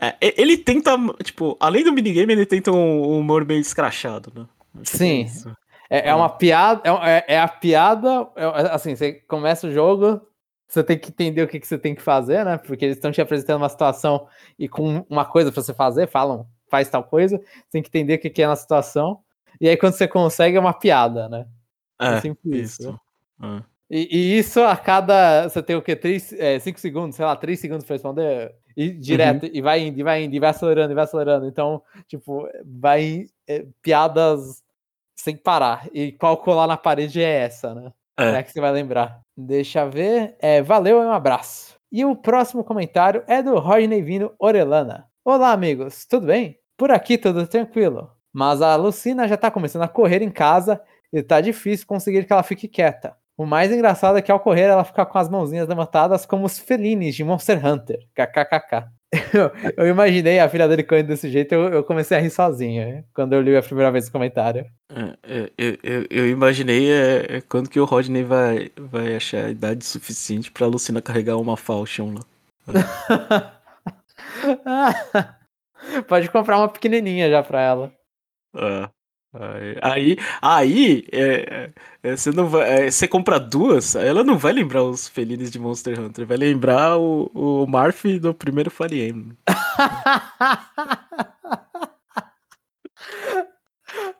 é, 0.00 0.16
ele 0.20 0.56
tenta, 0.56 0.96
tipo, 1.22 1.56
além 1.60 1.84
do 1.84 1.92
minigame, 1.92 2.32
ele 2.32 2.46
tenta 2.46 2.70
um 2.72 3.18
humor 3.18 3.44
meio 3.44 3.60
escrachado, 3.60 4.32
né? 4.34 4.46
É 4.80 4.84
Sim. 4.84 5.26
É, 5.90 6.10
é 6.10 6.14
uma 6.14 6.28
piada, 6.28 6.82
é, 6.84 7.10
é- 7.10 7.24
é 7.34 7.40
a 7.40 7.48
piada, 7.48 8.28
é- 8.36 8.74
assim, 8.74 8.94
você 8.94 9.14
começa 9.14 9.66
o 9.66 9.72
jogo, 9.72 10.20
você 10.68 10.84
tem 10.84 10.98
que 10.98 11.08
entender 11.08 11.42
o 11.42 11.48
que, 11.48 11.58
que 11.58 11.66
você 11.66 11.78
tem 11.78 11.94
que 11.94 12.02
fazer, 12.02 12.44
né? 12.44 12.58
Porque 12.58 12.84
eles 12.84 12.96
estão 12.98 13.10
te 13.10 13.20
apresentando 13.22 13.62
uma 13.62 13.68
situação 13.70 14.28
e 14.58 14.68
com 14.68 15.04
uma 15.08 15.24
coisa 15.24 15.50
pra 15.50 15.62
você 15.62 15.72
fazer, 15.72 16.06
falam, 16.08 16.46
faz 16.70 16.88
tal 16.90 17.02
coisa, 17.02 17.38
você 17.38 17.70
tem 17.72 17.82
que 17.82 17.88
entender 17.88 18.14
o 18.14 18.18
que, 18.18 18.28
que 18.28 18.42
é 18.42 18.46
na 18.46 18.54
situação, 18.54 19.20
e 19.58 19.66
aí 19.68 19.76
quando 19.78 19.94
você 19.94 20.06
consegue 20.06 20.58
é 20.58 20.60
uma 20.60 20.74
piada, 20.74 21.26
né? 21.28 21.46
É, 21.98 22.20
sempre 22.20 22.60
isso, 22.60 22.82
isso. 22.82 23.00
Ah. 23.40 23.62
E, 23.90 24.08
e 24.10 24.38
isso 24.38 24.60
a 24.60 24.76
cada. 24.76 25.48
Você 25.48 25.62
tem 25.62 25.76
o 25.76 25.82
quê? 25.82 25.98
5 26.60 26.78
segundos, 26.78 27.16
sei 27.16 27.24
lá, 27.24 27.34
3 27.36 27.58
segundos 27.58 27.84
pra 27.84 27.94
responder. 27.94 28.54
E 28.76 28.90
direto, 28.90 29.48
e 29.52 29.60
vai 29.60 29.80
indo, 29.80 29.98
e 29.98 30.02
vai 30.04 30.22
indo, 30.22 30.36
e 30.36 30.38
vai 30.38 30.50
acelerando, 30.50 30.92
e 30.92 30.94
vai 30.94 31.04
acelerando. 31.04 31.46
Então, 31.46 31.82
tipo, 32.06 32.48
vai 32.64 33.26
é, 33.48 33.66
piadas 33.82 34.62
sem 35.16 35.36
parar. 35.36 35.88
E 35.92 36.12
qual 36.12 36.36
colar 36.36 36.66
na 36.66 36.76
parede 36.76 37.20
é 37.20 37.40
essa, 37.40 37.74
né? 37.74 37.92
É. 38.16 38.30
É 38.36 38.42
que 38.42 38.52
você 38.52 38.60
vai 38.60 38.70
lembrar. 38.72 39.20
Deixa 39.36 39.88
ver. 39.88 40.36
É, 40.38 40.62
valeu 40.62 41.02
e 41.02 41.06
um 41.06 41.12
abraço. 41.12 41.76
E 41.90 42.04
o 42.04 42.14
próximo 42.14 42.62
comentário 42.62 43.24
é 43.26 43.42
do 43.42 43.58
Rodney 43.58 44.02
Vino 44.02 44.32
Orelana. 44.38 45.08
Olá, 45.24 45.52
amigos, 45.52 46.04
tudo 46.06 46.26
bem? 46.26 46.58
Por 46.76 46.90
aqui 46.90 47.16
tudo 47.18 47.46
tranquilo. 47.46 48.10
Mas 48.32 48.62
a 48.62 48.76
Lucina 48.76 49.26
já 49.26 49.36
tá 49.36 49.50
começando 49.50 49.82
a 49.82 49.88
correr 49.88 50.22
em 50.22 50.30
casa 50.30 50.80
e 51.12 51.22
tá 51.22 51.40
difícil 51.40 51.86
conseguir 51.86 52.24
que 52.24 52.32
ela 52.32 52.42
fique 52.42 52.68
quieta. 52.68 53.16
O 53.38 53.46
mais 53.46 53.70
engraçado 53.70 54.18
é 54.18 54.22
que 54.22 54.32
ao 54.32 54.40
correr 54.40 54.62
ela 54.62 54.82
fica 54.82 55.06
com 55.06 55.16
as 55.16 55.28
mãozinhas 55.28 55.68
levantadas 55.68 56.26
como 56.26 56.44
os 56.44 56.58
felines 56.58 57.14
de 57.14 57.22
Monster 57.22 57.64
Hunter. 57.64 58.00
KKKK. 58.12 58.88
Eu, 59.32 59.52
eu 59.84 59.86
imaginei 59.86 60.40
a 60.40 60.48
filha 60.48 60.66
dele 60.66 60.82
correndo 60.82 61.06
desse 61.06 61.30
jeito, 61.30 61.54
eu, 61.54 61.68
eu 61.68 61.84
comecei 61.84 62.16
a 62.16 62.20
rir 62.20 62.30
sozinho, 62.30 62.84
né, 62.84 63.04
quando 63.14 63.34
eu 63.34 63.40
li 63.40 63.56
a 63.56 63.62
primeira 63.62 63.92
vez 63.92 64.08
o 64.08 64.12
comentário. 64.12 64.66
É, 64.92 65.16
é, 65.22 65.50
eu, 65.56 65.78
eu, 65.82 66.06
eu 66.10 66.28
imaginei 66.28 66.90
é, 66.90 67.36
é 67.36 67.40
quando 67.40 67.70
que 67.70 67.78
o 67.78 67.84
Rodney 67.84 68.24
vai, 68.24 68.72
vai 68.76 69.14
achar 69.14 69.44
a 69.44 69.50
idade 69.50 69.84
suficiente 69.84 70.50
pra 70.50 70.66
Lucina 70.66 71.00
carregar 71.00 71.36
uma 71.36 71.56
Falchion 71.56 72.14
lá. 72.14 72.24
Pode 76.08 76.28
comprar 76.28 76.58
uma 76.58 76.68
pequenininha 76.68 77.30
já 77.30 77.40
pra 77.42 77.62
ela. 77.62 77.92
É. 78.56 78.88
Aí, 79.82 80.16
aí, 80.40 81.04
é, 81.12 81.70
é, 82.02 82.16
você 82.16 82.30
não 82.32 82.48
vai, 82.48 82.86
é, 82.86 82.90
você 82.90 83.06
compra 83.06 83.38
duas, 83.38 83.94
ela 83.94 84.24
não 84.24 84.38
vai 84.38 84.52
lembrar 84.52 84.82
os 84.82 85.06
felinos 85.06 85.50
de 85.50 85.58
Monster 85.58 86.00
Hunter, 86.00 86.26
vai 86.26 86.38
lembrar 86.38 86.96
o, 86.98 87.30
o 87.34 87.66
Marf 87.66 88.04
do 88.18 88.32
primeiro 88.32 88.70
Fire 88.70 89.06
Emblem. 89.06 89.36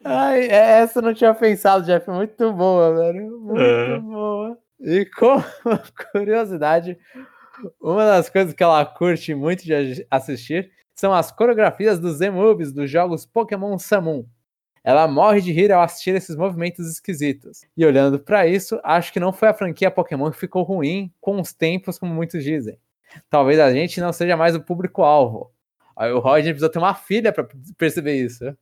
Ai, 0.05 0.43
é, 0.43 0.81
essa 0.81 0.99
eu 0.99 1.03
não 1.03 1.15
tinha 1.15 1.35
pensado, 1.35 1.85
Jeff. 1.85 2.09
Muito 2.11 2.53
boa, 2.53 2.95
velho. 2.95 3.41
Muito 3.41 3.61
é. 3.61 3.99
boa. 3.99 4.59
E 4.81 5.05
como 5.07 5.43
curiosidade, 6.13 6.99
uma 7.81 8.05
das 8.05 8.29
coisas 8.29 8.55
que 8.55 8.63
ela 8.63 8.85
curte 8.87 9.35
muito 9.35 9.65
de 9.65 10.07
assistir 10.11 10.71
são 10.95 11.13
as 11.13 11.31
coreografias 11.33 11.99
dos 11.99 12.17
Z-Movies 12.17 12.73
dos 12.73 12.91
jogos 12.91 13.27
Pokémon 13.27 13.79
Samon. 13.79 14.25
Ela 14.89 15.07
morre 15.07 15.43
de 15.43 15.53
rir 15.53 15.71
ao 15.71 15.83
assistir 15.83 16.15
esses 16.15 16.35
movimentos 16.35 16.91
esquisitos. 16.91 17.61
E 17.77 17.85
olhando 17.85 18.19
para 18.19 18.47
isso, 18.47 18.81
acho 18.83 19.13
que 19.13 19.21
não 19.21 19.35
foi 19.35 19.49
a 19.49 19.53
franquia 19.53 19.91
Pokémon 19.91 20.31
que 20.31 20.39
ficou 20.39 20.63
ruim 20.63 21.13
com 21.21 21.39
os 21.39 21.53
tempos, 21.53 21.99
como 21.99 22.15
muitos 22.15 22.43
dizem. 22.43 22.79
Talvez 23.29 23.61
a 23.61 23.71
gente 23.71 24.01
não 24.01 24.15
seja 24.15 24.35
mais 24.35 24.57
o 24.57 24.63
público-alvo. 24.63 25.53
O 25.95 26.21
Roger 26.21 26.55
precisa 26.55 26.71
ter 26.71 26.79
uma 26.79 26.95
filha 26.95 27.31
para 27.35 27.47
perceber 27.77 28.15
isso. 28.15 28.47
É. 28.47 28.57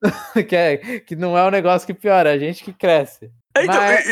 que, 0.42 0.56
é, 0.56 0.76
que 1.00 1.14
não 1.14 1.36
é 1.36 1.46
um 1.46 1.50
negócio 1.50 1.86
que 1.86 1.92
piora, 1.92 2.30
é 2.30 2.32
a 2.32 2.38
gente 2.38 2.64
que 2.64 2.72
cresce. 2.72 3.30
É, 3.54 3.64
então, 3.64 3.76
Mas... 3.76 4.06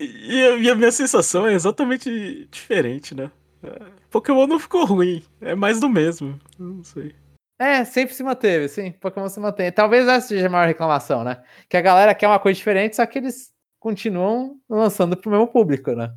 e, 0.00 0.04
e, 0.04 0.62
e, 0.62 0.70
a 0.70 0.74
minha 0.74 0.90
sensação 0.90 1.46
é 1.46 1.52
exatamente 1.52 2.48
diferente, 2.50 3.14
né? 3.14 3.30
É, 3.62 3.78
Pokémon 4.10 4.48
não 4.48 4.58
ficou 4.58 4.84
ruim, 4.84 5.22
é 5.40 5.54
mais 5.54 5.78
do 5.78 5.88
mesmo. 5.88 6.36
Não 6.58 6.82
sei. 6.82 7.14
É, 7.58 7.84
sempre 7.84 8.14
se 8.14 8.22
manteve, 8.22 8.68
sim. 8.68 8.92
Pokémon 8.92 9.28
se 9.28 9.38
mantém. 9.38 9.70
Talvez 9.70 10.06
essa 10.08 10.28
seja 10.28 10.46
a 10.46 10.50
maior 10.50 10.66
reclamação, 10.66 11.22
né? 11.22 11.42
Que 11.68 11.76
a 11.76 11.80
galera 11.80 12.14
quer 12.14 12.26
uma 12.26 12.38
coisa 12.40 12.56
diferente, 12.56 12.96
só 12.96 13.06
que 13.06 13.18
eles 13.18 13.52
continuam 13.78 14.58
lançando 14.68 15.16
pro 15.16 15.30
mesmo 15.30 15.46
público, 15.46 15.92
né? 15.92 16.12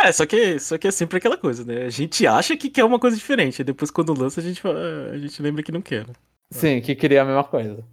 É, 0.00 0.10
só 0.10 0.26
que, 0.26 0.58
só 0.58 0.76
que 0.76 0.88
é 0.88 0.90
sempre 0.90 1.18
aquela 1.18 1.38
coisa, 1.38 1.64
né? 1.64 1.84
A 1.84 1.90
gente 1.90 2.26
acha 2.26 2.56
que 2.56 2.68
quer 2.68 2.84
uma 2.84 2.98
coisa 2.98 3.16
diferente, 3.16 3.60
e 3.60 3.64
depois 3.64 3.90
quando 3.90 4.12
lança 4.12 4.40
a 4.40 4.42
gente, 4.42 4.60
a 4.66 5.16
gente 5.16 5.40
lembra 5.40 5.62
que 5.62 5.70
não 5.70 5.80
quer, 5.80 6.06
né? 6.06 6.14
Sim, 6.50 6.80
que 6.80 6.94
queria 6.94 7.22
a 7.22 7.24
mesma 7.24 7.44
coisa. 7.44 7.84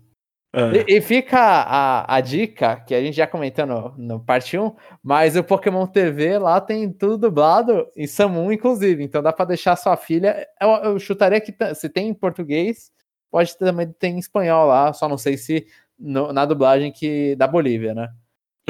É. 0.53 0.91
E, 0.91 0.97
e, 0.97 1.01
fica 1.01 1.39
a, 1.39 2.15
a 2.15 2.19
dica, 2.19 2.75
que 2.85 2.93
a 2.93 3.01
gente 3.01 3.15
já 3.15 3.25
comentou 3.25 3.65
no, 3.65 3.93
no 3.97 4.19
parte 4.19 4.57
1, 4.57 4.75
mas 5.01 5.37
o 5.37 5.43
Pokémon 5.43 5.87
TV 5.87 6.37
lá 6.37 6.59
tem 6.59 6.91
tudo 6.91 7.17
dublado 7.17 7.87
em 7.95 8.05
Samu, 8.05 8.51
inclusive. 8.51 9.01
Então 9.01 9.23
dá 9.23 9.31
para 9.31 9.45
deixar 9.45 9.77
sua 9.77 9.95
filha. 9.95 10.45
Eu, 10.59 10.69
eu, 10.69 10.99
chutaria 10.99 11.39
que 11.39 11.55
se 11.73 11.87
tem 11.87 12.09
em 12.09 12.13
português, 12.13 12.91
pode 13.31 13.57
também 13.57 13.87
ter 13.93 14.09
em 14.09 14.19
espanhol 14.19 14.67
lá, 14.67 14.91
só 14.91 15.07
não 15.07 15.17
sei 15.17 15.37
se 15.37 15.65
no, 15.97 16.33
na 16.33 16.45
dublagem 16.45 16.91
que 16.91 17.33
da 17.37 17.47
Bolívia, 17.47 17.93
né? 17.93 18.09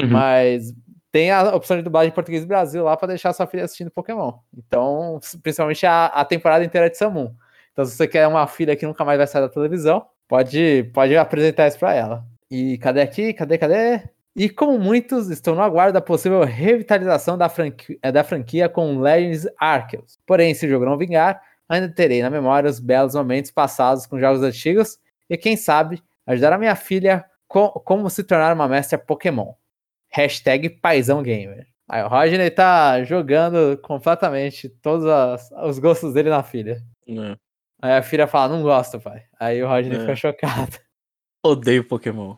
Uhum. 0.00 0.08
Mas 0.08 0.72
tem 1.10 1.32
a 1.32 1.54
opção 1.54 1.76
de 1.76 1.82
dublagem 1.82 2.10
em 2.10 2.14
português 2.14 2.44
do 2.44 2.48
Brasil 2.48 2.84
lá 2.84 2.96
para 2.96 3.08
deixar 3.08 3.32
sua 3.32 3.46
filha 3.46 3.64
assistindo 3.64 3.90
Pokémon. 3.90 4.34
Então, 4.56 5.18
principalmente 5.42 5.84
a, 5.84 6.06
a 6.06 6.24
temporada 6.24 6.64
inteira 6.64 6.88
de 6.88 6.96
Samu. 6.96 7.36
Então, 7.72 7.84
se 7.84 7.96
você 7.96 8.06
quer 8.06 8.28
uma 8.28 8.46
filha 8.46 8.76
que 8.76 8.86
nunca 8.86 9.04
mais 9.04 9.18
vai 9.18 9.26
sair 9.26 9.42
da 9.42 9.48
televisão, 9.48 10.06
Pode, 10.32 10.84
pode 10.94 11.14
apresentar 11.14 11.68
isso 11.68 11.78
para 11.78 11.92
ela. 11.92 12.24
E 12.50 12.78
cadê 12.78 13.02
aqui? 13.02 13.34
Cadê, 13.34 13.58
cadê? 13.58 14.00
E 14.34 14.48
como 14.48 14.78
muitos, 14.78 15.28
estou 15.28 15.54
no 15.54 15.60
aguardo 15.60 15.92
da 15.92 16.00
possível 16.00 16.42
revitalização 16.42 17.36
da 17.36 17.50
franquia, 17.50 17.98
eh, 18.02 18.10
da 18.10 18.24
franquia 18.24 18.66
com 18.66 18.98
Legends 18.98 19.46
Arceus. 19.60 20.18
Porém, 20.26 20.54
se 20.54 20.64
o 20.64 20.70
jogo 20.70 20.86
não 20.86 20.96
vingar, 20.96 21.42
ainda 21.68 21.86
terei 21.86 22.22
na 22.22 22.30
memória 22.30 22.70
os 22.70 22.80
belos 22.80 23.14
momentos 23.14 23.50
passados 23.50 24.06
com 24.06 24.18
jogos 24.18 24.42
antigos 24.42 24.98
e, 25.28 25.36
quem 25.36 25.54
sabe, 25.54 26.02
ajudar 26.26 26.54
a 26.54 26.58
minha 26.58 26.76
filha 26.76 27.26
com, 27.46 27.68
como 27.68 28.08
se 28.08 28.24
tornar 28.24 28.54
uma 28.54 28.66
mestra 28.66 28.96
Pokémon. 28.96 29.52
Hashtag 30.08 30.70
Paizão 30.70 31.22
Gamer. 31.22 31.66
Aí 31.86 32.02
o 32.02 32.08
Rodney 32.08 32.50
tá 32.50 33.04
jogando 33.04 33.76
completamente 33.82 34.70
todos 34.80 35.04
as, 35.04 35.50
os 35.62 35.78
gostos 35.78 36.14
dele 36.14 36.30
na 36.30 36.42
filha. 36.42 36.82
É. 37.06 37.36
Aí 37.82 37.94
a 37.94 38.02
filha 38.02 38.28
fala, 38.28 38.54
não 38.54 38.62
gosto, 38.62 39.00
pai. 39.00 39.24
Aí 39.40 39.60
o 39.60 39.66
Rodney 39.66 39.96
é. 39.96 40.00
fica 40.00 40.14
chocado. 40.14 40.78
Odeio 41.44 41.82
Pokémon. 41.82 42.36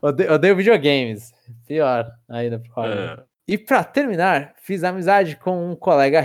Odeio, 0.00 0.32
odeio 0.32 0.54
videogames. 0.54 1.32
Pior 1.66 2.08
ainda 2.28 2.60
pro 2.60 2.72
Rodney. 2.72 3.04
É. 3.04 3.24
E 3.48 3.58
para 3.58 3.82
terminar, 3.82 4.54
fiz 4.56 4.84
amizade 4.84 5.34
com 5.36 5.68
um 5.68 5.74
colega 5.74 6.24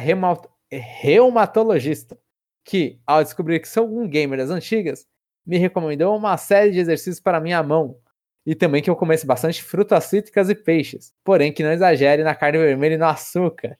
reumatologista 0.71 2.15
que, 2.63 3.01
ao 3.07 3.23
descobrir 3.23 3.59
que 3.59 3.67
sou 3.67 3.89
um 3.89 4.07
gamer 4.07 4.37
das 4.37 4.51
antigas, 4.51 5.07
me 5.43 5.57
recomendou 5.57 6.15
uma 6.15 6.37
série 6.37 6.71
de 6.71 6.77
exercícios 6.79 7.19
para 7.19 7.41
minha 7.41 7.63
mão. 7.63 7.97
E 8.45 8.53
também 8.53 8.83
que 8.83 8.89
eu 8.89 8.95
comesse 8.95 9.25
bastante 9.25 9.63
frutas 9.63 10.03
cítricas 10.05 10.47
e 10.47 10.55
peixes, 10.55 11.11
porém 11.23 11.51
que 11.51 11.63
não 11.63 11.71
exagere 11.71 12.23
na 12.23 12.35
carne 12.35 12.59
vermelha 12.59 12.93
e 12.93 12.97
no 12.97 13.05
açúcar 13.05 13.77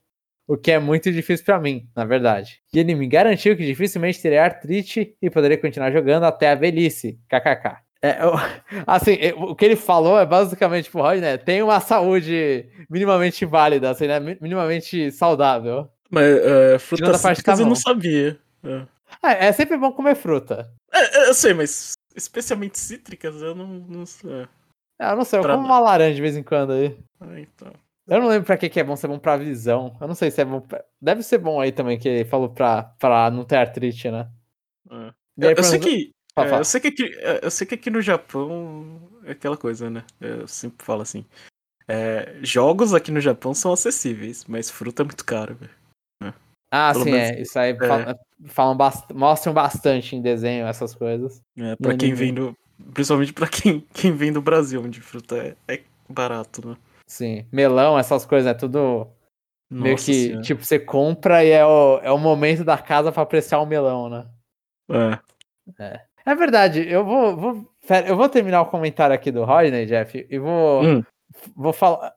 o 0.50 0.58
que 0.58 0.72
é 0.72 0.80
muito 0.80 1.12
difícil 1.12 1.46
para 1.46 1.60
mim, 1.60 1.88
na 1.96 2.04
verdade. 2.04 2.60
E 2.74 2.80
ele 2.80 2.96
me 2.96 3.08
garantiu 3.08 3.56
que 3.56 3.64
dificilmente 3.64 4.20
teria 4.20 4.44
artrite 4.44 5.16
e 5.22 5.30
poderia 5.30 5.60
continuar 5.60 5.92
jogando 5.92 6.24
até 6.24 6.50
a 6.50 6.56
velhice. 6.56 7.20
KKK. 7.30 7.78
É, 8.02 8.24
eu, 8.24 8.34
assim, 8.88 9.16
o 9.38 9.56
que 9.56 9.64
ele 9.64 9.76
falou 9.76 10.20
é 10.20 10.26
basicamente, 10.26 10.86
tipo, 10.86 11.08
né? 11.14 11.38
Tem 11.38 11.62
uma 11.62 11.80
saúde 11.80 12.68
minimamente 12.90 13.46
válida, 13.46 13.92
assim, 13.92 14.08
né? 14.08 14.20
Minimamente 14.42 15.12
saudável. 15.12 15.88
Mas 16.10 16.26
uh, 16.26 16.80
frutas 16.80 17.22
cítricas 17.22 17.60
eu 17.60 17.68
não 17.68 17.76
sabia. 17.76 18.40
É. 18.64 18.88
É, 19.22 19.46
é. 19.48 19.52
sempre 19.52 19.78
bom 19.78 19.92
comer 19.92 20.16
fruta. 20.16 20.74
É, 20.92 21.26
é, 21.26 21.30
eu 21.30 21.34
sei, 21.36 21.54
mas 21.54 21.94
especialmente 22.16 22.80
cítricas 22.80 23.40
eu 23.40 23.54
não, 23.54 23.68
não 23.68 24.06
sei. 24.08 24.48
É, 25.00 25.12
eu 25.12 25.16
não 25.16 25.24
sei, 25.24 25.38
eu 25.38 25.44
pra... 25.44 25.54
como 25.54 25.68
uma 25.68 25.80
laranja 25.80 26.16
de 26.16 26.22
vez 26.22 26.36
em 26.36 26.42
quando 26.42 26.74
aí. 26.74 26.98
Ah, 27.22 27.40
então. 27.40 27.72
Eu 28.10 28.20
não 28.20 28.28
lembro 28.28 28.46
pra 28.46 28.58
que, 28.58 28.68
que 28.70 28.80
é 28.80 28.84
bom, 28.84 28.96
se 28.96 29.06
é 29.06 29.10
bom 29.10 29.20
pra 29.20 29.38
visão. 29.38 29.96
Eu 30.02 30.08
não 30.08 30.16
sei 30.16 30.32
se 30.32 30.42
é 30.42 30.46
bom. 30.46 30.60
Pra... 30.60 30.84
Deve 31.00 31.22
ser 31.22 31.38
bom 31.38 31.62
aí 31.62 31.72
também, 31.72 31.98
que 32.00 32.10
ele 32.10 32.26
falou 32.26 32.50
pra, 32.50 32.84
pra 32.98 33.30
não 33.30 33.46
ter 33.46 33.58
artrite, 33.58 34.10
né? 34.10 34.28
É. 34.90 34.96
Aí, 34.96 35.14
eu, 35.38 35.52
eu, 35.52 35.64
sei 35.64 35.80
que, 35.80 36.12
é, 36.36 36.60
eu, 36.60 36.66
sei 36.66 36.82
que 36.82 36.88
aqui, 36.88 37.04
é, 37.20 37.46
eu 37.46 37.52
sei 37.52 37.68
que 37.68 37.76
aqui 37.76 37.90
no 37.90 38.02
Japão 38.02 39.00
é 39.24 39.32
aquela 39.32 39.56
coisa, 39.56 39.90
né? 39.90 40.04
Eu 40.20 40.48
sempre 40.48 40.84
falo 40.84 41.04
assim. 41.04 41.24
É, 41.88 42.38
jogos 42.42 42.94
aqui 42.94 43.12
no 43.12 43.22
Japão 43.22 43.54
são 43.54 43.72
acessíveis, 43.72 44.44
mas 44.46 44.70
fruta 44.70 45.04
é 45.04 45.06
muito 45.06 45.24
caro, 45.24 45.56
velho. 45.56 45.72
É. 46.24 46.34
Ah, 46.72 46.92
Pelo 46.92 47.06
sim, 47.06 47.12
menos, 47.12 47.30
é. 47.30 47.42
Isso 47.42 47.60
aí 47.60 47.78
falam, 47.78 48.20
falam 48.46 48.78
bast 48.78 49.14
mostram 49.14 49.54
bastante 49.54 50.16
em 50.16 50.22
desenho 50.22 50.66
essas 50.66 50.96
coisas. 50.96 51.42
É, 51.58 51.76
pra 51.76 51.96
quem 51.96 52.14
vem 52.14 52.34
do. 52.34 52.56
Principalmente 52.94 53.34
pra 53.34 53.48
quem, 53.48 53.82
quem 53.94 54.16
vem 54.16 54.32
do 54.32 54.42
Brasil, 54.42 54.82
onde 54.82 55.00
fruta 55.00 55.38
é, 55.38 55.56
é 55.68 55.82
barato, 56.08 56.68
né? 56.68 56.78
Sim, 57.10 57.44
melão, 57.52 57.98
essas 57.98 58.24
coisas, 58.24 58.50
é 58.50 58.54
tudo 58.54 59.08
Nossa 59.70 59.84
meio 59.84 59.96
que, 59.96 60.02
senhora. 60.14 60.42
tipo, 60.44 60.64
você 60.64 60.78
compra 60.78 61.44
e 61.44 61.50
é 61.50 61.66
o, 61.66 62.00
é 62.04 62.12
o 62.12 62.20
momento 62.20 62.64
da 62.64 62.78
casa 62.78 63.12
para 63.12 63.24
apreciar 63.24 63.60
o 63.60 63.66
melão, 63.66 64.08
né? 64.08 64.28
É. 64.92 65.84
É, 65.84 66.02
é 66.24 66.36
verdade, 66.36 66.88
eu 66.88 67.04
vou, 67.04 67.36
vou, 67.36 67.74
eu 68.06 68.16
vou 68.16 68.30
terminar 68.30 68.62
o 68.62 68.68
comentário 68.68 69.16
aqui 69.16 69.32
do 69.32 69.44
Rodney, 69.44 69.88
Jeff, 69.88 70.28
e 70.30 70.38
vou, 70.38 70.84
hum. 70.84 71.04
vou 71.56 71.74
falar. 71.74 72.14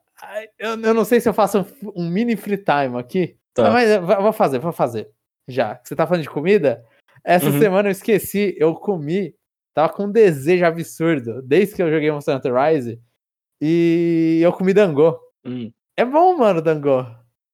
Eu, 0.58 0.78
eu 0.78 0.94
não 0.94 1.06
sei 1.06 1.20
se 1.20 1.28
eu 1.28 1.34
faço 1.34 1.60
um, 1.82 2.02
um 2.02 2.10
mini 2.10 2.36
free 2.36 2.58
time 2.58 2.98
aqui, 2.98 3.36
tá. 3.54 3.70
mas 3.70 3.88
eu 3.88 4.04
vou 4.04 4.32
fazer, 4.32 4.58
vou 4.58 4.72
fazer. 4.72 5.10
Já. 5.48 5.80
Você 5.82 5.96
tá 5.96 6.06
falando 6.06 6.22
de 6.22 6.30
comida? 6.30 6.84
Essa 7.24 7.46
uhum. 7.46 7.58
semana 7.58 7.88
eu 7.88 7.92
esqueci, 7.92 8.54
eu 8.58 8.74
comi, 8.74 9.34
tava 9.74 9.90
com 9.90 10.04
um 10.04 10.12
desejo 10.12 10.66
absurdo, 10.66 11.40
desde 11.40 11.74
que 11.74 11.82
eu 11.82 11.90
joguei 11.90 12.10
Monster 12.10 12.36
Hunter 12.36 12.54
Rise 12.54 13.00
e 13.64 14.40
eu 14.42 14.52
comi 14.52 14.74
dangô. 14.74 15.16
Hum. 15.44 15.70
É 15.96 16.04
bom, 16.04 16.36
mano, 16.36 16.60
dangô. 16.60 17.06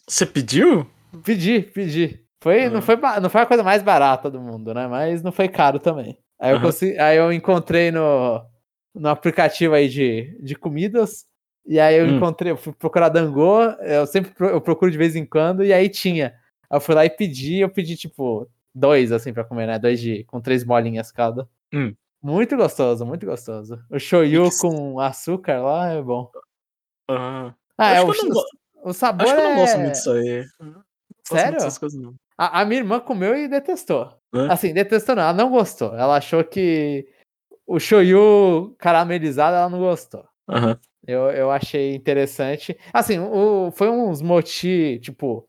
Você 0.08 0.24
pediu? 0.24 0.86
Pedi, 1.22 1.60
pedi. 1.60 2.24
Foi, 2.40 2.66
não, 2.70 2.78
ah. 2.78 2.82
foi, 2.82 2.96
não 3.20 3.28
foi 3.28 3.42
a 3.42 3.46
coisa 3.46 3.62
mais 3.62 3.82
barata 3.82 4.30
do 4.30 4.40
mundo, 4.40 4.72
né? 4.72 4.86
Mas 4.86 5.22
não 5.22 5.30
foi 5.30 5.48
caro 5.48 5.78
também. 5.78 6.16
Aí, 6.40 6.54
eu, 6.54 6.62
consegui, 6.62 6.98
aí 6.98 7.18
eu 7.18 7.30
encontrei 7.30 7.90
no, 7.90 8.42
no 8.94 9.10
aplicativo 9.10 9.74
aí 9.74 9.86
de, 9.86 10.34
de 10.40 10.54
comidas. 10.54 11.26
E 11.66 11.78
aí 11.78 11.98
eu 11.98 12.06
hum. 12.06 12.16
encontrei, 12.16 12.52
eu 12.52 12.56
fui 12.56 12.72
procurar 12.72 13.10
dangô. 13.10 13.64
Eu 13.82 14.06
sempre 14.06 14.32
eu 14.40 14.62
procuro 14.62 14.90
de 14.90 14.96
vez 14.96 15.14
em 15.14 15.26
quando. 15.26 15.62
E 15.62 15.74
aí 15.74 15.90
tinha. 15.90 16.28
Aí 16.70 16.76
eu 16.78 16.80
fui 16.80 16.94
lá 16.94 17.04
e 17.04 17.10
pedi. 17.10 17.58
Eu 17.58 17.68
pedi, 17.68 17.98
tipo, 17.98 18.48
dois, 18.74 19.12
assim, 19.12 19.34
pra 19.34 19.44
comer, 19.44 19.66
né? 19.66 19.78
Dois 19.78 20.00
de, 20.00 20.24
com 20.24 20.40
três 20.40 20.64
bolinhas 20.64 21.12
cada. 21.12 21.46
Hum. 21.70 21.92
Muito 22.22 22.56
gostoso, 22.56 23.06
muito 23.06 23.24
gostoso. 23.24 23.78
O 23.90 23.98
shoyu 23.98 24.48
com 24.60 24.98
açúcar 24.98 25.60
lá 25.60 25.88
é 25.90 26.02
bom. 26.02 26.30
Ah, 27.08 27.54
ah 27.76 27.92
é, 27.92 28.02
o, 28.02 28.10
o 28.84 28.92
sabor 28.92 29.26
Acho 29.26 29.34
que 29.34 29.40
eu 29.40 29.44
não 29.44 29.56
gosto 29.56 29.78
muito 29.78 29.92
disso 29.92 30.12
aí. 30.12 30.44
Sério? 31.24 31.58
Coisas, 31.58 32.14
a, 32.36 32.60
a, 32.60 32.64
minha 32.64 32.80
irmã 32.80 33.00
comeu 33.00 33.36
e 33.36 33.48
detestou. 33.48 34.12
É? 34.34 34.52
Assim, 34.52 34.72
detestou 34.72 35.14
não, 35.14 35.22
ela 35.22 35.32
não 35.32 35.50
gostou. 35.50 35.94
Ela 35.94 36.16
achou 36.16 36.42
que 36.42 37.06
o 37.66 37.78
shoyu 37.78 38.74
caramelizado 38.78 39.56
ela 39.56 39.68
não 39.68 39.78
gostou. 39.78 40.24
Uhum. 40.48 40.76
Eu, 41.06 41.30
eu 41.30 41.50
achei 41.50 41.94
interessante. 41.94 42.76
Assim, 42.92 43.18
o, 43.18 43.70
foi 43.72 43.88
uns 43.88 44.20
moti, 44.22 44.98
tipo, 45.02 45.48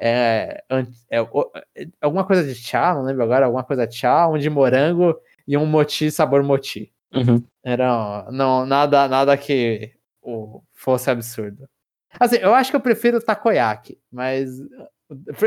é, 0.00 0.62
é, 0.70 1.18
é, 1.18 1.86
alguma 2.00 2.24
coisa 2.24 2.44
de 2.44 2.54
chá, 2.54 2.94
não 2.94 3.02
lembro 3.02 3.22
agora, 3.22 3.46
alguma 3.46 3.64
coisa 3.64 3.86
de 3.86 3.96
chá, 3.96 4.28
um 4.28 4.38
de 4.38 4.48
morango 4.48 5.16
e 5.46 5.56
um 5.56 5.66
moti 5.66 6.10
sabor 6.10 6.42
moti. 6.42 6.92
Uhum. 7.14 7.42
Era 7.64 8.28
não, 8.30 8.64
nada, 8.64 9.08
nada 9.08 9.36
que 9.36 9.92
o, 10.22 10.62
fosse 10.72 11.10
absurdo. 11.10 11.68
Assim, 12.18 12.36
eu 12.36 12.54
acho 12.54 12.70
que 12.70 12.76
eu 12.76 12.80
prefiro 12.80 13.20
takoyaki, 13.20 13.98
mas 14.10 14.58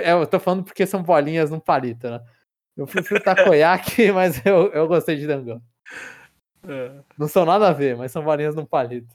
eu 0.04 0.26
tô 0.28 0.40
falando 0.40 0.64
porque 0.64 0.86
são 0.86 1.04
bolinhas 1.04 1.50
num 1.50 1.60
palito, 1.60 2.10
né? 2.10 2.22
Eu 2.76 2.86
prefiro 2.86 3.22
takoyaki, 3.24 4.12
mas 4.12 4.44
eu, 4.46 4.72
eu 4.72 4.88
gostei 4.88 5.16
de 5.16 5.28
dango. 5.28 5.62
É. 6.68 7.04
Não 7.18 7.28
são 7.28 7.46
nada 7.46 7.70
a 7.70 7.74
ver, 7.74 7.96
mas 7.98 8.12
são 8.12 8.24
bolinhas 8.24 8.56
num 8.56 8.66
palito. 8.66 9.14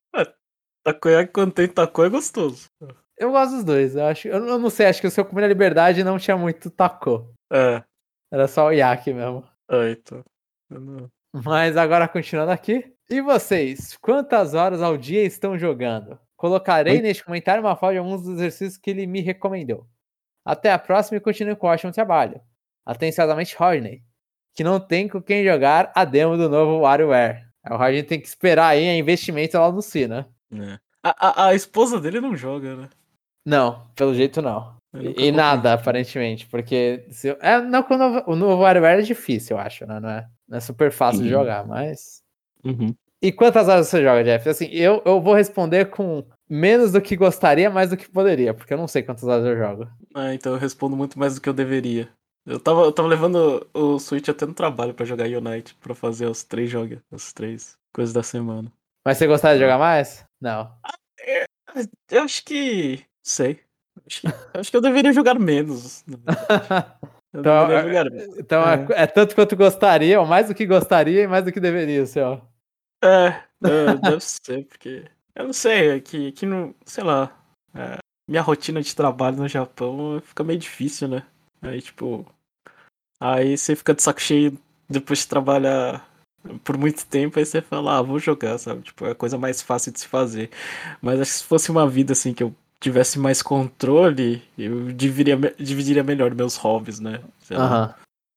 Takoyaki 0.85 1.33
quando 1.33 1.53
tem 1.53 1.69
taco 1.69 2.05
é 2.05 2.09
gostoso. 2.09 2.69
Eu 3.17 3.33
gosto 3.33 3.57
dos 3.57 3.65
dois. 3.65 3.97
Eu, 3.97 4.07
acho, 4.07 4.29
eu 4.29 4.59
não 4.59 4.71
sei, 4.71 4.87
acho 4.87 5.01
que 5.01 5.07
o 5.07 5.11
seu 5.11 5.25
comer 5.25 5.43
na 5.43 5.49
liberdade 5.49 6.05
não 6.05 6.19
tinha 6.19 6.37
muito 6.37 6.71
taco. 6.71 7.35
É. 7.53 7.83
Era 8.31 8.47
só 8.47 8.67
o 8.67 8.73
yaki 8.73 9.13
mesmo. 9.13 9.45
É, 9.71 9.91
então. 9.91 10.23
Mas 11.33 11.77
agora 11.77 12.09
continuando 12.09 12.53
aqui. 12.53 12.93
E 13.11 13.21
vocês, 13.21 13.97
quantas 13.97 14.55
horas 14.55 14.83
ao 14.83 14.97
dia 14.97 15.25
estão 15.25 15.59
jogando? 15.59 16.19
Colocarei 16.37 16.97
Oi? 16.97 17.03
neste 17.03 17.25
comentário 17.25 17.63
uma 17.63 17.77
foto 17.77 17.93
de 17.93 17.99
alguns 17.99 18.23
dos 18.23 18.35
exercícios 18.35 18.77
que 18.77 18.91
ele 18.91 19.07
me 19.07 19.21
recomendou. 19.21 19.87
Até 20.45 20.73
a 20.73 20.79
próxima 20.79 21.17
e 21.17 21.21
continue 21.21 21.57
com 21.57 21.67
o 21.67 21.71
ótimo 21.71 21.93
trabalho. 21.93 22.41
Atenciosamente, 22.87 23.57
Rodney. 23.57 24.03
Que 24.55 24.65
não 24.65 24.79
tem 24.81 25.09
com 25.09 25.21
quem 25.23 25.45
jogar 25.45 25.93
a 25.95 26.05
demo 26.05 26.37
do 26.37 26.49
novo 26.49 26.81
WarioWare. 26.81 27.47
O 27.71 27.77
Rodney 27.77 28.03
tem 28.03 28.21
que 28.21 28.29
esperar 28.29 28.69
aí 28.69 28.89
a 28.89 28.97
investimento 28.97 29.59
lá 29.59 29.71
no 29.71 29.83
Si, 29.83 30.07
né? 30.07 30.27
É. 30.53 30.79
A, 31.03 31.29
a, 31.29 31.49
a 31.49 31.55
esposa 31.55 32.01
dele 32.01 32.21
não 32.21 32.37
joga, 32.37 32.77
né? 32.77 32.89
Não, 33.45 33.87
pelo 33.95 34.15
jeito 34.15 34.43
não. 34.43 34.77
E, 34.95 35.31
nada, 35.31 35.75
aparentemente, 35.75 36.47
porque 36.47 37.07
se 37.11 37.37
é, 37.41 37.61
não, 37.61 37.87
o 37.89 37.97
novo, 37.97 38.31
o 38.33 38.37
novo 38.37 38.63
WarioWare 38.63 39.01
é 39.01 39.03
difícil, 39.03 39.57
eu 39.57 39.63
acho, 39.63 39.87
né? 39.87 40.01
Não 40.01 40.09
é, 40.09 40.29
é 40.51 40.61
super 40.61 40.91
fácil 40.93 41.23
de 41.23 41.27
Uhum. 41.27 41.41
jogar, 41.41 41.67
mas. 41.67 42.23
Uhum. 42.65 42.95
E 43.21 43.33
quantas 43.33 43.69
horas 43.69 43.89
você 43.89 44.03
joga, 44.03 44.23
Jeff? 44.23 44.49
Assim, 44.49 44.67
eu, 44.67 45.03
eu 45.05 45.21
vou 45.21 45.35
responder 45.35 45.87
com 45.91 46.25
menos 46.49 46.93
do 46.93 47.01
que 47.01 47.17
gostaria, 47.17 47.69
mais 47.69 47.91
do 47.91 47.97
que 47.97 48.09
poderia, 48.09 48.55
porque 48.55 48.73
eu 48.73 48.79
não 48.79 48.87
sei 48.87 49.03
quantas 49.03 49.25
horas 49.25 49.45
eu 49.45 49.57
jogo. 49.57 49.89
Ah, 50.15 50.33
então 50.35 50.53
eu 50.53 50.59
respondo 50.59 50.97
muito 50.97 51.19
mais 51.19 51.35
do 51.35 51.41
que 51.41 51.49
eu 51.49 51.53
deveria. 51.53 52.09
Eu 52.47 52.59
tava, 52.61 52.83
eu 52.83 52.93
tava 52.93 53.09
levando 53.09 53.67
o 53.75 53.99
Switch 53.99 54.29
até 54.29 54.47
no 54.47 54.55
trabalho 54.55 54.95
pra 54.95 55.05
jogar 55.05 55.27
Unite, 55.27 55.75
pra 55.83 55.95
fazer 55.95 56.27
os 56.27 56.45
três 56.45 56.71
jogos, 56.71 56.99
as 57.13 57.33
três 57.33 57.77
coisas 57.93 58.15
da 58.15 58.23
semana. 58.23 58.73
Mas 59.05 59.19
você 59.19 59.27
gostaria 59.27 59.59
de 59.59 59.65
jogar 59.65 59.79
mais? 59.79 60.25
Não. 60.41 60.73
Eu 62.11 62.23
acho 62.23 62.45
que. 62.45 63.05
Sei. 63.23 63.61
Acho 64.07 64.21
que, 64.23 64.27
eu 64.29 64.33
acho 64.61 64.71
que 64.71 64.77
eu 64.77 64.81
deveria 64.81 65.13
jogar 65.13 65.39
menos. 65.39 66.05
Então, 67.35 67.71
é- 67.71 68.27
então 68.39 68.63
é. 68.69 68.87
é 69.03 69.07
tanto 69.07 69.35
quanto 69.35 69.57
gostaria, 69.57 70.21
ou 70.21 70.27
mais 70.27 70.49
do 70.49 70.55
que 70.55 70.67
gostaria 70.67 71.23
e 71.23 71.27
mais 71.27 71.45
do 71.45 71.53
que 71.53 71.61
deveria, 71.61 72.07
seu. 72.07 72.41
É, 73.05 73.43
é, 73.65 73.95
deve 74.03 74.21
ser, 74.21 74.65
porque. 74.67 75.05
Eu 75.35 75.45
não 75.47 75.53
sei, 75.53 75.91
é 75.91 76.01
que, 76.01 76.33
que 76.33 76.47
não. 76.47 76.75
Sei 76.85 77.05
lá. 77.05 77.31
é, 77.75 77.99
minha 78.29 78.43
rotina 78.43 78.83
de 78.83 78.95
trabalho 78.95 79.37
no 79.37 79.49
Japão 79.49 80.21
fica 80.23 80.43
meio 80.45 80.59
difícil, 80.59 81.09
né? 81.09 81.23
Aí, 81.63 81.81
tipo. 81.81 82.27
Aí 83.21 83.57
você 83.57 83.75
fica 83.77 83.95
de 83.95 84.03
saco 84.03 84.21
cheio 84.21 84.59
depois 84.89 85.21
de 85.21 85.29
trabalhar 85.29 86.09
por 86.65 86.79
muito 86.79 87.05
tempo, 87.07 87.39
aí 87.39 87.45
você 87.45 87.61
fala, 87.61 87.99
ah, 87.99 88.03
vou 88.03 88.19
jogar, 88.19 88.59
sabe? 88.59 88.83
Tipo, 88.83 89.07
é 89.07 89.11
a 89.11 89.15
coisa 89.15 89.37
mais 89.37 89.61
fácil 89.61 89.93
de 89.93 90.01
se 90.01 90.09
fazer. 90.09 90.51
Mas 91.03 91.21
acho 91.21 91.33
que 91.33 91.39
se 91.39 91.45
fosse 91.45 91.71
uma 91.71 91.89
vida 91.89 92.13
assim 92.13 92.33
que 92.33 92.43
eu 92.43 92.55
tivesse 92.81 93.19
mais 93.19 93.43
controle, 93.43 94.43
eu 94.57 94.93
dividiria, 94.93 95.37
dividiria 95.59 96.03
melhor 96.05 96.35
meus 96.35 96.57
hobbies, 96.57 97.01
né? 97.01 97.21
Sei 97.41 97.57
lá, 97.57 97.97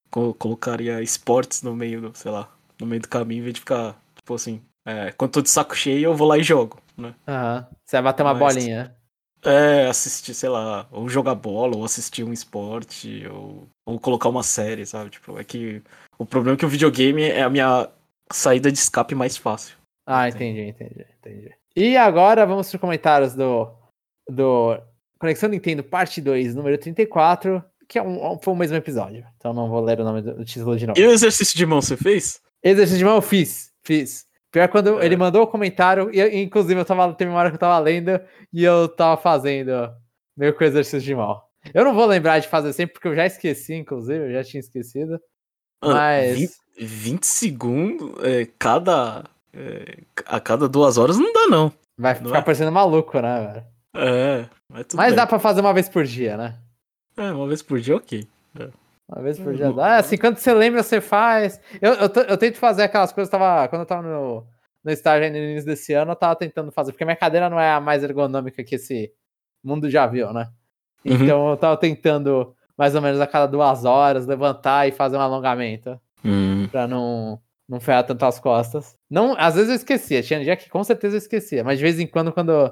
co- 0.10 0.34
colocaria 0.34 1.02
esportes 1.02 1.62
no 1.64 1.76
meio 1.76 2.02
do, 2.02 2.12
sei 2.18 2.32
lá, 2.32 2.50
no 2.80 2.86
meio 2.88 3.02
do 3.02 3.08
caminho, 3.08 3.40
em 3.42 3.44
vez 3.44 3.54
de 3.56 3.60
ficar, 3.60 3.96
tipo 4.16 4.34
assim, 4.34 4.62
é, 4.86 5.12
quando 5.12 5.32
tô 5.32 5.42
de 5.42 5.50
saco 5.50 5.76
cheio, 5.76 6.06
eu 6.06 6.16
vou 6.16 6.28
lá 6.28 6.38
e 6.38 6.44
jogo, 6.44 6.80
né? 6.98 7.14
Aham. 7.28 7.68
Você 7.86 7.98
vai 7.98 8.04
bater 8.04 8.24
uma 8.24 8.34
Mas- 8.34 8.56
bolinha. 8.56 8.96
É, 9.44 9.88
assistir, 9.88 10.36
sei 10.36 10.50
lá, 10.50 10.86
ou 10.92 11.10
jogar 11.10 11.34
bola, 11.34 11.76
ou 11.76 11.84
assistir 11.84 12.24
um 12.24 12.32
esporte, 12.32 13.26
ou, 13.28 13.68
ou 13.88 14.00
colocar 14.00 14.30
uma 14.30 14.44
série, 14.44 14.86
sabe? 14.86 15.10
Tipo, 15.10 15.40
é 15.40 15.44
que 15.44 15.82
o 16.20 16.28
problema 16.28 16.56
é 16.56 16.60
que 16.60 16.66
o 16.66 16.70
videogame 16.70 17.24
é 17.24 17.42
a 17.42 17.50
minha 17.50 17.90
saída 18.32 18.72
de 18.72 18.78
escape 18.78 19.16
mais 19.16 19.36
fácil. 19.38 19.76
Ah, 20.06 20.30
entendi, 20.30 20.62
entendi, 20.62 21.06
entendi. 21.20 21.52
E 21.76 21.98
agora 21.98 22.46
vamos 22.46 22.70
para 22.70 22.76
os 22.78 22.82
comentários 22.82 23.34
do, 23.34 23.68
do 24.30 24.78
Conexão 25.20 25.50
Nintendo 25.50 25.84
Parte 25.84 26.22
2, 26.22 26.56
número 26.56 26.78
34, 26.78 27.64
que 27.88 28.00
é 28.00 28.02
um, 28.04 28.38
foi 28.42 28.54
o 28.54 28.58
mesmo 28.58 28.76
episódio. 28.78 29.26
Então 29.38 29.54
não 29.54 29.70
vou 29.70 29.82
ler 29.82 30.00
o 30.00 30.04
nome 30.04 30.22
do, 30.22 30.36
do 30.36 30.46
título 30.46 30.78
de 30.78 30.88
novo. 30.88 31.00
E 31.00 31.06
o 31.06 31.12
exercício 31.12 31.56
de 31.58 31.66
mão 31.66 31.82
você 31.82 31.98
fez? 31.98 32.40
Exercício 32.64 33.00
de 33.00 33.06
mão 33.06 33.16
eu 33.16 33.22
fiz, 33.22 33.72
fiz. 33.84 34.26
Pior 34.52 34.68
quando 34.68 35.00
É. 35.02 35.06
ele 35.06 35.16
mandou 35.16 35.44
o 35.44 35.48
comentário, 35.48 36.10
e 36.14 36.42
inclusive 36.42 36.80
eu 36.80 36.86
tava, 36.86 37.14
teve 37.14 37.30
uma 37.32 37.40
hora 37.40 37.50
que 37.50 37.56
eu 37.56 37.60
tava 37.60 37.80
lendo 37.80 38.20
e 38.54 38.64
eu 38.64 38.88
tava 38.90 39.20
fazendo 39.22 39.72
meio 40.36 40.56
que 40.56 40.64
o 40.64 40.68
exercício 40.68 41.02
de 41.02 41.16
mão. 41.16 41.42
Eu 41.74 41.84
não 41.86 41.94
vou 41.94 42.06
lembrar 42.06 42.40
de 42.40 42.48
fazer 42.48 42.74
sempre, 42.74 42.94
porque 42.94 43.08
eu 43.08 43.16
já 43.16 43.26
esqueci, 43.26 43.76
inclusive, 43.76 44.26
eu 44.28 44.34
já 44.34 44.44
tinha 44.44 44.60
esquecido. 44.60 45.20
Ah, 45.82 45.94
Mas- 45.94 46.38
20, 46.38 46.52
20 46.80 47.24
segundos 47.26 48.12
é, 48.24 48.48
cada. 48.60 49.24
é, 49.54 49.98
a 50.26 50.40
cada 50.40 50.68
duas 50.68 50.98
horas 50.98 51.18
não 51.18 51.32
dá, 51.32 51.48
não. 51.48 51.72
Vai 51.98 52.14
Não 52.20 52.26
ficar 52.28 52.40
é? 52.40 52.42
parecendo 52.42 52.72
maluco, 52.72 53.20
né, 53.20 53.48
velho? 53.54 53.66
É, 53.96 54.46
mas 54.70 54.86
tudo 54.88 54.98
Mas 54.98 55.08
bem. 55.10 55.16
dá 55.16 55.28
pra 55.28 55.40
fazer 55.40 55.62
uma 55.62 55.74
vez 55.74 55.90
por 55.90 56.04
dia, 56.04 56.38
né? 56.38 56.58
É, 57.18 57.32
uma 57.32 57.48
vez 57.48 57.62
por 57.62 57.80
dia, 57.80 57.96
ok. 57.96 58.26
Uma 59.10 59.22
vez 59.22 59.38
por 59.38 59.48
Uhum. 59.50 59.56
dia 59.56 59.72
dá. 59.74 59.96
É, 59.96 60.00
assim, 60.00 60.18
quando 60.18 60.38
você 60.38 60.54
lembra, 60.54 60.82
você 60.82 61.02
faz. 61.02 61.60
Eu, 61.82 61.94
eu, 61.94 62.10
eu 62.30 62.38
tento 62.38 62.58
fazer 62.58 62.84
aquelas 62.84 63.12
coisas, 63.12 63.30
tava, 63.30 63.68
quando 63.68 63.82
eu 63.82 63.86
tava 63.86 64.02
no, 64.04 64.46
no 64.84 64.92
estágio 64.92 65.30
no 65.30 65.38
início 65.38 65.66
desse 65.66 65.94
ano, 65.94 66.12
eu 66.12 66.16
tava 66.16 66.36
tentando 66.36 66.72
fazer, 66.72 66.94
porque 66.94 67.04
minha 67.04 67.18
cadeira 67.18 67.50
não 67.50 67.60
é 67.60 67.74
a 67.74 67.82
mais 67.82 68.04
ergonômica 68.04 68.64
que 68.64 68.76
esse 68.76 69.12
mundo 69.64 69.90
já 69.90 70.08
viu, 70.08 70.32
né? 70.32 70.50
Uhum. 71.06 71.14
Então 71.16 71.50
eu 71.50 71.58
tava 71.58 71.76
tentando, 71.76 72.56
mais 72.78 72.96
ou 72.96 73.02
menos 73.02 73.20
a 73.20 73.28
cada 73.28 73.48
duas 73.48 73.84
horas, 73.84 74.26
levantar 74.26 74.88
e 74.88 74.92
fazer 74.92 75.18
um 75.18 75.22
alongamento, 75.22 76.00
Hum, 76.24 76.68
pra 76.72 76.88
não, 76.88 77.42
não 77.68 77.80
ferrar 77.80 78.06
tanto 78.06 78.24
as 78.24 78.40
costas. 78.40 78.96
Não, 79.10 79.36
às 79.38 79.56
vezes 79.56 79.70
eu 79.72 79.76
esquecia, 79.76 80.22
tinha 80.24 80.40
dia 80.44 80.56
que 80.56 80.70
com 80.70 80.84
certeza 80.84 81.16
eu 81.16 81.18
esquecia, 81.18 81.64
mas 81.64 81.80
de 81.80 81.84
vez 81.84 82.00
em 82.00 82.06
quando, 82.08 82.32
quando 82.32 82.72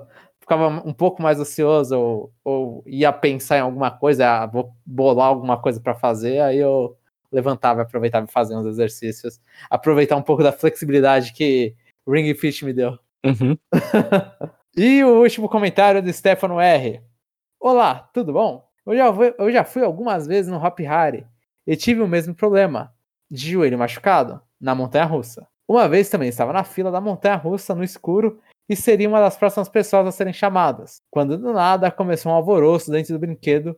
ficava 0.50 0.68
um 0.84 0.92
pouco 0.92 1.22
mais 1.22 1.40
ocioso 1.40 1.96
ou, 1.96 2.34
ou 2.44 2.84
ia 2.88 3.14
pensar 3.14 3.58
em 3.58 3.62
alguma 3.62 3.92
coisa, 3.92 4.28
ah, 4.28 4.46
vou 4.48 4.74
bolar 4.84 5.28
alguma 5.28 5.62
coisa 5.62 5.80
pra 5.80 5.94
fazer, 5.94 6.40
aí 6.42 6.58
eu 6.58 6.98
levantava 7.32 7.82
e 7.82 7.84
aproveitava 7.84 8.26
e 8.28 8.32
fazia 8.32 8.58
uns 8.58 8.66
exercícios. 8.66 9.40
Aproveitar 9.70 10.16
um 10.16 10.24
pouco 10.24 10.42
da 10.42 10.52
flexibilidade 10.52 11.34
que 11.34 11.76
Ring 12.08 12.34
Fit 12.34 12.66
me 12.66 12.74
deu. 12.74 12.98
uhum. 13.24 13.56
E 14.78 15.04
o 15.04 15.22
último 15.22 15.50
comentário 15.50 16.02
do 16.02 16.14
Stefano 16.14 16.60
R. 16.60 17.02
Olá, 17.60 18.10
tudo 18.14 18.32
bom? 18.32 18.66
Eu 18.86 18.96
já 18.96 19.14
fui, 19.14 19.36
eu 19.38 19.52
já 19.52 19.64
fui 19.66 19.84
algumas 19.84 20.26
vezes 20.26 20.50
no 20.50 20.64
Hop 20.64 20.80
Hari 20.80 21.28
e 21.68 21.76
tive 21.76 22.02
o 22.02 22.08
mesmo 22.08 22.34
problema, 22.34 22.94
de 23.30 23.52
joelho 23.52 23.78
machucado, 23.78 24.42
na 24.62 24.74
montanha 24.74 25.06
russa. 25.06 25.48
Uma 25.68 25.90
vez 25.90 26.08
também 26.10 26.30
estava 26.30 26.54
na 26.54 26.64
fila 26.64 26.92
da 26.92 27.02
montanha 27.02 27.36
russa 27.36 27.76
no 27.76 27.84
escuro 27.84 28.40
e 28.70 28.76
seria 28.76 29.10
uma 29.10 29.20
das 29.20 29.36
próximas 29.36 29.68
pessoas 29.68 30.06
a 30.06 30.12
serem 30.12 30.32
chamadas, 30.32 31.02
quando 31.10 31.36
do 31.36 31.52
nada 31.52 31.90
começou 31.90 32.32
um 32.32 32.36
alvoroço 32.36 32.92
dentro 32.92 33.14
do 33.14 33.20
brinquedo. 33.20 33.76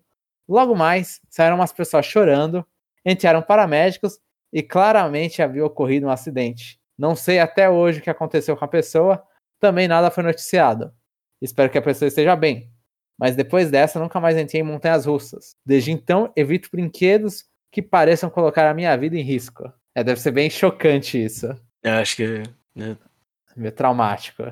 Logo 0.48 0.76
mais, 0.76 1.22
saíram 1.30 1.56
umas 1.56 1.72
pessoas 1.72 2.06
chorando, 2.06 2.66
entraram 3.06 3.42
paramédicos 3.42 4.20
e 4.52 4.62
claramente 4.62 5.42
havia 5.42 5.66
ocorrido 5.66 6.08
um 6.08 6.10
acidente. 6.10 6.78
Não 6.98 7.16
sei 7.16 7.40
até 7.40 7.70
hoje 7.70 8.00
o 8.00 8.04
que 8.04 8.10
aconteceu 8.10 8.58
com 8.58 8.66
a 8.66 8.68
pessoa, 8.68 9.24
também 9.62 9.88
nada 9.88 10.12
foi 10.12 10.24
noticiado. 10.24 10.94
Espero 11.42 11.72
que 11.72 11.78
a 11.78 11.82
pessoa 11.82 12.10
esteja 12.10 12.36
bem. 12.36 12.70
Mas 13.18 13.36
depois 13.36 13.72
dessa, 13.72 14.00
nunca 14.00 14.20
mais 14.20 14.38
entrei 14.38 14.62
em 14.62 14.66
montanhas 14.66 15.06
russas. 15.06 15.56
Desde 15.66 15.92
então, 15.92 16.34
evito 16.36 16.70
brinquedos 16.72 17.46
que 17.72 17.82
pareçam 17.82 18.30
colocar 18.30 18.70
a 18.70 18.74
minha 18.74 18.96
vida 18.98 19.16
em 19.16 19.22
risco. 19.22 19.72
É, 19.96 20.04
deve 20.04 20.20
ser 20.20 20.32
bem 20.32 20.50
chocante 20.50 21.24
isso. 21.24 21.48
Eu 21.82 21.94
acho 21.94 22.16
que. 22.18 22.44
É, 22.76 22.96
Meio 23.56 23.72
traumático. 23.72 24.44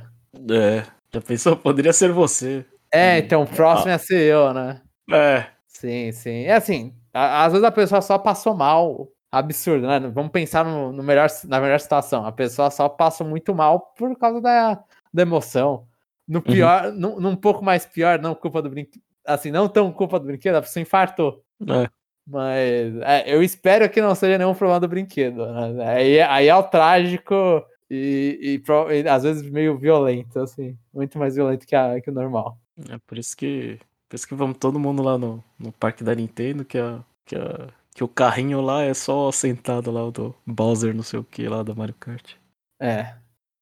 É, 0.51 0.83
já 1.13 1.21
pensou? 1.21 1.55
Poderia 1.57 1.93
ser 1.93 2.11
você. 2.11 2.65
É, 2.91 3.19
então 3.19 3.43
o 3.43 3.47
próximo 3.47 3.89
ia 3.91 3.97
ser 3.97 4.21
eu, 4.21 4.53
né? 4.53 4.81
É. 5.11 5.45
Sim, 5.67 6.11
sim. 6.11 6.43
É 6.43 6.53
assim, 6.53 6.93
a- 7.13 7.45
às 7.45 7.53
vezes 7.53 7.65
a 7.65 7.71
pessoa 7.71 8.01
só 8.01 8.17
passou 8.17 8.53
mal. 8.55 9.07
Absurdo, 9.31 9.85
né? 9.85 9.99
Vamos 10.11 10.31
pensar 10.31 10.65
no, 10.65 10.91
no 10.91 11.03
melhor, 11.03 11.29
na 11.45 11.61
melhor 11.61 11.79
situação. 11.79 12.25
A 12.25 12.31
pessoa 12.31 12.71
só 12.71 12.89
passou 12.89 13.27
muito 13.27 13.53
mal 13.53 13.79
por 13.95 14.17
causa 14.17 14.41
da, 14.41 14.83
da 15.13 15.21
emoção. 15.21 15.85
No 16.27 16.41
pior, 16.41 16.91
num, 16.91 17.19
num 17.19 17.35
pouco 17.35 17.63
mais 17.63 17.85
pior, 17.85 18.19
não 18.19 18.33
culpa 18.33 18.59
do 18.59 18.69
brinquedo. 18.71 19.03
Assim, 19.25 19.51
não 19.51 19.69
tão 19.69 19.91
culpa 19.91 20.19
do 20.19 20.25
brinquedo, 20.25 20.55
a 20.55 20.61
pessoa 20.63 20.81
infartou. 20.81 21.43
É. 21.61 21.87
Mas 22.27 22.95
é, 23.01 23.23
eu 23.27 23.43
espero 23.43 23.87
que 23.89 24.01
não 24.01 24.15
seja 24.15 24.37
nenhum 24.37 24.55
problema 24.55 24.79
do 24.79 24.87
brinquedo. 24.87 25.45
Né? 25.45 25.85
Aí, 25.87 26.21
aí 26.21 26.47
é 26.47 26.55
o 26.55 26.63
trágico 26.63 27.63
e, 27.89 28.61
e 28.61 28.93
e 28.93 29.07
às 29.07 29.23
vezes 29.23 29.49
meio 29.49 29.77
violento, 29.77 30.39
assim. 30.39 30.77
Muito 30.93 31.17
mais 31.17 31.35
violento 31.35 31.65
que, 31.65 31.75
a, 31.75 31.99
que 31.99 32.09
o 32.09 32.13
normal. 32.13 32.57
É 32.89 32.97
por 32.99 33.17
isso 33.17 33.35
que. 33.35 33.79
Por 34.07 34.15
isso 34.15 34.27
que 34.27 34.35
vamos 34.35 34.57
todo 34.57 34.79
mundo 34.79 35.03
lá 35.03 35.17
no, 35.17 35.43
no 35.57 35.71
parque 35.71 36.03
da 36.03 36.15
Nintendo, 36.15 36.65
que, 36.65 36.77
a, 36.77 37.03
que, 37.25 37.35
a, 37.35 37.67
que 37.93 38.03
o 38.03 38.07
carrinho 38.07 38.59
lá 38.61 38.81
é 38.81 38.93
só 38.93 39.31
sentado 39.31 39.91
lá, 39.91 40.03
o 40.03 40.11
do 40.11 40.35
Bowser, 40.45 40.95
não 40.95 41.03
sei 41.03 41.19
o 41.19 41.23
que 41.23 41.47
lá 41.47 41.61
da 41.61 41.75
Mario 41.75 41.93
Kart. 41.95 42.33
É. 42.81 43.15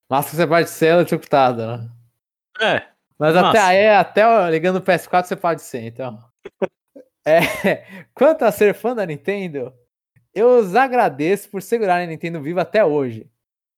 Mas 0.10 0.26
você 0.28 0.48
pode 0.48 0.70
ser 0.70 0.88
eletrocutado, 0.88 1.66
né? 1.66 1.90
É. 2.62 2.88
Mas 3.20 3.34
Massa. 3.36 3.50
até 3.50 3.60
aí, 3.60 3.88
até 3.90 4.50
ligando 4.50 4.78
o 4.78 4.82
PS4 4.82 5.26
você 5.26 5.36
pode 5.36 5.62
ser, 5.62 5.84
então. 5.84 6.24
É, 7.30 8.06
quanto 8.14 8.44
a 8.44 8.52
ser 8.54 8.74
fã 8.74 8.96
da 8.96 9.06
Nintendo, 9.06 9.74
eu 10.34 10.60
os 10.60 10.76
agradeço 10.76 11.50
por 11.50 11.62
segurar 11.62 12.02
a 12.02 12.06
Nintendo 12.06 12.42
viva 12.42 12.62
até 12.62 12.86
hoje. 12.86 13.30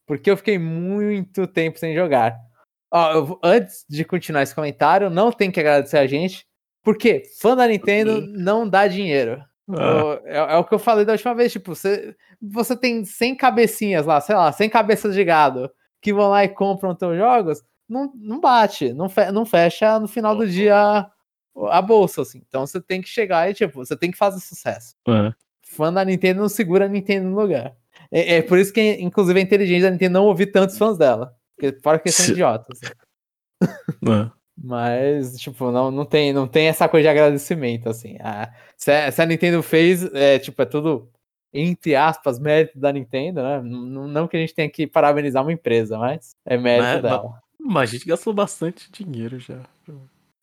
Porque 0.10 0.30
eu 0.32 0.36
fiquei 0.36 0.57
muito 0.57 1.45
tempo 1.45 1.78
sem 1.78 1.93
jogar. 1.93 2.36
Ó, 2.91 3.12
eu 3.14 3.39
antes 3.43 3.86
de 3.88 4.03
continuar 4.03 4.41
esse 4.41 4.55
comentário, 4.55 5.07
não 5.10 5.32
tem 5.32 5.51
que 5.51 5.60
agradecer 5.60 5.99
a 5.99 6.07
gente. 6.07 6.45
Porque 6.84 7.22
fã 7.39 7.55
da 7.55 7.68
Nintendo 7.68 8.20
não 8.34 8.68
dá 8.68 8.88
dinheiro. 8.88 9.39
Ah, 9.72 10.20
É, 10.26 10.38
é 10.38 10.57
o 10.57 10.64
que 10.64 10.74
eu 10.74 10.80
falei 10.80 11.05
da 11.05 11.12
última 11.12 11.36
vez, 11.36 11.51
tipo, 11.51 11.76
você, 11.76 12.16
você 12.41 12.76
tem 12.76 13.05
100 13.05 13.36
cabecinhas 13.36 14.05
lá, 14.07 14.20
sei 14.20 14.36
lá, 14.36 14.51
100 14.51 14.68
cabeças 14.70 15.14
de 15.14 15.24
gado 15.24 15.70
que 16.01 16.12
vão 16.12 16.30
lá 16.32 16.43
e 16.43 16.49
compram 16.49 16.95
teus 16.95 17.16
jogos, 17.16 17.62
não, 17.88 18.12
não 18.16 18.39
bate, 18.39 18.91
não, 18.93 19.07
fe- 19.07 19.32
não 19.32 19.45
fecha 19.45 19.99
no 19.99 20.07
final 20.07 20.36
do 20.36 20.47
dia 20.47 21.05
a 21.70 21.82
bolsa, 21.84 22.24
assim. 22.24 22.41
Então 22.47 22.66
você 22.66 22.82
tem 22.82 22.99
que 23.01 23.10
chegar 23.10 23.47
e, 23.51 23.53
tipo, 23.53 23.86
você 23.86 23.95
tem 23.95 24.10
que 24.10 24.18
fazer 24.18 24.39
sucesso. 24.39 24.95
ah. 25.07 25.36
Fã 25.68 25.93
da 25.93 26.03
Nintendo 26.03 26.41
não 26.41 26.49
segura 26.49 26.86
a 26.86 26.88
Nintendo 26.89 27.30
no 27.30 27.39
lugar. 27.39 27.76
É, 28.12 28.38
é 28.38 28.41
por 28.41 28.57
isso 28.57 28.74
que, 28.74 28.93
inclusive, 29.01 29.39
é 29.39 29.43
inteligente 29.43 29.86
a 29.86 29.91
Nintendo 29.91 30.20
não 30.20 30.26
ouvir 30.26 30.47
tantos 30.47 30.78
fãs 30.78 30.97
dela. 30.97 31.36
Porque 31.55 31.80
fora 31.82 31.99
que 31.99 32.12
são 32.12 32.26
idiotas. 32.34 32.80
ah. 34.07 34.32
Mas, 34.62 35.38
tipo, 35.38 35.72
não, 35.72 35.89
não, 35.89 36.05
tem, 36.05 36.34
não 36.34 36.47
tem 36.47 36.68
essa 36.68 36.89
coisa 36.89 37.03
de 37.03 37.10
agradecimento, 37.10 37.88
assim. 37.88 38.18
A, 38.20 38.51
se, 38.76 38.91
a, 38.91 39.12
se 39.12 39.22
a 39.22 39.26
Nintendo 39.26 39.64
fez, 39.64 40.03
é, 40.14 40.38
tipo, 40.38 40.62
é 40.62 40.66
tudo, 40.66 41.10
entre 41.53 41.95
aspas, 41.95 42.39
mérito 42.39 42.78
da 42.78 42.91
Nintendo, 42.91 43.41
né? 43.41 43.62
Não, 43.62 44.07
não 44.07 44.28
que 44.28 44.36
a 44.36 44.39
gente 44.39 44.53
tenha 44.53 44.70
que 44.70 44.86
parabenizar 44.86 45.43
uma 45.43 45.53
empresa, 45.53 45.97
mas 45.97 46.36
é 46.45 46.57
mérito 46.57 46.84
Mas- 46.84 47.01
dela. 47.01 47.39
Mas 47.62 47.89
a 47.89 47.93
gente 47.93 48.05
gastou 48.05 48.34
bastante 48.34 48.89
dinheiro 48.91 49.38
já. 49.39 49.60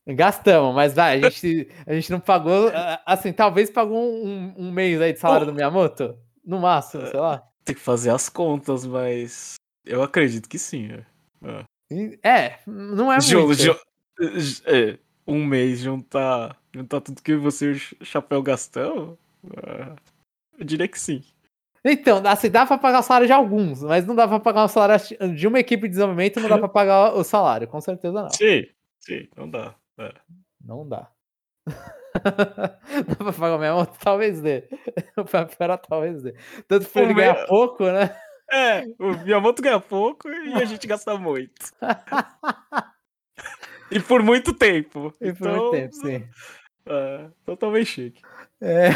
Gastamos, 0.07 0.75
mas 0.75 0.95
vai, 0.95 1.17
a 1.19 1.31
gente, 1.31 1.69
a 1.87 1.95
gente 1.95 2.13
não 2.13 2.21
pagou, 2.21 2.71
assim, 3.05 3.33
talvez 3.33 3.71
pagou 3.71 3.99
um, 3.99 4.55
um 4.57 4.71
mês 4.71 5.01
aí 5.01 5.13
de 5.13 5.19
salário 5.19 5.47
do 5.47 5.53
Miyamoto, 5.53 6.17
no 6.45 6.61
máximo, 6.61 7.07
sei 7.07 7.19
lá. 7.19 7.43
Tem 7.67 7.75
que 7.75 7.81
fazer 7.83 8.11
as 8.11 8.29
contas, 8.29 8.87
mas 8.87 9.57
eu 9.85 10.03
acredito 10.03 10.49
que 10.49 10.59
sim. 10.59 10.89
é. 10.93 11.65
E- 11.93 12.19
É, 12.23 12.59
não 12.67 13.13
é 13.13 13.21
Ju- 13.21 13.47
muito. 13.47 13.55
ju- 13.61 14.63
é, 14.67 14.99
um 15.27 15.45
mês 15.45 15.81
juntar, 15.81 16.57
juntar 16.73 17.01
tudo 17.01 17.21
que 17.23 17.35
você 17.35 17.67
e 17.67 17.73
o 17.73 17.75
Ch- 17.79 17.95
Chapéu 18.03 18.41
gastou, 18.43 19.19
ah, 19.59 19.97
eu 20.59 20.65
diria 20.65 20.87
que 20.89 20.99
sim. 20.99 21.23
Então, 21.85 22.21
assim, 22.27 22.51
dá 22.51 22.65
pra 22.67 22.79
pagar 22.79 23.01
o 23.01 23.03
salário 23.03 23.27
de 23.27 23.33
alguns, 23.33 23.83
mas 23.83 24.07
não 24.07 24.15
dá 24.17 24.27
pra 24.27 24.41
pagar 24.41 24.65
o 24.65 24.69
salário 24.69 25.05
de 25.37 25.47
uma 25.47 25.59
equipe 25.61 25.83
de 25.83 25.91
desenvolvimento, 25.91 26.41
não 26.41 26.49
dá 26.49 26.59
pra 26.59 26.69
pagar 26.69 27.15
o 27.15 27.23
salário, 27.25 27.69
com 27.69 27.81
certeza 27.81 28.23
não. 28.23 28.31
Sim, 28.31 28.65
sim, 29.01 29.29
não 29.37 29.51
dá. 29.51 29.75
é. 29.99 30.13
Não 30.65 30.89
dá. 30.89 31.09
dá 33.09 33.15
pra 33.17 33.33
pagar 33.33 33.57
o 33.57 33.59
mesmo? 33.59 33.87
Talvez 33.99 34.41
dê. 34.41 34.69
O 35.17 35.25
pior 35.25 35.79
talvez 35.79 36.23
dê. 36.23 36.35
Tanto 36.69 36.87
pra 36.89 37.03
O 37.03 37.05
ele 37.05 37.15
ganhar 37.15 37.35
meu- 37.35 37.47
pouco, 37.47 37.85
né? 37.85 38.15
É, 38.53 38.85
o 39.01 39.17
Miyamoto 39.25 39.61
ganha 39.63 39.81
pouco 39.81 40.29
e 40.29 40.55
a 40.55 40.65
gente 40.65 40.87
gasta 40.87 41.17
muito. 41.19 41.73
e 43.91 44.01
por 44.01 44.23
muito 44.23 44.53
tempo. 44.55 45.13
E 45.21 45.33
por 45.33 45.49
então, 45.49 45.57
muito 45.57 45.71
tempo, 45.73 45.95
sim. 45.95 46.29
É, 46.87 47.29
totalmente 47.45 47.87
chique. 47.87 48.23
É. 48.61 48.91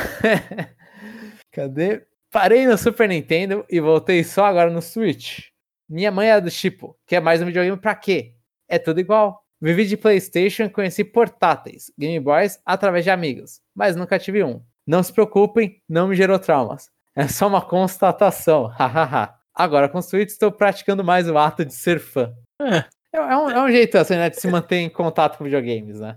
Cadê? 1.50 2.06
Parei 2.30 2.66
no 2.66 2.78
Super 2.78 3.08
Nintendo 3.08 3.64
e 3.68 3.80
voltei 3.80 4.22
só 4.22 4.44
agora 4.44 4.70
no 4.70 4.80
Switch. 4.80 5.48
Minha 5.88 6.12
mãe 6.12 6.30
é 6.30 6.40
do 6.40 6.50
tipo, 6.50 6.96
quer 7.06 7.20
mais 7.20 7.42
um 7.42 7.46
videogame 7.46 7.76
pra 7.76 7.96
quê? 7.96 8.34
É 8.68 8.78
tudo 8.78 9.00
igual. 9.00 9.44
Vivi 9.60 9.86
de 9.86 9.96
PlayStation 9.96 10.64
e 10.64 10.70
conheci 10.70 11.04
portáteis, 11.04 11.92
Game 11.98 12.18
Boys, 12.20 12.58
através 12.64 13.04
de 13.04 13.10
amigos, 13.10 13.60
mas 13.74 13.94
nunca 13.96 14.18
tive 14.18 14.42
um. 14.42 14.62
Não 14.86 15.02
se 15.02 15.12
preocupem, 15.12 15.82
não 15.88 16.08
me 16.08 16.16
gerou 16.16 16.38
traumas. 16.38 16.88
É 17.14 17.28
só 17.28 17.46
uma 17.46 17.60
constatação, 17.60 18.66
hahaha. 18.78 19.34
Agora 19.54 19.88
com 19.88 19.98
o 19.98 20.02
Switch 20.02 20.30
estou 20.30 20.50
praticando 20.50 21.04
mais 21.04 21.28
o 21.28 21.36
ato 21.36 21.64
de 21.64 21.74
ser 21.74 22.00
fã. 22.00 22.32
É. 22.60 22.84
É, 23.12 23.18
é 23.18 23.36
um, 23.36 23.50
é 23.50 23.62
um 23.64 23.68
jeito 23.70 23.98
assim, 23.98 24.14
né, 24.14 24.30
de 24.30 24.40
se 24.40 24.46
manter 24.48 24.76
em 24.76 24.88
contato 24.88 25.36
com 25.36 25.44
videogames, 25.44 25.98
né? 26.00 26.16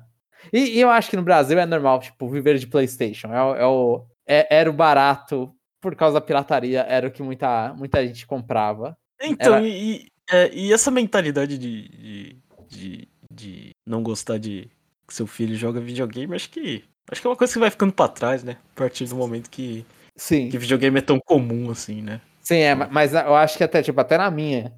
E, 0.52 0.78
e 0.78 0.80
eu 0.80 0.90
acho 0.90 1.10
que 1.10 1.16
no 1.16 1.24
Brasil 1.24 1.58
é 1.60 1.66
normal, 1.66 2.00
tipo, 2.00 2.28
viver 2.30 2.58
de 2.58 2.68
PlayStation. 2.68 3.28
É, 3.34 3.62
é 3.62 3.66
o, 3.66 4.06
é- 4.28 4.48
era 4.58 4.70
o 4.70 4.74
barato 4.74 5.52
por 5.82 5.96
causa 5.96 6.14
da 6.20 6.22
pirataria, 6.26 6.82
era 6.88 7.08
o 7.08 7.12
que 7.12 7.24
muita, 7.24 7.74
muita 7.74 8.06
gente 8.06 8.26
comprava. 8.28 8.96
Então, 9.22 9.56
Era- 9.56 9.66
e, 9.68 9.96
e- 9.96 10.08
é, 10.32 10.54
e 10.54 10.72
essa 10.72 10.92
mentalidade 10.92 11.58
de, 11.58 11.90
de, 11.90 12.38
de, 12.70 13.08
de 13.34 13.72
não 13.86 14.02
gostar 14.04 14.38
de 14.38 14.70
que 15.08 15.14
seu 15.14 15.28
filho 15.28 15.56
joga 15.56 15.80
videogame, 15.80 16.36
acho 16.36 16.50
que. 16.50 16.84
Acho 17.12 17.20
que 17.22 17.28
é 17.28 17.30
uma 17.30 17.36
coisa 17.36 17.52
que 17.52 17.60
vai 17.60 17.70
ficando 17.70 17.92
pra 17.92 18.08
trás, 18.08 18.44
né? 18.44 18.58
A 18.76 18.78
partir 18.80 19.06
do 19.06 19.16
momento 19.16 19.50
que, 19.50 19.86
Sim, 20.16 20.50
que 20.50 20.58
videogame 20.58 21.00
é 21.00 21.02
tão 21.02 21.20
comum 21.20 21.70
assim, 21.70 22.02
né? 22.02 22.22
sim, 22.42 22.58
é, 22.58 22.74
ma- 22.76 22.88
mas 22.92 23.14
eu 23.14 23.36
acho 23.36 23.58
que 23.58 23.64
até, 23.64 23.82
tipo, 23.82 24.00
até 24.00 24.18
na 24.18 24.32
minha, 24.32 24.74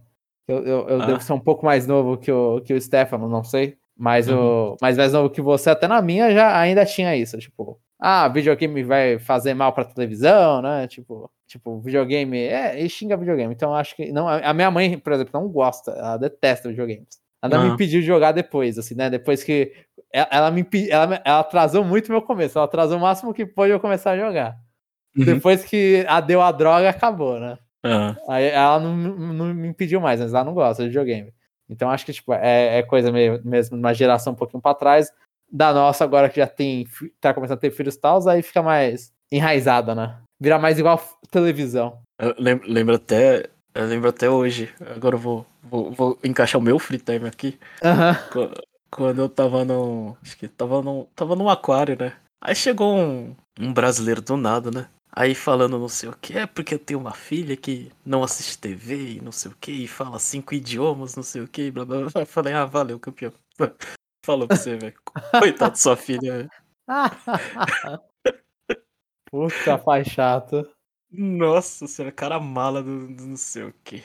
eu, 0.47 0.58
eu, 0.66 0.89
eu 0.89 1.01
Ah. 1.01 1.06
devo 1.06 1.22
ser 1.22 1.34
um 1.34 1.39
pouco 1.39 1.66
mais 1.66 1.86
novo 1.86 2.18
que 2.18 2.32
o, 2.32 2.62
que 2.62 2.74
o 2.74 2.82
Stefano, 2.82 3.28
não 3.30 3.43
sei. 3.43 3.78
Mas, 3.97 4.28
Uhum. 4.28 4.74
o, 4.74 4.78
mas 4.82 4.97
mais 4.97 5.14
novo 5.14 5.30
que 5.30 5.39
você, 5.41 5.70
até 5.70 5.88
na 5.88 6.01
minha 6.01 6.32
já 6.34 6.60
ainda 6.60 6.86
tinha 6.86 7.16
isso, 7.16 7.38
tipo, 7.38 7.80
ah, 7.99 8.28
videogame 8.28 8.84
vai 8.84 9.20
fazer 9.20 9.53
mal 9.53 9.72
pra 9.72 9.86
televisão, 9.86 10.62
né? 10.62 10.88
Tipo, 10.88 11.30
tipo, 11.47 11.80
videogame, 11.80 12.38
é, 12.39 12.82
e 12.84 12.89
xinga 12.89 13.16
videogame. 13.16 13.53
Então 13.53 13.74
acho 13.74 13.95
que 13.95 14.12
não, 14.12 14.28
a 14.28 14.38
a 14.49 14.53
minha 14.53 14.70
mãe, 14.72 14.97
por 14.99 15.14
exemplo, 15.14 15.39
não 15.39 15.47
gosta, 15.47 15.91
ela 15.91 16.18
detesta 16.18 16.70
videogames. 16.70 17.24
Ela 17.45 17.63
me 17.63 17.69
Ah. 17.69 17.73
impediu 17.73 18.01
de 18.01 18.05
jogar 18.07 18.31
depois, 18.31 18.77
assim, 18.77 18.95
né? 18.95 19.09
Depois 19.09 19.43
que 19.43 19.71
ela, 20.11 20.27
ela 20.31 20.51
me 20.51 20.65
ela, 20.89 21.21
ela 21.23 21.39
atrasou 21.39 21.83
muito 21.83 22.11
meu 22.11 22.21
começo, 22.21 22.57
ela 22.57 22.65
atrasou 22.65 22.97
o 22.97 23.01
máximo 23.01 23.33
que 23.33 23.45
pôde 23.45 23.71
eu 23.71 23.79
começar 23.79 24.11
a 24.11 24.17
jogar. 24.17 24.57
Uhum. 25.17 25.25
Depois 25.25 25.63
que 25.63 26.05
a 26.07 26.19
deu 26.19 26.41
a 26.41 26.51
droga, 26.51 26.89
acabou, 26.89 27.39
né? 27.39 27.57
Ah, 27.83 28.15
Aí 28.27 28.45
ela 28.45 28.79
não, 28.79 28.95
não 28.95 29.53
me 29.53 29.67
impediu 29.67 30.01
mais, 30.01 30.19
mas 30.19 30.33
ela 30.33 30.43
não 30.43 30.53
gosta 30.53 30.83
de 30.83 30.89
videogame. 30.89 31.31
Então 31.69 31.89
acho 31.89 32.05
que 32.05 32.13
tipo, 32.13 32.33
é, 32.33 32.79
é 32.79 32.83
coisa 32.83 33.11
meio, 33.11 33.39
mesmo 33.43 33.77
uma 33.77 33.93
geração 33.93 34.33
um 34.33 34.35
pouquinho 34.35 34.61
pra 34.61 34.73
trás. 34.73 35.11
Da 35.51 35.71
nossa, 35.73 36.03
agora 36.03 36.27
que 36.29 36.39
já 36.39 36.47
tem, 36.47 36.87
tá 37.21 37.33
começando 37.33 37.57
a 37.57 37.61
ter 37.61 37.71
filhos 37.71 37.95
e 37.95 38.01
tal, 38.01 38.27
aí 38.27 38.41
fica 38.41 38.61
mais 38.63 39.13
enraizada, 39.31 39.93
né? 39.93 40.17
Virar 40.41 40.59
mais 40.59 40.77
igual 40.79 40.99
televisão. 41.31 41.99
eu 42.19 42.33
lembro, 42.37 42.67
lembro 42.69 42.95
até. 42.95 43.45
Eu 43.73 43.85
lembro 43.85 44.09
até 44.09 44.29
hoje. 44.29 44.69
Agora 44.95 45.15
eu 45.15 45.19
vou, 45.19 45.45
vou, 45.66 45.91
vou 45.91 46.20
encaixar 46.24 46.59
o 46.59 46.63
meu 46.63 46.80
free 46.80 46.99
time 46.99 47.28
aqui. 47.28 47.57
Qu- 48.32 48.51
Quando 48.91 49.22
eu 49.22 49.30
tava 49.30 49.66
no. 49.66 50.18
Acho 50.22 50.38
que 50.38 50.47
tava 50.47 50.82
num, 50.82 51.05
tava 51.16 51.36
num 51.36 51.49
aquário, 51.49 51.97
né? 51.99 52.18
Aí 52.41 52.55
chegou 52.55 52.95
um, 52.97 53.36
um 53.59 53.74
brasileiro 53.74 54.22
do 54.22 54.38
nada, 54.38 54.72
né? 54.72 54.89
Aí 55.11 55.34
falando 55.34 55.80
não 55.80 55.88
sei 55.88 56.09
o 56.09 56.13
que, 56.18 56.38
é 56.38 56.45
porque 56.45 56.74
eu 56.76 56.80
tenho 56.80 56.99
uma 56.99 57.13
filha 57.13 57.55
que 57.55 57.91
não 58.05 58.24
assiste 58.24 58.57
TV 58.57 59.13
e 59.18 59.22
não 59.22 59.32
sei 59.32 59.49
o 59.51 59.55
que, 59.55 59.72
e 59.72 59.88
fala 59.88 60.20
cinco 60.20 60.53
idiomas, 60.53 61.16
não 61.16 61.24
sei 61.24 61.41
o 61.41 61.47
que, 61.47 61.72
blá 61.72 61.86
blá 61.86 62.01
blá. 62.09 62.22
Eu 62.22 62.26
falei, 62.26 62.53
ah, 62.53 62.66
valeu, 62.66 62.99
campeão. 62.99 63.32
Falou 64.26 64.47
pra 64.47 64.57
você, 64.57 64.76
velho. 64.78 64.95
Coitado 65.38 65.72
da 65.74 65.78
sua 65.78 65.95
filha. 65.95 66.49
Puta, 69.30 69.78
pai 69.78 70.03
chato. 70.03 70.68
Nossa 71.11 71.88
senhora, 71.88 72.11
cara 72.13 72.39
mala 72.39 72.84
do, 72.84 73.07
do 73.07 73.26
não 73.28 73.38
sei 73.38 73.63
o 73.63 73.74
que. 73.84 74.03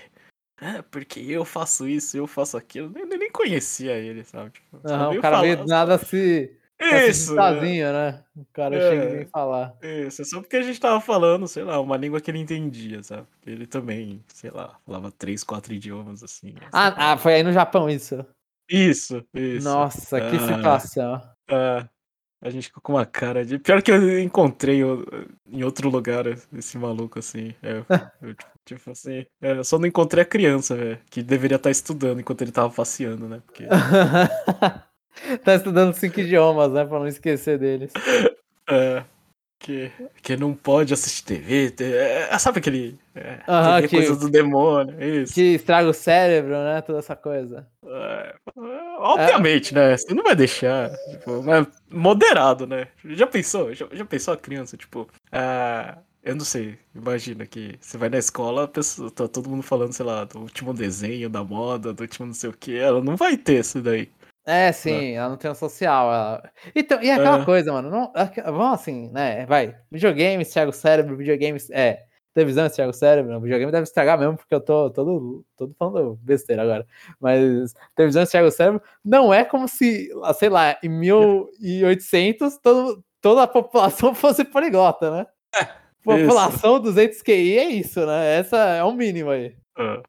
É, 0.61 0.83
porque 0.83 1.21
eu 1.21 1.45
faço 1.45 1.89
isso, 1.89 2.17
eu 2.17 2.27
faço 2.27 2.57
aquilo. 2.57 2.93
Eu 2.99 3.07
nem, 3.07 3.31
conhecia 3.31 3.93
ele, 3.93 4.25
sabe? 4.25 4.51
Tipo, 4.51 4.79
veio 4.85 5.19
o 5.19 5.23
cara 5.23 5.37
falar, 5.37 5.41
veio 5.43 5.57
do 5.57 5.67
nada 5.67 5.97
se, 5.99 6.55
se 6.79 7.09
Isso, 7.09 7.35
né? 7.35 7.43
sozinho, 7.55 7.93
né? 7.93 8.25
O 8.37 8.45
cara 8.53 8.77
É. 8.77 8.89
chega 8.91 9.05
e 9.05 9.17
vem 9.17 9.27
falar. 9.27 9.75
Isso, 9.83 10.21
é 10.23 10.25
só 10.25 10.41
porque 10.41 10.57
a 10.57 10.63
gente 10.63 10.79
tava 10.79 11.01
falando, 11.01 11.49
sei 11.49 11.63
lá, 11.65 11.81
uma 11.81 11.97
língua 11.97 12.21
que 12.21 12.31
ele 12.31 12.39
entendia, 12.39 13.03
sabe? 13.03 13.27
Porque 13.31 13.51
Ele 13.51 13.67
também, 13.67 14.23
sei 14.29 14.51
lá, 14.51 14.79
falava 14.85 15.11
três, 15.11 15.43
quatro 15.43 15.73
idiomas, 15.73 16.23
assim. 16.23 16.53
né? 16.53 16.69
Ah, 16.73 17.13
ah, 17.13 17.17
foi 17.17 17.35
aí 17.35 17.43
no 17.43 17.53
Japão 17.53 17.89
isso. 17.89 18.25
Isso, 18.71 19.25
isso. 19.35 19.65
Nossa, 19.69 20.21
que 20.21 20.37
Ah. 20.37 20.57
situação. 20.57 21.23
Ah, 21.51 21.89
a 22.43 22.51
gente 22.51 22.69
ficou 22.69 22.83
com 22.83 22.93
uma 22.93 23.05
cara 23.05 23.45
de. 23.45 23.59
Pior 23.59 23.83
que 23.83 23.91
eu 23.91 24.21
encontrei 24.21 24.81
em 25.47 25.65
outro 25.65 25.89
lugar 25.91 26.25
esse 26.57 26.79
maluco, 26.79 27.19
assim. 27.19 27.55
É, 27.63 27.83
eu, 28.23 28.35
tipo, 28.35 28.50
tipo 28.65 28.91
assim, 28.91 29.27
é, 29.43 29.53
eu 29.53 29.65
só 29.65 29.79
não 29.79 29.87
encontrei 29.87 30.23
a 30.23 30.27
criança, 30.27 30.75
velho, 30.77 30.99
que 31.11 31.23
deveria 31.23 31.57
estar 31.57 31.71
estudando 31.71 32.21
enquanto 32.21 32.43
ele 32.43 32.53
tava 32.53 32.71
passeando, 32.71 33.29
né? 33.29 33.43
Porque. 33.47 33.67
tá 35.45 35.55
estudando 35.55 35.95
cinco 35.95 36.21
idiomas, 36.21 36.73
né? 36.73 36.85
Pra 36.85 36.99
não 36.99 37.07
esquecer 37.09 37.59
deles. 37.59 37.93
É, 38.73 39.03
que, 39.59 39.91
que 40.23 40.37
não 40.37 40.55
pode 40.55 40.95
assistir 40.95 41.25
TV. 41.25 41.71
te- 41.73 41.83
é, 41.93 42.39
sabe 42.39 42.61
aquele. 42.61 42.97
É, 43.17 43.39
TV 43.79 43.89
que- 43.89 43.97
coisa 43.97 44.15
do 44.15 44.31
demônio, 44.31 45.03
isso. 45.03 45.35
Que 45.35 45.55
estraga 45.55 45.89
o 45.89 45.93
cérebro, 45.93 46.53
né? 46.53 46.81
Toda 46.81 47.01
essa 47.01 47.17
coisa. 47.17 47.67
É, 47.85 48.35
obviamente, 48.99 49.75
né? 49.75 49.97
Você 49.97 50.15
não 50.15 50.23
vai 50.23 50.37
deixar. 50.37 50.89
Tipo, 51.11 51.43
mas 51.43 51.67
moderado, 51.91 52.65
né? 52.65 52.87
Já 53.05 53.27
pensou? 53.27 53.75
Já, 53.75 53.89
já 53.93 54.05
pensou 54.05 54.35
a 54.35 54.37
criança, 54.37 54.77
tipo, 54.77 55.09
ah, 55.33 55.99
eu 56.23 56.37
não 56.37 56.45
sei, 56.45 56.79
imagina 56.95 57.47
que 57.47 57.79
você 57.81 57.97
vai 57.97 58.09
na 58.09 58.19
escola, 58.19 58.69
pessoa, 58.69 59.11
tá 59.11 59.27
todo 59.27 59.49
mundo 59.49 59.63
falando, 59.63 59.93
sei 59.93 60.05
lá, 60.05 60.25
do 60.25 60.41
último 60.41 60.75
desenho, 60.75 61.31
da 61.31 61.43
moda, 61.43 61.93
do 61.93 62.03
último 62.03 62.27
não 62.27 62.35
sei 62.35 62.51
o 62.51 62.57
que, 62.57 62.77
ela 62.77 63.03
não 63.03 63.17
vai 63.17 63.37
ter 63.37 63.61
isso 63.61 63.81
daí. 63.81 64.11
É, 64.47 64.73
sim, 64.73 65.13
ela 65.13 65.29
não 65.29 65.37
tem 65.37 65.51
um 65.51 65.55
social. 65.55 66.13
Ela... 66.13 66.53
Então, 66.75 67.03
e 67.03 67.11
aquela 67.11 67.43
é. 67.43 67.45
coisa, 67.45 67.73
mano, 67.73 67.91
não, 67.91 68.13
vamos 68.47 68.81
assim, 68.81 69.09
né? 69.11 69.47
Vai, 69.47 69.77
videogame, 69.91 70.43
estraga 70.43 70.71
o 70.71 70.73
cérebro, 70.73 71.17
videogame, 71.17 71.59
é, 71.71 72.05
televisão 72.35 72.67
estraga 72.67 72.91
o 72.91 72.95
cérebro, 72.95 73.37
o 73.37 73.41
videogame 73.41 73.73
deve 73.73 73.85
estragar 73.85 74.19
mesmo, 74.19 74.37
porque 74.37 74.55
eu 74.55 74.61
tô 74.61 74.91
todo, 74.91 75.45
todo 75.57 75.75
falando 75.79 76.19
besteira 76.23 76.63
agora. 76.63 76.87
Mas 77.19 77.75
televisão 77.95 78.23
estraga 78.23 78.49
o 78.49 78.53
cérebro, 78.53 78.83
não 79.05 79.33
é 79.33 79.45
como 79.45 79.69
se, 79.69 80.11
sei 80.39 80.49
lá, 80.49 80.77
em 80.83 80.89
1800 80.89 82.59
todo, 82.59 83.05
toda 83.21 83.43
a 83.43 83.49
população 83.49 84.15
fosse 84.15 84.45
poliglota, 84.45 85.11
né? 85.11 85.27
É, 85.55 85.69
população 86.03 86.75
isso. 86.75 86.83
200 86.83 87.23
QI 87.23 87.59
é 87.59 87.71
isso, 87.71 88.05
né? 88.07 88.39
Essa 88.39 88.57
é 88.57 88.85
o 88.85 88.93
mínimo 88.93 89.31
aí. 89.31 89.55
É. 89.79 90.03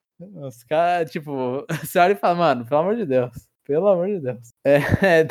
Os 0.45 0.63
caras, 0.63 1.11
tipo, 1.11 1.65
você 1.83 1.99
olha 1.99 2.13
e 2.13 2.15
fala, 2.15 2.35
mano, 2.35 2.65
pelo 2.65 2.81
amor 2.81 2.95
de 2.95 3.05
Deus, 3.05 3.31
pelo 3.65 3.87
amor 3.87 4.07
de 4.07 4.19
Deus. 4.19 4.53
É, 4.63 4.79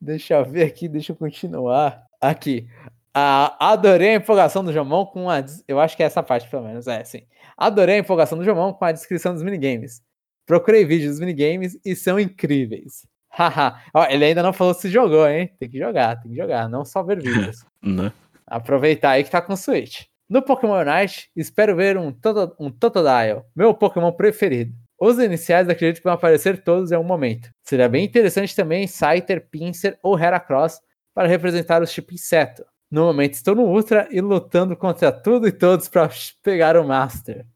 deixa 0.00 0.34
eu 0.34 0.44
ver 0.44 0.64
aqui, 0.64 0.88
deixa 0.88 1.12
eu 1.12 1.16
continuar. 1.16 2.04
Aqui. 2.20 2.68
Ah, 3.14 3.72
adorei 3.72 4.10
a 4.10 4.14
empolgação 4.14 4.62
do 4.64 4.72
Jomon 4.72 5.06
com 5.06 5.28
a. 5.28 5.44
Eu 5.66 5.80
acho 5.80 5.96
que 5.96 6.02
é 6.02 6.06
essa 6.06 6.22
parte, 6.22 6.48
pelo 6.48 6.64
menos. 6.64 6.86
É, 6.86 7.02
sim. 7.02 7.22
Adorei 7.56 7.96
a 7.96 7.98
empolgação 7.98 8.38
do 8.38 8.44
Jomon 8.44 8.72
com 8.72 8.84
a 8.84 8.92
descrição 8.92 9.34
dos 9.34 9.42
minigames. 9.42 10.00
Procurei 10.46 10.84
vídeos 10.84 11.12
dos 11.12 11.20
minigames 11.20 11.76
e 11.84 11.96
são 11.96 12.18
incríveis. 12.18 13.06
Haha. 13.30 13.82
ele 14.08 14.24
ainda 14.24 14.42
não 14.42 14.52
falou 14.52 14.72
se 14.72 14.88
jogou, 14.88 15.28
hein? 15.28 15.50
Tem 15.58 15.68
que 15.68 15.78
jogar, 15.78 16.16
tem 16.20 16.30
que 16.30 16.36
jogar, 16.36 16.68
não 16.68 16.84
só 16.84 17.02
ver 17.02 17.20
vídeos. 17.20 17.64
né? 17.82 18.12
Aproveitar 18.48 19.10
aí 19.10 19.24
que 19.24 19.30
tá 19.30 19.42
com 19.42 19.56
Switch. 19.56 20.04
No 20.28 20.42
Pokémon 20.42 20.80
Unite, 20.80 21.30
espero 21.36 21.76
ver 21.76 21.96
um, 21.96 22.12
Toto, 22.12 22.54
um 22.58 22.70
Totodile, 22.70 23.42
meu 23.54 23.74
Pokémon 23.74 24.12
preferido. 24.12 24.74
Os 25.00 25.18
iniciais 25.18 25.68
acredito 25.68 25.98
que 25.98 26.04
vão 26.04 26.14
aparecer 26.14 26.62
todos 26.62 26.90
em 26.90 26.94
algum 26.94 27.06
momento. 27.06 27.50
Seria 27.62 27.88
bem 27.88 28.04
interessante 28.04 28.54
também 28.54 28.86
Scyther, 28.86 29.48
Pinsir 29.48 29.98
ou 30.02 30.18
Heracross 30.18 30.80
para 31.14 31.28
representar 31.28 31.82
os 31.82 31.92
tipo 31.92 32.14
inseto. 32.14 32.64
No 32.90 33.04
momento 33.04 33.34
estou 33.34 33.54
no 33.54 33.64
Ultra 33.64 34.08
e 34.10 34.20
lutando 34.20 34.76
contra 34.76 35.12
tudo 35.12 35.46
e 35.46 35.52
todos 35.52 35.88
para 35.88 36.10
pegar 36.42 36.76
o 36.76 36.86
Master. 36.86 37.46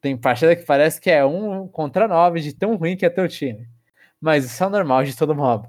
Tem 0.00 0.16
partida 0.16 0.56
que 0.56 0.64
parece 0.64 1.00
que 1.00 1.10
é 1.10 1.24
um 1.24 1.68
contra 1.68 2.08
nove 2.08 2.40
de 2.40 2.54
tão 2.54 2.76
ruim 2.76 2.96
que 2.96 3.04
é 3.04 3.10
teu 3.10 3.28
time. 3.28 3.68
Mas 4.20 4.44
isso 4.44 4.62
é 4.62 4.68
normal 4.68 5.04
de 5.04 5.16
todo 5.16 5.34
mob. 5.34 5.68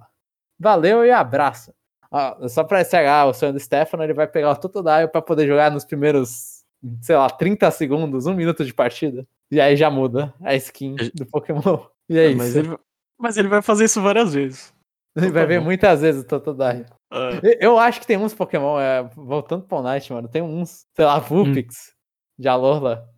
Valeu 0.60 1.06
e 1.06 1.12
abraço. 1.12 1.74
Ó, 2.14 2.48
só 2.48 2.64
para 2.64 2.82
estragar 2.82 3.28
o 3.28 3.34
sonho 3.34 3.54
do 3.54 3.60
Stefano, 3.60 4.04
ele 4.04 4.14
vai 4.14 4.28
pegar 4.28 4.52
o 4.52 4.56
Totodile 4.56 5.08
para 5.08 5.20
poder 5.20 5.48
jogar 5.48 5.72
nos 5.72 5.84
primeiros, 5.84 6.64
sei 7.02 7.16
lá, 7.16 7.28
30 7.28 7.72
segundos, 7.72 8.28
um 8.28 8.36
minuto 8.36 8.64
de 8.64 8.72
partida. 8.72 9.28
E 9.50 9.60
aí 9.60 9.76
já 9.76 9.90
muda 9.90 10.32
a 10.40 10.54
skin 10.56 10.96
do 11.16 11.26
Pokémon. 11.26 11.62
E 12.10 12.20
é, 12.20 12.26
é 12.26 12.28
isso. 12.32 12.38
Mas 12.38 12.56
ele, 12.58 12.78
mas 13.18 13.38
ele 13.38 13.48
vai 13.48 13.62
fazer 13.62 13.86
isso 13.86 14.02
várias 14.02 14.34
vezes. 14.34 14.74
Ele 15.16 15.32
vai 15.32 15.46
ver 15.46 15.62
muitas 15.62 16.02
vezes 16.02 16.22
o 16.22 16.28
Totodile. 16.28 16.86
É. 17.14 17.66
Eu 17.66 17.80
acho 17.80 18.02
que 18.02 18.06
tem 18.06 18.18
uns 18.18 18.34
Pokémon, 18.34 18.78
é, 18.78 19.04
voltando 19.16 19.64
pro 19.64 19.82
Night, 19.82 20.12
mano, 20.12 20.28
tem 20.28 20.42
uns, 20.42 20.86
sei 20.94 21.06
lá, 21.06 21.20
Vulpix, 21.20 21.94
hum. 21.94 22.42
de 22.42 22.48
Alola. 22.50 23.10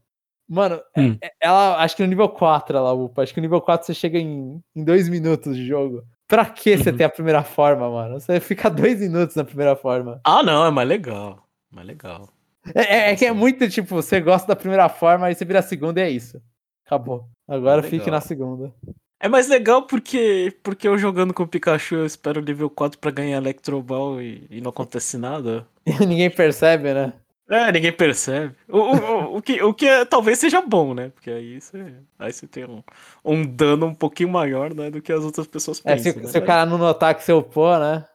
Mano, 0.47 0.79
é, 0.95 1.01
hum. 1.01 1.17
é, 1.19 1.31
ela, 1.41 1.81
acho 1.81 1.95
que 1.95 2.03
no 2.03 2.09
nível 2.09 2.29
4 2.29 2.77
ela 2.77 2.93
upa. 2.93 3.23
Acho 3.23 3.33
que 3.33 3.39
no 3.39 3.45
nível 3.45 3.59
4 3.59 3.87
você 3.87 3.93
chega 3.95 4.19
em, 4.19 4.61
em 4.75 4.83
dois 4.83 5.09
minutos 5.09 5.55
de 5.55 5.65
jogo. 5.65 6.03
Pra 6.27 6.45
que 6.45 6.71
uhum. 6.71 6.77
você 6.77 6.91
ter 6.91 7.03
a 7.03 7.09
primeira 7.09 7.43
forma, 7.43 7.89
mano? 7.89 8.19
Você 8.19 8.39
fica 8.39 8.69
dois 8.69 8.99
minutos 8.99 9.35
na 9.35 9.43
primeira 9.43 9.75
forma. 9.75 10.19
Ah, 10.23 10.41
não, 10.41 10.65
é 10.65 10.71
mais 10.71 10.87
legal. 10.87 11.47
Mais 11.71 11.85
legal. 11.87 12.29
É, 12.73 12.81
é, 12.81 13.11
é 13.11 13.15
que 13.15 13.25
é 13.25 13.31
muito 13.31 13.69
tipo, 13.69 13.93
você 13.95 14.19
gosta 14.19 14.47
da 14.47 14.55
primeira 14.55 14.89
forma, 14.89 15.27
aí 15.27 15.35
você 15.35 15.45
vira 15.45 15.59
a 15.59 15.63
segunda 15.63 15.99
e 15.99 16.03
é 16.03 16.09
isso. 16.09 16.41
Acabou. 16.85 17.27
Agora 17.47 17.85
é 17.85 17.89
fique 17.89 18.09
na 18.09 18.21
segunda. 18.21 18.73
É 19.19 19.27
mais 19.27 19.47
legal 19.47 19.83
porque, 19.83 20.55
porque 20.63 20.87
eu 20.87 20.97
jogando 20.97 21.33
com 21.33 21.43
o 21.43 21.47
Pikachu 21.47 21.95
eu 21.95 22.05
espero 22.05 22.41
nível 22.41 22.69
4 22.69 22.99
pra 22.99 23.11
ganhar 23.11 23.37
Electro 23.37 23.81
Ball 23.81 24.21
e, 24.21 24.45
e 24.49 24.61
não 24.61 24.69
acontece 24.69 25.17
nada. 25.17 25.67
Ninguém 25.99 26.29
percebe, 26.29 26.93
né? 26.93 27.13
É, 27.49 27.71
ninguém 27.71 27.91
percebe. 27.91 28.55
O, 28.67 28.79
o, 28.79 29.14
o, 29.35 29.41
que, 29.41 29.61
o 29.61 29.73
que 29.73 29.85
é, 29.85 30.05
talvez 30.05 30.39
seja 30.39 30.61
bom, 30.61 30.93
né? 30.93 31.09
Porque 31.09 31.29
aí 31.29 31.59
você, 31.59 31.93
aí 32.17 32.31
você 32.31 32.47
tem 32.47 32.65
um, 32.65 32.81
um 33.23 33.45
dano 33.45 33.87
um 33.87 33.93
pouquinho 33.93 34.29
maior 34.29 34.73
né, 34.73 34.89
do 34.89 35.01
que 35.01 35.11
as 35.11 35.23
outras 35.23 35.45
pessoas 35.45 35.79
pensam. 35.79 36.11
É, 36.11 36.13
se, 36.13 36.19
né? 36.19 36.27
se 36.27 36.37
o 36.37 36.45
cara 36.45 36.65
não 36.65 36.77
notar 36.77 37.13
que 37.15 37.23
você 37.23 37.33
upou, 37.33 37.77
né? 37.77 38.05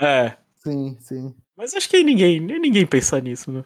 É. 0.00 0.36
Sim, 0.58 0.96
sim. 1.00 1.34
Mas 1.56 1.74
acho 1.74 1.88
que 1.88 2.04
ninguém, 2.04 2.38
ninguém 2.38 2.86
pensa 2.86 3.20
nisso, 3.20 3.50
né? 3.50 3.64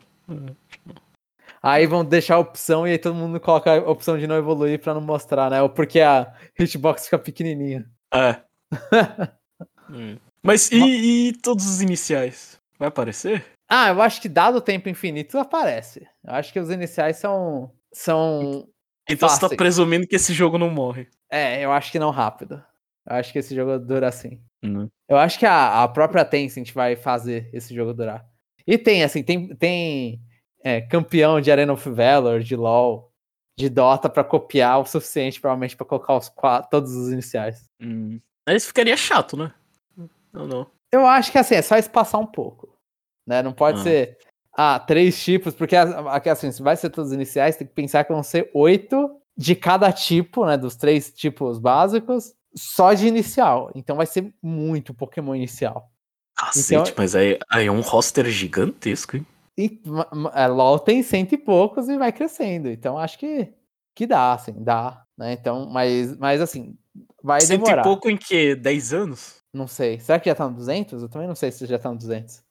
Aí 1.62 1.86
vão 1.86 2.04
deixar 2.04 2.36
a 2.36 2.40
opção 2.40 2.88
e 2.88 2.92
aí 2.92 2.98
todo 2.98 3.14
mundo 3.14 3.38
coloca 3.38 3.70
a 3.70 3.90
opção 3.90 4.18
de 4.18 4.26
não 4.26 4.36
evoluir 4.36 4.80
pra 4.80 4.94
não 4.94 5.00
mostrar, 5.00 5.50
né? 5.50 5.60
Ou 5.60 5.68
porque 5.68 6.00
a 6.00 6.32
hitbox 6.58 7.04
fica 7.04 7.18
pequenininha. 7.18 7.88
É. 8.12 8.40
hum. 9.90 10.16
Mas 10.42 10.72
e, 10.72 11.28
e 11.28 11.32
todos 11.34 11.66
os 11.66 11.80
iniciais? 11.82 12.58
Vai 12.78 12.88
aparecer? 12.88 13.44
Ah, 13.74 13.88
eu 13.88 14.02
acho 14.02 14.20
que 14.20 14.28
dado 14.28 14.58
o 14.58 14.60
tempo 14.60 14.90
infinito 14.90 15.38
aparece. 15.38 16.06
Eu 16.22 16.34
acho 16.34 16.52
que 16.52 16.60
os 16.60 16.68
iniciais 16.68 17.16
são. 17.16 17.72
são 17.90 18.68
então 19.08 19.26
fáceis. 19.26 19.40
você 19.40 19.48
tá 19.48 19.56
presumindo 19.56 20.06
que 20.06 20.14
esse 20.14 20.34
jogo 20.34 20.58
não 20.58 20.68
morre. 20.68 21.08
É, 21.30 21.64
eu 21.64 21.72
acho 21.72 21.90
que 21.90 21.98
não 21.98 22.10
rápido. 22.10 22.62
Eu 23.08 23.16
acho 23.16 23.32
que 23.32 23.38
esse 23.38 23.54
jogo 23.54 23.78
dura 23.78 24.08
assim. 24.08 24.38
Uhum. 24.62 24.90
Eu 25.08 25.16
acho 25.16 25.38
que 25.38 25.46
a, 25.46 25.82
a 25.82 25.88
própria 25.88 26.22
Tencent 26.22 26.70
vai 26.74 26.96
fazer 26.96 27.48
esse 27.50 27.74
jogo 27.74 27.94
durar. 27.94 28.28
E 28.66 28.76
tem, 28.76 29.02
assim, 29.02 29.22
tem, 29.22 29.56
tem 29.56 30.20
é, 30.62 30.82
campeão 30.82 31.40
de 31.40 31.50
Arena 31.50 31.72
of 31.72 31.88
Valor, 31.88 32.40
de 32.40 32.54
LoL, 32.54 33.10
de 33.58 33.70
Dota 33.70 34.10
para 34.10 34.22
copiar 34.22 34.80
o 34.80 34.84
suficiente, 34.84 35.40
provavelmente, 35.40 35.78
para 35.78 35.86
colocar 35.86 36.14
os 36.14 36.28
quatro, 36.28 36.68
todos 36.70 36.92
os 36.92 37.10
iniciais. 37.10 37.64
Hum. 37.80 38.20
Isso 38.50 38.66
ficaria 38.66 38.98
chato, 38.98 39.34
né? 39.34 39.50
Não, 40.30 40.46
não. 40.46 40.70
Eu 40.92 41.06
acho 41.06 41.32
que 41.32 41.38
assim, 41.38 41.54
é 41.54 41.62
só 41.62 41.78
espaçar 41.78 42.20
um 42.20 42.26
pouco. 42.26 42.71
Né? 43.26 43.42
Não 43.42 43.52
pode 43.52 43.80
ah. 43.80 43.82
ser 43.82 44.18
ah, 44.56 44.78
três 44.78 45.22
tipos, 45.22 45.54
porque 45.54 45.76
assim, 45.76 46.52
se 46.52 46.62
vai 46.62 46.76
ser 46.76 46.90
todos 46.90 47.10
os 47.10 47.14
iniciais, 47.14 47.56
tem 47.56 47.66
que 47.66 47.72
pensar 47.72 48.04
que 48.04 48.12
vão 48.12 48.22
ser 48.22 48.50
oito 48.54 49.10
de 49.36 49.54
cada 49.54 49.90
tipo, 49.92 50.44
né? 50.44 50.56
Dos 50.56 50.76
três 50.76 51.12
tipos 51.12 51.58
básicos, 51.58 52.34
só 52.54 52.92
de 52.92 53.06
inicial. 53.06 53.70
Então 53.74 53.96
vai 53.96 54.06
ser 54.06 54.32
muito 54.42 54.92
Pokémon 54.92 55.34
inicial. 55.34 55.90
Cacete, 56.36 56.90
então, 56.90 56.94
mas 56.96 57.14
aí, 57.14 57.38
aí 57.50 57.66
é 57.66 57.72
um 57.72 57.80
roster 57.80 58.26
gigantesco, 58.26 59.16
hein? 59.16 59.26
E, 59.56 59.80
é, 60.34 60.46
LOL 60.46 60.78
tem 60.78 61.02
cento 61.02 61.34
e 61.34 61.38
poucos 61.38 61.88
e 61.88 61.96
vai 61.96 62.12
crescendo. 62.12 62.68
Então 62.68 62.98
acho 62.98 63.18
que, 63.18 63.52
que 63.94 64.06
dá, 64.06 64.32
assim, 64.32 64.54
dá. 64.58 65.04
Né? 65.16 65.32
Então, 65.32 65.68
mas, 65.68 66.16
mas 66.18 66.40
assim, 66.40 66.76
vai 67.22 67.40
cento 67.40 67.60
demorar. 67.60 67.76
Cento 67.76 67.80
e 67.80 67.88
pouco 67.88 68.10
em 68.10 68.16
que? 68.16 68.54
10 68.54 68.92
anos? 68.94 69.36
Não 69.52 69.66
sei. 69.66 70.00
Será 70.00 70.18
que 70.18 70.28
já 70.28 70.34
tá 70.34 70.48
no 70.48 70.56
200? 70.56 71.02
Eu 71.02 71.08
também 71.08 71.28
não 71.28 71.34
sei 71.34 71.52
se 71.52 71.66
já 71.66 71.78
tá 71.78 71.90
no 71.90 71.98
200. 71.98 72.42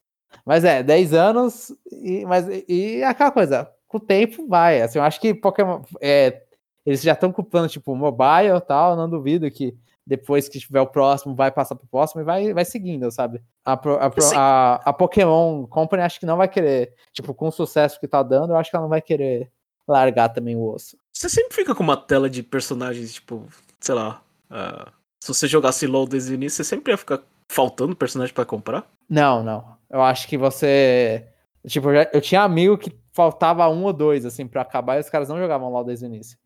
Mas 0.45 0.63
é, 0.63 0.81
10 0.81 1.13
anos, 1.13 1.73
e, 1.91 2.25
mas, 2.25 2.45
e 2.67 3.03
aquela 3.03 3.31
coisa, 3.31 3.69
com 3.87 3.97
o 3.97 4.01
tempo 4.01 4.47
vai. 4.47 4.81
Assim, 4.81 4.99
eu 4.99 5.03
acho 5.03 5.19
que 5.19 5.33
Pokémon. 5.33 5.81
É, 6.01 6.41
eles 6.85 7.01
já 7.01 7.13
estão 7.13 7.31
com 7.31 7.41
o 7.41 7.45
plano 7.45 7.67
tipo 7.67 7.95
mobile 7.95 8.57
e 8.57 8.61
tal, 8.61 8.95
não 8.95 9.09
duvido 9.09 9.49
que 9.51 9.77
depois 10.05 10.49
que 10.49 10.59
tiver 10.59 10.81
o 10.81 10.87
próximo, 10.87 11.35
vai 11.35 11.51
passar 11.51 11.75
pro 11.75 11.87
próximo 11.87 12.21
e 12.21 12.23
vai, 12.23 12.53
vai 12.53 12.65
seguindo, 12.65 13.09
sabe? 13.11 13.41
A, 13.63 13.73
a, 13.73 14.11
a, 14.35 14.75
a, 14.89 14.93
Pokémon 14.93 15.65
Company 15.67 16.01
acho 16.01 16.19
que 16.19 16.25
não 16.25 16.37
vai 16.37 16.47
querer, 16.47 16.93
tipo, 17.13 17.33
com 17.33 17.47
o 17.47 17.51
sucesso 17.51 17.99
que 17.99 18.07
tá 18.07 18.23
dando, 18.23 18.51
eu 18.51 18.57
acho 18.57 18.69
que 18.69 18.75
ela 18.75 18.83
não 18.83 18.89
vai 18.89 19.01
querer 19.01 19.51
largar 19.87 20.29
também 20.29 20.55
o 20.55 20.67
osso. 20.67 20.97
Você 21.13 21.29
sempre 21.29 21.53
fica 21.53 21.75
com 21.75 21.83
uma 21.83 21.97
tela 21.97 22.29
de 22.29 22.41
personagens, 22.41 23.13
tipo, 23.13 23.45
sei 23.79 23.95
lá. 23.95 24.21
Uh, 24.49 24.91
se 25.19 25.27
você 25.27 25.47
jogasse 25.47 25.85
LOL 25.85 26.07
desde 26.07 26.31
o 26.31 26.35
início, 26.35 26.57
você 26.57 26.63
sempre 26.63 26.91
ia 26.91 26.97
ficar 26.97 27.21
faltando 27.47 27.95
personagem 27.95 28.33
para 28.33 28.45
comprar? 28.45 28.89
Não, 29.07 29.43
não. 29.43 29.77
Eu 29.91 30.01
acho 30.01 30.27
que 30.27 30.37
você. 30.37 31.27
Tipo, 31.67 31.89
eu, 31.89 31.95
já, 31.95 32.09
eu 32.13 32.21
tinha 32.21 32.41
amigo 32.41 32.77
que 32.77 32.91
faltava 33.11 33.67
um 33.69 33.83
ou 33.83 33.93
dois, 33.93 34.25
assim, 34.25 34.47
para 34.47 34.61
acabar 34.61 34.97
e 34.97 35.01
os 35.01 35.09
caras 35.09 35.29
não 35.29 35.37
jogavam 35.37 35.69
LOL 35.69 35.83
desde 35.83 36.05
o 36.05 36.07
início. 36.07 36.37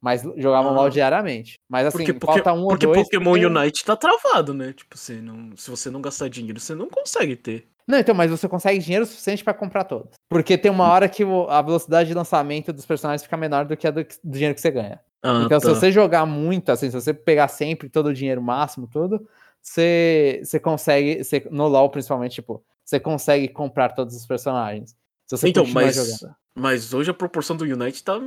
Mas 0.00 0.22
jogavam 0.36 0.72
ah. 0.72 0.74
LOL 0.74 0.90
diariamente. 0.90 1.60
Mas 1.68 1.86
assim, 1.86 1.98
porque, 1.98 2.12
porque, 2.14 2.26
falta 2.26 2.52
um 2.52 2.66
porque 2.66 2.86
ou 2.86 2.94
dois. 2.94 3.08
Porque 3.08 3.18
Pokémon 3.18 3.48
Unite 3.48 3.84
tá 3.84 3.96
travado, 3.96 4.52
né? 4.52 4.72
Tipo, 4.72 4.96
você 4.96 5.14
não, 5.20 5.56
se 5.56 5.70
você 5.70 5.90
não 5.90 6.00
gastar 6.00 6.28
dinheiro, 6.28 6.58
você 6.58 6.74
não 6.74 6.88
consegue 6.88 7.36
ter. 7.36 7.68
Não, 7.86 7.98
então, 7.98 8.14
mas 8.14 8.30
você 8.30 8.48
consegue 8.48 8.78
dinheiro 8.78 9.04
suficiente 9.04 9.44
para 9.44 9.52
comprar 9.52 9.84
todos. 9.84 10.14
Porque 10.28 10.56
tem 10.56 10.70
uma 10.70 10.88
hora 10.88 11.08
que 11.08 11.22
a 11.48 11.62
velocidade 11.62 12.08
de 12.08 12.14
lançamento 12.14 12.72
dos 12.72 12.86
personagens 12.86 13.22
fica 13.22 13.36
menor 13.36 13.66
do 13.66 13.76
que 13.76 13.86
a 13.86 13.90
do, 13.90 14.02
do 14.02 14.32
dinheiro 14.32 14.54
que 14.54 14.60
você 14.60 14.70
ganha. 14.70 15.00
Ah, 15.22 15.42
então, 15.44 15.60
tá. 15.60 15.60
se 15.60 15.68
você 15.68 15.92
jogar 15.92 16.24
muito, 16.26 16.70
assim, 16.70 16.90
se 16.90 16.98
você 16.98 17.12
pegar 17.12 17.48
sempre 17.48 17.88
todo 17.88 18.06
o 18.06 18.14
dinheiro 18.14 18.42
máximo, 18.42 18.86
tudo, 18.86 19.26
você, 19.60 20.40
você 20.42 20.58
consegue, 20.58 21.22
você, 21.22 21.46
no 21.50 21.66
LoL 21.66 21.90
principalmente, 21.90 22.34
tipo, 22.36 22.62
você 22.84 23.00
consegue 23.00 23.48
comprar 23.48 23.94
todos 23.94 24.14
os 24.14 24.26
personagens. 24.26 24.90
Se 25.26 25.36
você 25.36 25.48
então, 25.48 25.66
mas, 25.66 25.94
jogando. 25.94 26.36
mas 26.54 26.92
hoje 26.92 27.10
a 27.10 27.14
proporção 27.14 27.56
do 27.56 27.64
Unite 27.64 28.04
tá, 28.04 28.20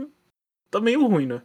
tá 0.71 0.79
meio 0.81 1.05
ruim, 1.07 1.27
né? 1.27 1.41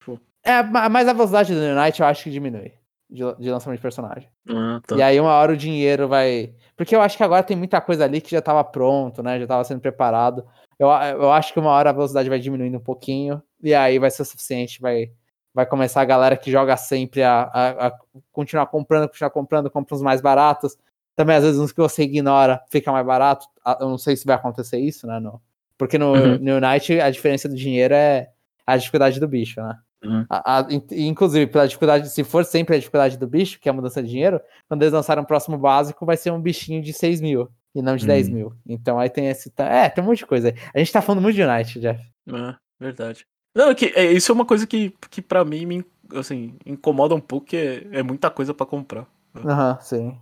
Tipo... 0.00 0.20
É, 0.42 0.62
mas 0.62 1.06
a 1.08 1.12
velocidade 1.12 1.54
do 1.54 1.60
Unite 1.60 2.00
eu 2.00 2.06
acho 2.06 2.24
que 2.24 2.30
diminui. 2.30 2.72
de, 3.08 3.22
de 3.38 3.50
lançamento 3.50 3.78
de 3.78 3.82
personagem. 3.82 4.28
Ah, 4.48 4.80
tá. 4.86 4.96
E 4.96 5.02
aí 5.02 5.20
uma 5.20 5.32
hora 5.32 5.52
o 5.52 5.56
dinheiro 5.56 6.08
vai. 6.08 6.54
Porque 6.76 6.96
eu 6.96 7.00
acho 7.00 7.16
que 7.16 7.22
agora 7.22 7.42
tem 7.42 7.56
muita 7.56 7.80
coisa 7.80 8.04
ali 8.04 8.20
que 8.20 8.30
já 8.30 8.42
tava 8.42 8.64
pronto, 8.64 9.22
né? 9.22 9.38
Já 9.38 9.46
tava 9.46 9.64
sendo 9.64 9.80
preparado. 9.80 10.44
Eu, 10.78 10.88
eu 10.88 11.30
acho 11.30 11.52
que 11.52 11.60
uma 11.60 11.70
hora 11.70 11.90
a 11.90 11.92
velocidade 11.92 12.28
vai 12.28 12.40
diminuindo 12.40 12.76
um 12.76 12.82
pouquinho. 12.82 13.42
E 13.62 13.74
aí 13.74 13.98
vai 13.98 14.10
ser 14.10 14.22
o 14.22 14.24
suficiente, 14.24 14.80
vai, 14.80 15.12
vai 15.54 15.64
começar 15.64 16.02
a 16.02 16.04
galera 16.04 16.36
que 16.36 16.50
joga 16.50 16.76
sempre 16.76 17.22
a, 17.22 17.42
a, 17.42 17.86
a 17.86 17.98
continuar 18.32 18.66
comprando, 18.66 19.08
continuar 19.08 19.30
comprando, 19.30 19.70
compra 19.70 19.94
uns 19.94 20.02
mais 20.02 20.20
baratos. 20.20 20.76
Também, 21.16 21.36
às 21.36 21.44
vezes, 21.44 21.60
uns 21.60 21.72
que 21.72 21.80
você 21.80 22.02
ignora 22.02 22.60
fica 22.70 22.90
mais 22.90 23.06
barato. 23.06 23.46
Ah, 23.64 23.78
Eu 23.80 23.88
não 23.88 23.98
sei 23.98 24.16
se 24.16 24.26
vai 24.26 24.34
acontecer 24.36 24.78
isso, 24.78 25.06
né? 25.06 25.18
No, 25.20 25.40
porque 25.78 25.96
no, 25.98 26.12
Uhum. 26.12 26.38
no 26.38 26.56
Unite 26.56 27.00
a 27.00 27.10
diferença 27.10 27.48
do 27.48 27.54
dinheiro 27.54 27.94
é 27.94 28.28
a 28.66 28.76
dificuldade 28.76 29.20
do 29.20 29.28
bicho, 29.28 29.60
né? 29.62 29.76
Uhum. 30.04 30.26
A- 30.28 30.58
a- 30.58 30.66
in- 30.70 30.84
inclusive, 31.08 31.46
pela 31.50 31.66
dificuldade, 31.66 32.10
se 32.10 32.22
for 32.24 32.44
sempre 32.44 32.74
a 32.74 32.78
dificuldade 32.78 33.16
do 33.16 33.26
bicho, 33.26 33.58
que 33.60 33.68
é 33.68 33.70
a 33.70 33.74
mudança 33.74 34.02
de 34.02 34.08
dinheiro, 34.10 34.40
quando 34.68 34.82
eles 34.82 34.92
lançarem 34.92 35.22
o 35.22 35.26
próximo 35.26 35.56
básico, 35.56 36.04
vai 36.04 36.16
ser 36.16 36.30
um 36.30 36.40
bichinho 36.40 36.82
de 36.82 36.92
6 36.92 37.20
mil 37.20 37.48
e 37.74 37.80
não 37.80 37.96
de 37.96 38.06
10 38.06 38.28
Hum. 38.28 38.32
mil. 38.32 38.52
Então 38.68 38.98
aí 38.98 39.08
tem 39.08 39.28
esse. 39.28 39.50
ta- 39.50 39.68
É, 39.68 39.88
tem 39.88 40.02
um 40.02 40.06
monte 40.08 40.18
de 40.18 40.26
coisa 40.26 40.48
aí. 40.48 40.54
A 40.74 40.78
gente 40.78 40.92
tá 40.92 41.00
falando 41.00 41.22
muito 41.22 41.36
de 41.36 41.42
Unite, 41.42 41.80
Jeff. 41.80 42.00
É, 42.28 42.54
verdade. 42.80 43.24
Não, 43.56 43.70
é 43.70 43.74
que 43.74 43.86
é, 43.94 44.12
isso 44.12 44.30
é 44.32 44.34
uma 44.34 44.44
coisa 44.44 44.66
que, 44.66 44.92
que 45.10 45.22
pra 45.22 45.44
mim 45.44 45.64
me 45.64 45.84
assim, 46.16 46.54
incomoda 46.66 47.14
um 47.14 47.20
pouco, 47.20 47.46
que 47.46 47.56
é, 47.56 47.98
é 47.98 48.02
muita 48.02 48.28
coisa 48.30 48.52
pra 48.52 48.66
comprar. 48.66 49.06
Aham, 49.36 49.78
sim. 49.80 50.18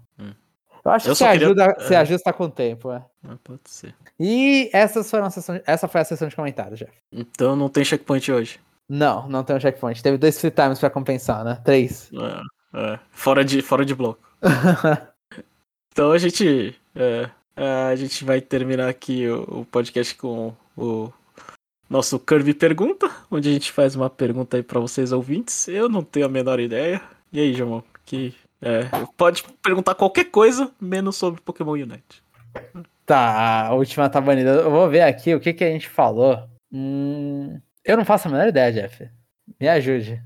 Eu 0.85 0.91
acho 0.91 1.09
Eu 1.09 1.13
que 1.13 1.19
você 1.19 1.25
só 1.25 1.31
queria- 1.31 1.47
ajuda, 1.47 1.75
você 1.79 1.95
é. 1.95 1.97
ajusta 1.99 2.33
com 2.33 2.45
o 2.45 2.51
tempo, 2.51 2.91
é. 2.91 3.05
Ah, 3.29 3.37
pode 3.45 3.61
ser. 3.67 3.95
E 4.19 4.69
essas 4.73 5.09
foram 5.11 5.27
a 5.27 5.31
sessão, 5.31 5.61
essa 5.67 5.87
foi 5.87 6.01
a 6.01 6.05
sessão 6.05 6.27
de 6.29 6.35
comentários, 6.37 6.79
Jeff. 6.81 6.93
Então 7.13 7.55
não 7.55 7.69
tem 7.69 7.85
checkpoint 7.85 8.31
hoje. 8.33 8.59
Não, 8.89 9.29
não 9.29 9.45
tem 9.45 9.55
um 9.57 9.61
checkpoint. 9.61 10.03
Teve 10.03 10.19
dois 10.19 10.39
free 10.41 10.51
times 10.51 10.79
pra 10.81 10.91
compensar, 10.91 11.45
né? 11.45 11.61
Três. 11.65 12.11
É, 12.75 12.93
é, 12.95 12.99
fora, 13.13 13.45
de, 13.45 13.63
fora 13.63 13.85
de 13.85 13.95
bloco. 13.95 14.21
Então 15.93 16.11
a 16.11 16.17
gente. 16.19 16.75
é, 16.95 17.29
a 17.91 17.95
gente 17.97 18.25
vai 18.25 18.41
terminar 18.41 18.89
aqui 18.89 19.29
o, 19.29 19.61
o 19.61 19.65
podcast 19.67 20.15
com 20.15 20.55
o 20.75 21.13
nosso 21.89 22.19
Kirby 22.19 22.55
Pergunta, 22.55 23.11
onde 23.31 23.51
a 23.51 23.53
gente 23.53 23.71
faz 23.71 23.95
uma 23.95 24.09
pergunta 24.09 24.57
aí 24.57 24.63
pra 24.63 24.81
vocês 24.81 25.13
ouvintes. 25.13 25.69
Eu 25.69 25.89
não 25.91 26.03
tenho 26.03 26.25
a 26.25 26.29
menor 26.31 26.59
ideia. 26.61 27.01
E 27.31 27.39
aí, 27.41 27.53
Jamon? 27.53 27.83
Que, 28.07 28.35
é, 28.63 28.83
pode 29.17 29.45
perguntar 29.63 29.95
qualquer 29.95 30.25
coisa, 30.27 30.71
menos 30.81 31.17
sobre 31.17 31.41
Pokémon 31.41 31.73
Unite. 31.73 32.23
Tá, 33.05 33.67
a 33.67 33.75
última 33.75 34.09
tá 34.09 34.21
banida. 34.21 34.51
Eu 34.51 34.71
vou 34.71 34.89
ver 34.89 35.03
aqui 35.03 35.35
o 35.35 35.41
que, 35.41 35.53
que 35.53 35.65
a 35.65 35.71
gente 35.71 35.89
falou. 35.89 36.49
Hum, 36.73 37.61
eu 37.85 37.97
não 37.97 38.05
faço 38.05 38.29
a 38.29 38.31
menor 38.31 38.47
ideia, 38.49 38.73
Jeff. 38.73 39.09
Me 39.61 39.69
ajude. 39.69 40.23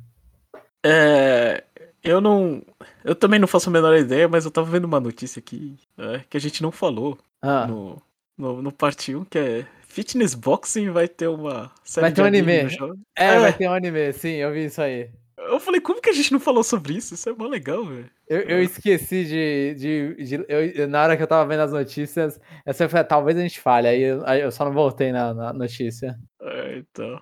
É, 0.84 1.64
eu 2.04 2.20
não. 2.20 2.62
Eu 3.04 3.14
também 3.14 3.40
não 3.40 3.48
faço 3.48 3.68
a 3.68 3.72
menor 3.72 3.96
ideia, 3.96 4.28
mas 4.28 4.44
eu 4.44 4.50
tava 4.50 4.70
vendo 4.70 4.84
uma 4.84 5.00
notícia 5.00 5.40
aqui 5.40 5.76
é, 5.98 6.20
que 6.28 6.36
a 6.36 6.40
gente 6.40 6.62
não 6.62 6.70
falou 6.70 7.18
Ah, 7.42 7.66
no, 7.66 8.00
no, 8.36 8.62
no 8.62 8.72
parte 8.72 9.14
1, 9.16 9.24
que 9.24 9.38
é 9.38 9.66
Fitness 9.88 10.34
Boxing 10.34 10.90
vai 10.90 11.08
ter 11.08 11.26
uma 11.28 11.70
série 11.82 12.02
Vai 12.02 12.10
ter 12.12 12.16
de 12.16 12.22
um 12.22 12.26
anime. 12.26 12.62
no 12.64 12.68
jogo. 12.68 12.98
é, 13.16 13.26
é. 13.36 13.40
vai 13.40 13.52
ter 13.52 13.68
um 13.68 13.72
anime, 13.72 14.12
sim, 14.12 14.32
eu 14.34 14.52
vi 14.52 14.66
isso 14.66 14.80
aí. 14.82 15.10
Eu 15.48 15.60
falei, 15.60 15.80
como 15.80 16.00
que 16.00 16.10
a 16.10 16.12
gente 16.12 16.32
não 16.32 16.40
falou 16.40 16.62
sobre 16.64 16.94
isso? 16.94 17.14
Isso 17.14 17.28
é 17.28 17.32
mó 17.32 17.46
legal, 17.46 17.84
velho. 17.84 18.10
Eu, 18.28 18.40
eu 18.40 18.62
esqueci 18.62 19.24
de. 19.24 19.74
de, 19.76 20.24
de- 20.24 20.44
eu- 20.48 20.88
na 20.88 21.02
hora 21.02 21.16
que 21.16 21.22
eu 21.22 21.26
tava 21.26 21.46
vendo 21.48 21.60
as 21.60 21.72
notícias, 21.72 22.40
eu 22.64 22.74
falei, 22.88 23.04
talvez 23.04 23.38
a 23.38 23.42
gente 23.42 23.60
fale. 23.60 23.88
Aí 23.88 24.02
eu, 24.02 24.22
aí 24.26 24.40
eu 24.40 24.50
só 24.50 24.64
não 24.64 24.72
voltei 24.72 25.12
na, 25.12 25.32
na 25.34 25.52
notícia. 25.52 26.18
É, 26.40 26.78
então. 26.78 27.20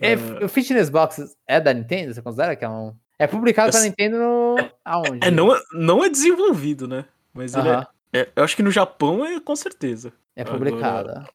É, 0.00 0.14
Ah. 0.14 0.44
O 0.44 0.48
Fitness 0.48 0.88
Box 0.88 1.36
é 1.46 1.60
da 1.60 1.72
Nintendo? 1.74 2.14
Você 2.14 2.22
considera 2.22 2.54
que 2.54 2.64
é 2.64 2.68
um. 2.68 2.94
É 3.18 3.26
publicado 3.26 3.68
Eu 3.68 3.72
pela 3.72 3.84
Nintendo 3.84 4.18
no. 4.18 4.56
Aonde? 4.84 5.26
É, 5.26 5.30
não, 5.30 5.54
é- 5.54 5.60
não 5.72 6.04
é 6.04 6.08
desenvolvido, 6.08 6.86
né? 6.86 7.04
Mas 7.34 7.54
ele 7.54 7.68
Aham, 7.68 7.86
é, 8.12 8.18
é- 8.20 8.28
Eu 8.36 8.44
acho 8.44 8.54
que 8.54 8.62
no 8.62 8.70
Japão 8.70 9.24
é 9.26 9.40
com 9.40 9.56
certeza. 9.56 10.12
é 10.36 10.42
agora- 10.42 10.58
publicada. 10.58 11.26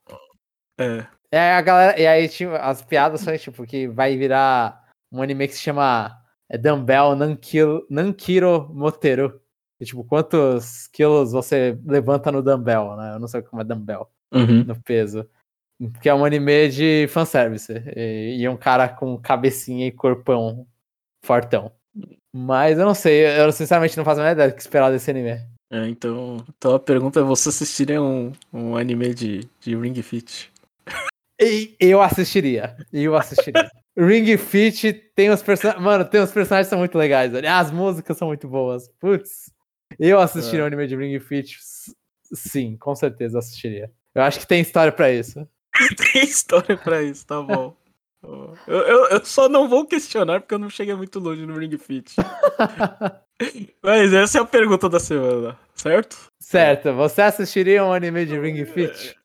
É. 0.80 1.06
É, 1.32 1.54
a 1.54 1.62
galera. 1.62 2.00
E 2.00 2.06
aí, 2.08 2.28
tipo, 2.30 2.54
as 2.56 2.82
piadas 2.82 3.22
são 3.22 3.38
tipo 3.38 3.66
que 3.66 3.88
vai 3.88 4.16
virar 4.18 4.82
um 5.12 5.22
anime 5.22 5.48
que 5.48 5.56
se 5.56 5.62
chama 5.62 6.21
é, 6.52 6.58
Dumbbell 6.58 7.16
Nankiro, 7.16 7.86
Nankiro 7.90 8.70
Moteru. 8.74 9.40
E, 9.80 9.86
tipo, 9.86 10.04
quantos 10.04 10.88
quilos 10.88 11.32
você 11.32 11.78
levanta 11.86 12.32
no 12.32 12.44
dumbbell, 12.44 12.96
né? 12.98 13.16
Eu 13.16 13.20
não 13.20 13.28
sei 13.28 13.42
como 13.42 13.62
é 13.62 13.66
dumbbell 13.66 14.08
Uhum. 14.34 14.64
no 14.64 14.80
peso. 14.82 15.28
Que 16.02 16.10
é 16.10 16.14
um 16.14 16.24
anime 16.24 16.70
de 16.70 17.08
fanservice. 17.10 17.74
E, 17.96 18.38
e 18.40 18.48
um 18.48 18.56
cara 18.56 18.88
com 18.88 19.18
cabecinha 19.18 19.88
e 19.88 19.92
corpão 19.92 20.68
fortão. 21.26 21.72
Mas 22.34 22.78
eu 22.78 22.86
não 22.86 22.94
sei, 22.94 23.26
eu 23.42 23.52
sinceramente 23.52 23.98
não 23.98 24.06
faço 24.06 24.20
a 24.20 24.24
menor 24.24 24.34
ideia 24.34 24.50
do 24.50 24.56
que 24.56 24.62
esperar 24.62 24.92
desse 24.92 25.10
anime. 25.10 25.42
É, 25.72 25.88
então, 25.88 26.38
então 26.58 26.76
a 26.76 26.80
pergunta 26.80 27.20
é: 27.20 27.24
você 27.24 27.50
assistiria 27.50 28.02
um, 28.02 28.32
um 28.54 28.76
anime 28.76 29.14
de, 29.14 29.50
de 29.60 29.76
Ring 29.76 30.00
Fit? 30.02 30.52
E 31.40 31.76
eu 31.80 32.02
assistiria. 32.02 32.78
Eu 32.94 33.16
assistiria. 33.16 33.70
Ring 33.98 34.38
Fit 34.38 34.94
tem 35.16 35.30
os 35.30 35.42
personagens. 35.44 35.84
Mano, 35.84 36.06
tem 36.06 36.22
os 36.22 36.32
personagens 36.32 36.68
que 36.68 36.70
são 36.70 36.80
muito 36.80 36.98
legais. 36.98 37.32
velho. 37.32 37.50
As 37.50 37.72
músicas 37.72 38.18
são 38.18 38.30
muito 38.30 38.48
boas. 38.48 38.88
Putz. 39.00 39.52
Eu 40.00 40.20
assistiria 40.20 40.62
É. 40.62 40.64
um 40.64 40.68
anime 40.68 40.88
de 40.88 40.96
Ring 40.96 41.20
Fit. 41.20 41.58
Sim, 42.34 42.78
com 42.78 42.96
certeza 42.96 43.40
assistiria. 43.40 43.92
Eu 44.16 44.24
acho 44.24 44.40
que 44.40 44.48
tem 44.48 44.62
história 44.62 44.92
pra 44.92 45.12
isso. 45.12 45.48
Tem 46.14 46.24
história 46.24 46.78
pra 46.78 47.02
isso, 47.02 47.26
tá 47.26 47.42
bom. 47.42 47.76
Eu, 48.68 48.78
eu, 48.82 49.06
eu 49.10 49.26
só 49.26 49.50
não 49.50 49.68
vou 49.68 49.84
questionar 49.84 50.42
porque 50.42 50.54
eu 50.54 50.60
não 50.60 50.70
cheguei 50.70 50.94
muito 50.94 51.18
longe 51.20 51.44
no 51.44 51.58
Ring 51.58 51.76
Fit. 51.80 52.14
Mas 53.82 54.14
essa 54.14 54.38
é 54.38 54.42
a 54.42 54.46
pergunta 54.46 54.88
da 54.88 55.00
semana, 55.00 55.58
certo? 55.74 56.28
certo, 56.40 56.94
você 56.94 57.24
assistiria 57.24 57.84
um 57.84 57.92
anime 57.92 58.24
de 58.28 58.38
Ring 58.40 58.64
Fit? 58.64 59.18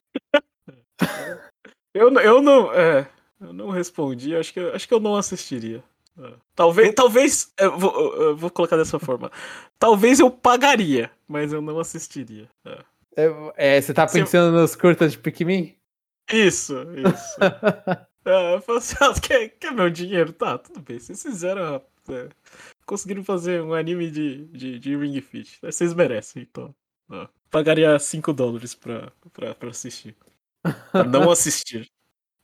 Eu, 1.94 2.10
não- 2.10 2.22
eu 2.22 2.40
não. 2.40 2.72
É, 2.72 3.06
eu 3.40 3.52
não 3.52 3.70
respondi, 3.70 4.34
acho 4.36 4.52
que, 4.52 4.60
eu- 4.60 4.74
acho 4.74 4.86
que 4.88 4.94
eu 4.94 5.00
não 5.00 5.16
assistiria. 5.16 5.82
É. 6.18 6.32
Talvez. 6.54 6.94
Talvez. 6.94 7.52
Eu 7.58 7.78
vou, 7.78 8.14
eu- 8.16 8.36
vou 8.36 8.50
colocar 8.50 8.76
dessa 8.76 8.98
forma. 8.98 9.30
Talvez 9.78 10.18
eu 10.20 10.30
pagaria, 10.30 11.10
mas 11.28 11.52
eu 11.52 11.60
não 11.60 11.78
assistiria. 11.78 12.48
É. 12.64 12.78
Eu- 13.16 13.52
é, 13.56 13.80
você 13.80 13.92
tá 13.94 14.06
Se 14.08 14.18
pensando 14.18 14.52
nos 14.58 14.74
curtas 14.76 15.12
de 15.12 15.18
Pikmin? 15.18 15.74
Isso, 16.32 16.74
isso. 16.92 17.36
É, 18.28 18.56
eu 18.56 18.60
falo 18.60 18.78
assim, 18.78 18.96
ah, 19.00 19.14
quer, 19.20 19.50
quer 19.50 19.70
meu 19.72 19.88
dinheiro? 19.88 20.32
Tá, 20.32 20.58
tudo 20.58 20.80
bem. 20.80 20.98
Vocês 20.98 21.22
fizeram. 21.22 21.80
é, 22.08 22.28
conseguiram 22.84 23.22
fazer 23.22 23.62
um 23.62 23.72
anime 23.72 24.10
de, 24.10 24.46
de, 24.46 24.78
de 24.80 24.96
Ring 24.96 25.20
Fit. 25.20 25.58
Vocês 25.62 25.94
merecem, 25.94 26.42
então. 26.42 26.74
É. 27.12 27.28
Pagaria 27.52 27.96
5 28.00 28.32
dólares 28.32 28.74
pra, 28.74 29.12
pra, 29.32 29.54
pra 29.54 29.68
assistir. 29.70 30.16
Pra 30.90 31.04
não 31.04 31.30
assistir. 31.30 31.88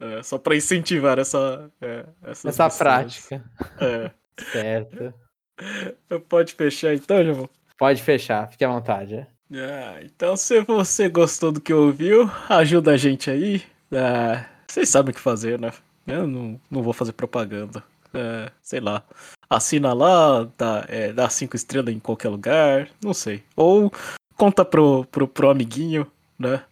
É, 0.02 0.22
só 0.22 0.36
pra 0.36 0.56
incentivar 0.56 1.18
essa. 1.18 1.70
é, 1.80 2.04
Essa 2.24 2.48
pessoas. 2.48 2.76
prática. 2.78 3.44
É. 3.80 4.10
Certo. 4.50 5.14
Pode 6.28 6.54
fechar 6.54 6.94
então, 6.94 7.22
João? 7.24 7.48
Pode 7.78 8.02
fechar, 8.02 8.50
fique 8.50 8.64
à 8.64 8.68
vontade. 8.68 9.26
Ah, 9.52 10.00
então, 10.02 10.36
se 10.36 10.60
você 10.62 11.08
gostou 11.08 11.52
do 11.52 11.60
que 11.60 11.72
ouviu, 11.74 12.28
ajuda 12.48 12.92
a 12.92 12.96
gente 12.96 13.30
aí. 13.30 13.62
Ah, 13.92 14.46
vocês 14.66 14.88
sabem 14.88 15.12
o 15.12 15.14
que 15.14 15.20
fazer, 15.20 15.58
né? 15.60 15.70
Eu 16.06 16.26
não, 16.26 16.58
não 16.70 16.82
vou 16.82 16.92
fazer 16.94 17.12
propaganda. 17.12 17.84
É, 18.14 18.50
sei 18.62 18.80
lá. 18.80 19.04
Assina 19.50 19.92
lá, 19.92 20.48
dá, 20.56 20.84
é, 20.88 21.12
dá 21.12 21.28
cinco 21.28 21.54
estrelas 21.54 21.94
em 21.94 21.98
qualquer 22.00 22.30
lugar, 22.30 22.88
não 23.04 23.12
sei. 23.12 23.44
Ou 23.54 23.92
conta 24.36 24.64
pro, 24.64 25.04
pro, 25.12 25.28
pro 25.28 25.50
amiguinho, 25.50 26.10
né? 26.38 26.62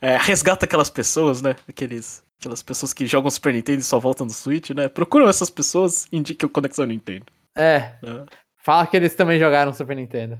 É, 0.00 0.16
resgata 0.16 0.64
aquelas 0.66 0.90
pessoas, 0.90 1.40
né? 1.40 1.54
Aqueles, 1.68 2.23
aquelas 2.44 2.62
pessoas 2.62 2.92
que 2.92 3.06
jogam 3.06 3.30
Super 3.30 3.52
Nintendo 3.54 3.80
e 3.80 3.82
só 3.84 3.98
voltam 3.98 4.26
no 4.26 4.32
Switch, 4.32 4.70
né? 4.70 4.88
Procuram 4.88 5.28
essas 5.28 5.50
pessoas 5.50 6.06
e 6.12 6.16
indiquem 6.18 6.46
o 6.46 6.50
Conexão 6.50 6.84
Nintendo. 6.86 7.26
É, 7.56 7.92
Né? 8.02 8.26
fala 8.56 8.86
que 8.86 8.96
eles 8.96 9.14
também 9.14 9.38
jogaram 9.38 9.72
Super 9.72 9.96
Nintendo. 9.96 10.38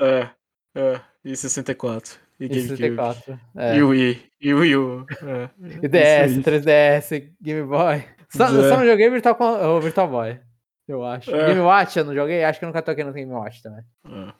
É, 0.00 0.28
é. 0.76 1.00
E 1.24 1.34
64. 1.36 2.18
E 2.38 2.44
E 2.44 2.48
GameCube. 2.48 2.76
64. 2.76 3.40
É. 3.56 3.76
E 3.76 3.82
o 3.82 3.88
Wii. 3.90 4.26
E 4.40 4.54
o 4.54 4.58
Wii 4.60 4.76
U. 4.76 5.06
É. 5.22 5.50
E 5.82 5.88
DS, 5.88 6.30
Isso 6.30 6.38
aí. 6.38 6.42
3DS, 6.60 7.32
Game 7.40 7.62
Boy. 7.66 8.04
Só, 8.30 8.46
eu 8.48 8.62
só 8.68 8.74
É. 8.74 8.76
não 8.78 8.86
joguei 8.86 9.10
Virtual, 9.10 9.34
Con- 9.34 9.58
o 9.76 9.80
Virtual 9.80 10.08
Boy. 10.08 10.40
Eu 10.88 11.04
acho. 11.04 11.34
É. 11.34 11.46
Game 11.48 11.60
Watch 11.60 11.98
eu 11.98 12.04
não 12.04 12.14
joguei, 12.14 12.42
acho 12.44 12.58
que 12.58 12.64
eu 12.64 12.68
nunca 12.68 12.82
toquei 12.82 13.04
no 13.04 13.12
Game 13.12 13.30
Watch 13.30 13.62
também. 13.62 13.84
É. 14.08 14.32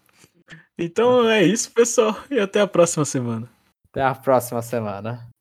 Então 0.78 1.28
é 1.28 1.42
isso, 1.42 1.70
pessoal. 1.72 2.16
E 2.30 2.40
até 2.40 2.60
a 2.60 2.66
próxima 2.66 3.04
semana. 3.04 3.48
Até 3.90 4.02
a 4.02 4.14
próxima 4.14 4.62
semana. 4.62 5.28